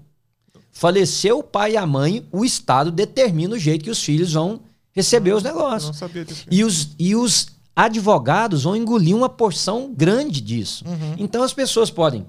Faleceu 0.72 1.40
o 1.40 1.44
pai 1.44 1.74
e 1.74 1.78
a 1.78 1.86
mãe, 1.86 2.26
o 2.32 2.46
Estado 2.46 2.92
determina 2.92 3.56
o 3.56 3.60
jeito 3.60 3.84
que 3.84 3.90
os 3.90 4.04
filhos 4.04 4.34
vão 4.34 4.62
receber 4.94 5.32
não, 5.32 5.38
os 5.38 5.44
negócios. 5.44 5.86
Não 5.86 5.94
sabia 5.94 6.26
disso. 6.26 6.46
E 6.50 6.64
os, 6.64 6.90
e 6.98 7.16
os 7.16 7.48
advogados 7.76 8.64
vão 8.64 8.76
engolir 8.76 9.16
uma 9.16 9.30
porção 9.30 9.94
grande 9.94 10.42
disso. 10.42 10.86
Uhum. 10.88 11.16
Então 11.18 11.44
as 11.44 11.54
pessoas 11.54 11.90
podem 11.90 12.26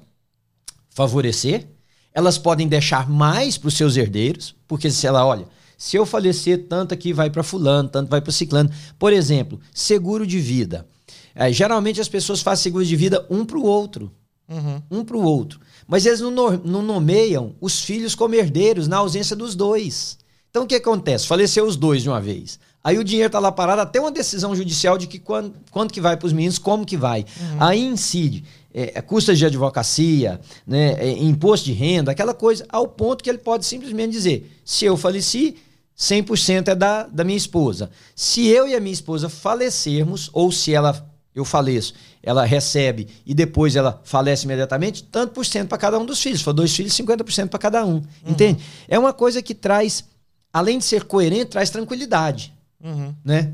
favorecer, 0.90 1.66
elas 2.12 2.36
podem 2.36 2.68
deixar 2.68 3.08
mais 3.08 3.56
para 3.56 3.68
os 3.68 3.74
seus 3.74 3.96
herdeiros, 3.96 4.54
porque 4.68 4.90
se 4.90 5.06
ela 5.06 5.24
olha, 5.24 5.46
se 5.78 5.96
eu 5.96 6.06
falecer, 6.06 6.66
tanto 6.68 6.94
aqui 6.94 7.12
vai 7.12 7.28
para 7.30 7.42
fulano, 7.42 7.88
tanto 7.88 8.08
vai 8.08 8.20
para 8.20 8.30
ciclano. 8.30 8.70
Por 8.98 9.12
exemplo, 9.12 9.58
seguro 9.74 10.26
de 10.26 10.38
vida. 10.38 10.86
É, 11.34 11.52
geralmente 11.52 12.00
as 12.00 12.08
pessoas 12.08 12.40
fazem 12.40 12.62
seguro 12.62 12.84
de 12.84 12.94
vida 12.94 13.26
um 13.28 13.44
para 13.44 13.58
o 13.58 13.64
outro. 13.64 14.12
Uhum. 14.52 15.00
Um 15.00 15.04
para 15.04 15.16
o 15.16 15.22
outro. 15.22 15.60
Mas 15.86 16.06
eles 16.06 16.20
não, 16.20 16.30
não 16.30 16.82
nomeiam 16.82 17.54
os 17.60 17.80
filhos 17.80 18.14
como 18.14 18.34
herdeiros 18.34 18.86
na 18.86 18.98
ausência 18.98 19.34
dos 19.34 19.54
dois. 19.54 20.18
Então 20.50 20.64
o 20.64 20.66
que 20.66 20.74
acontece? 20.74 21.26
Faleceu 21.26 21.66
os 21.66 21.76
dois 21.76 22.02
de 22.02 22.08
uma 22.08 22.20
vez. 22.20 22.58
Aí 22.84 22.98
o 22.98 23.04
dinheiro 23.04 23.28
está 23.28 23.38
lá 23.38 23.52
parado 23.52 23.80
até 23.80 24.00
uma 24.00 24.10
decisão 24.10 24.54
judicial 24.56 24.98
de 24.98 25.06
que 25.06 25.18
quando, 25.18 25.54
quanto 25.70 25.94
que 25.94 26.00
vai 26.00 26.16
para 26.16 26.26
os 26.26 26.32
meninos, 26.32 26.58
como 26.58 26.84
que 26.84 26.96
vai. 26.96 27.20
Uhum. 27.40 27.56
Aí 27.60 27.80
incide 27.80 28.44
é, 28.74 28.92
é, 28.96 29.02
custas 29.02 29.38
de 29.38 29.46
advocacia, 29.46 30.40
né, 30.66 30.94
é, 30.98 31.10
imposto 31.22 31.66
de 31.66 31.72
renda, 31.72 32.10
aquela 32.10 32.34
coisa, 32.34 32.66
ao 32.68 32.88
ponto 32.88 33.22
que 33.22 33.30
ele 33.30 33.38
pode 33.38 33.64
simplesmente 33.64 34.10
dizer: 34.10 34.50
se 34.64 34.84
eu 34.84 34.96
faleci, 34.96 35.56
100% 35.96 36.68
é 36.68 36.74
da, 36.74 37.04
da 37.04 37.22
minha 37.22 37.36
esposa. 37.36 37.90
Se 38.16 38.46
eu 38.46 38.66
e 38.66 38.74
a 38.74 38.80
minha 38.80 38.92
esposa 38.92 39.28
falecermos, 39.28 40.28
ou 40.32 40.50
se 40.50 40.74
ela 40.74 41.08
eu 41.34 41.44
faleço, 41.44 41.94
ela 42.22 42.44
recebe 42.44 43.08
e 43.26 43.34
depois 43.34 43.74
ela 43.74 44.00
falece 44.04 44.44
imediatamente, 44.44 45.02
tanto 45.02 45.32
por 45.32 45.44
cento 45.44 45.68
para 45.68 45.78
cada 45.78 45.98
um 45.98 46.06
dos 46.06 46.20
filhos. 46.20 46.38
Se 46.38 46.44
for 46.44 46.52
dois 46.52 46.74
filhos, 46.74 46.92
50% 46.94 47.48
para 47.48 47.58
cada 47.58 47.84
um. 47.84 47.94
Uhum. 47.94 48.02
Entende? 48.26 48.62
É 48.86 48.98
uma 48.98 49.12
coisa 49.12 49.42
que 49.42 49.54
traz, 49.54 50.04
além 50.52 50.78
de 50.78 50.84
ser 50.84 51.04
coerente, 51.04 51.46
traz 51.46 51.70
tranquilidade, 51.70 52.54
uhum. 52.82 53.14
né? 53.24 53.52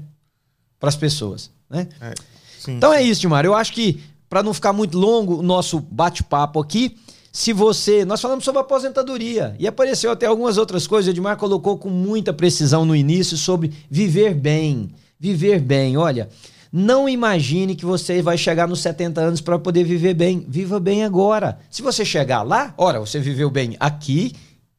Para 0.79 0.91
as 0.91 0.97
pessoas, 0.97 1.51
né? 1.69 1.89
É, 2.01 2.15
sim, 2.59 2.73
então 2.73 2.93
é 2.93 2.99
sim. 2.99 3.05
é 3.05 3.07
isso, 3.07 3.21
Dilmar. 3.23 3.45
Eu 3.45 3.55
acho 3.55 3.73
que, 3.73 4.01
para 4.29 4.43
não 4.43 4.53
ficar 4.53 4.73
muito 4.73 4.99
longo 4.99 5.39
o 5.39 5.43
nosso 5.43 5.81
bate-papo 5.81 6.61
aqui, 6.61 6.97
se 7.33 7.53
você. 7.53 8.05
Nós 8.05 8.21
falamos 8.21 8.45
sobre 8.45 8.61
aposentadoria 8.61 9.55
e 9.59 9.67
apareceu 9.67 10.11
até 10.11 10.27
algumas 10.27 10.59
outras 10.59 10.87
coisas. 10.87 11.09
O 11.09 11.11
Edmar 11.11 11.37
colocou 11.37 11.79
com 11.79 11.89
muita 11.89 12.33
precisão 12.33 12.85
no 12.85 12.97
início 12.97 13.37
sobre 13.37 13.73
viver 13.91 14.35
bem. 14.35 14.91
Viver 15.21 15.61
bem. 15.61 15.97
Olha, 15.97 16.29
não 16.73 17.09
imagine 17.09 17.75
que 17.75 17.85
você 17.85 18.21
vai 18.21 18.37
chegar 18.37 18.69
nos 18.69 18.81
70 18.81 19.21
anos 19.21 19.41
para 19.41 19.59
poder 19.59 19.85
viver 19.85 20.15
bem. 20.15 20.45
Viva 20.49 20.79
bem 20.79 21.05
agora. 21.05 21.59
Se 21.71 21.83
você 21.83 22.05
chegar 22.05 22.43
lá, 22.43 22.75
ora, 22.77 23.01
você 23.01 23.19
viveu 23.19 23.51
bem 23.51 23.77
aqui 23.81 24.33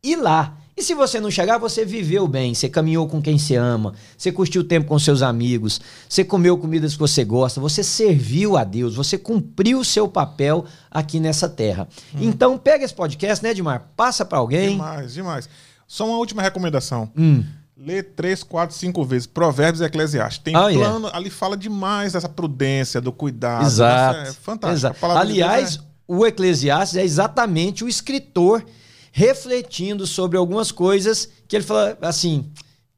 e 0.04 0.16
lá. 0.16 0.56
E 0.80 0.82
se 0.82 0.94
você 0.94 1.20
não 1.20 1.30
chegar, 1.30 1.58
você 1.58 1.84
viveu 1.84 2.26
bem, 2.26 2.54
você 2.54 2.70
caminhou 2.70 3.06
com 3.06 3.22
quem 3.22 3.38
você 3.38 3.58
ama, 3.58 3.94
você 4.18 4.32
curtiu 4.32 4.64
tempo 4.64 4.88
com 4.88 4.98
seus 4.98 5.22
amigos, 5.22 5.82
você 6.08 6.24
comeu 6.24 6.58
comidas 6.58 6.94
que 6.94 7.00
você 7.00 7.26
gosta, 7.26 7.60
você 7.60 7.84
serviu 7.84 8.56
a 8.56 8.64
Deus, 8.64 8.96
você 8.96 9.18
cumpriu 9.18 9.82
o 9.82 9.84
seu 9.84 10.08
papel 10.08 10.64
aqui 10.90 11.20
nessa 11.20 11.50
terra. 11.50 11.86
Hum. 12.16 12.20
Então, 12.22 12.58
pega 12.58 12.86
esse 12.86 12.94
podcast, 12.94 13.44
né, 13.44 13.52
Edmar? 13.52 13.90
Passa 13.98 14.24
para 14.24 14.38
alguém. 14.38 14.70
Demais, 14.70 15.14
demais. 15.14 15.50
Só 15.86 16.08
uma 16.08 16.18
última 16.18 16.42
recomendação. 16.42 17.12
Hum. 17.18 17.44
Lê 17.82 18.04
três, 18.04 18.44
quatro, 18.44 18.76
cinco 18.76 19.06
vezes. 19.06 19.26
Provérbios 19.26 19.80
e 19.80 19.86
Eclesiastes. 19.86 20.44
Tem 20.44 20.54
oh, 20.54 20.70
plano, 20.70 21.06
yeah. 21.06 21.18
ali 21.18 21.30
fala 21.30 21.56
demais 21.56 22.12
dessa 22.12 22.28
prudência, 22.28 23.00
do 23.00 23.14
cuidado. 23.14 23.66
Exato. 23.66 24.20
É 24.20 24.34
fantástico. 24.34 24.98
Exato. 24.98 25.06
Aliás, 25.18 25.78
é... 25.78 25.80
o 26.06 26.26
Eclesiastes 26.26 26.98
é 26.98 27.04
exatamente 27.06 27.86
o 27.86 27.88
escritor 27.88 28.66
refletindo 29.14 30.06
sobre 30.06 30.38
algumas 30.38 30.74
coisas 30.74 31.30
que 31.48 31.56
ele 31.56 31.64
fala 31.64 31.98
assim. 32.02 32.52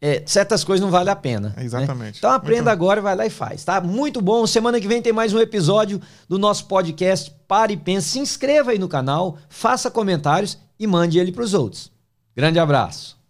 É, 0.04 0.24
certas 0.26 0.64
coisas 0.64 0.84
não 0.84 0.90
valem 0.90 1.14
a 1.14 1.16
pena. 1.16 1.54
Né? 1.56 1.64
Exatamente. 1.64 2.14
Né? 2.14 2.18
Então 2.18 2.32
aprenda 2.32 2.72
agora, 2.72 3.00
vai 3.02 3.16
lá 3.16 3.24
e 3.24 3.30
faz, 3.30 3.64
tá? 3.64 3.80
Muito 3.80 4.20
bom. 4.20 4.48
Semana 4.48 4.82
que 4.82 4.88
vem 4.88 5.00
tem 5.00 5.14
mais 5.14 5.32
um 5.32 5.38
episódio 5.38 6.02
do 6.28 6.40
nosso 6.40 6.66
podcast 6.66 7.32
Pare 7.48 7.76
e 7.76 7.78
Pense. 7.78 8.10
Se 8.10 8.20
inscreva 8.20 8.72
aí 8.72 8.80
no 8.80 8.88
canal, 8.88 9.38
faça 9.48 9.92
comentários 9.92 10.58
e 10.80 10.88
mande 10.88 11.20
ele 11.20 11.32
para 11.32 11.44
os 11.44 11.54
outros. 11.54 11.92
Grande 12.36 12.58
abraço. 12.58 13.21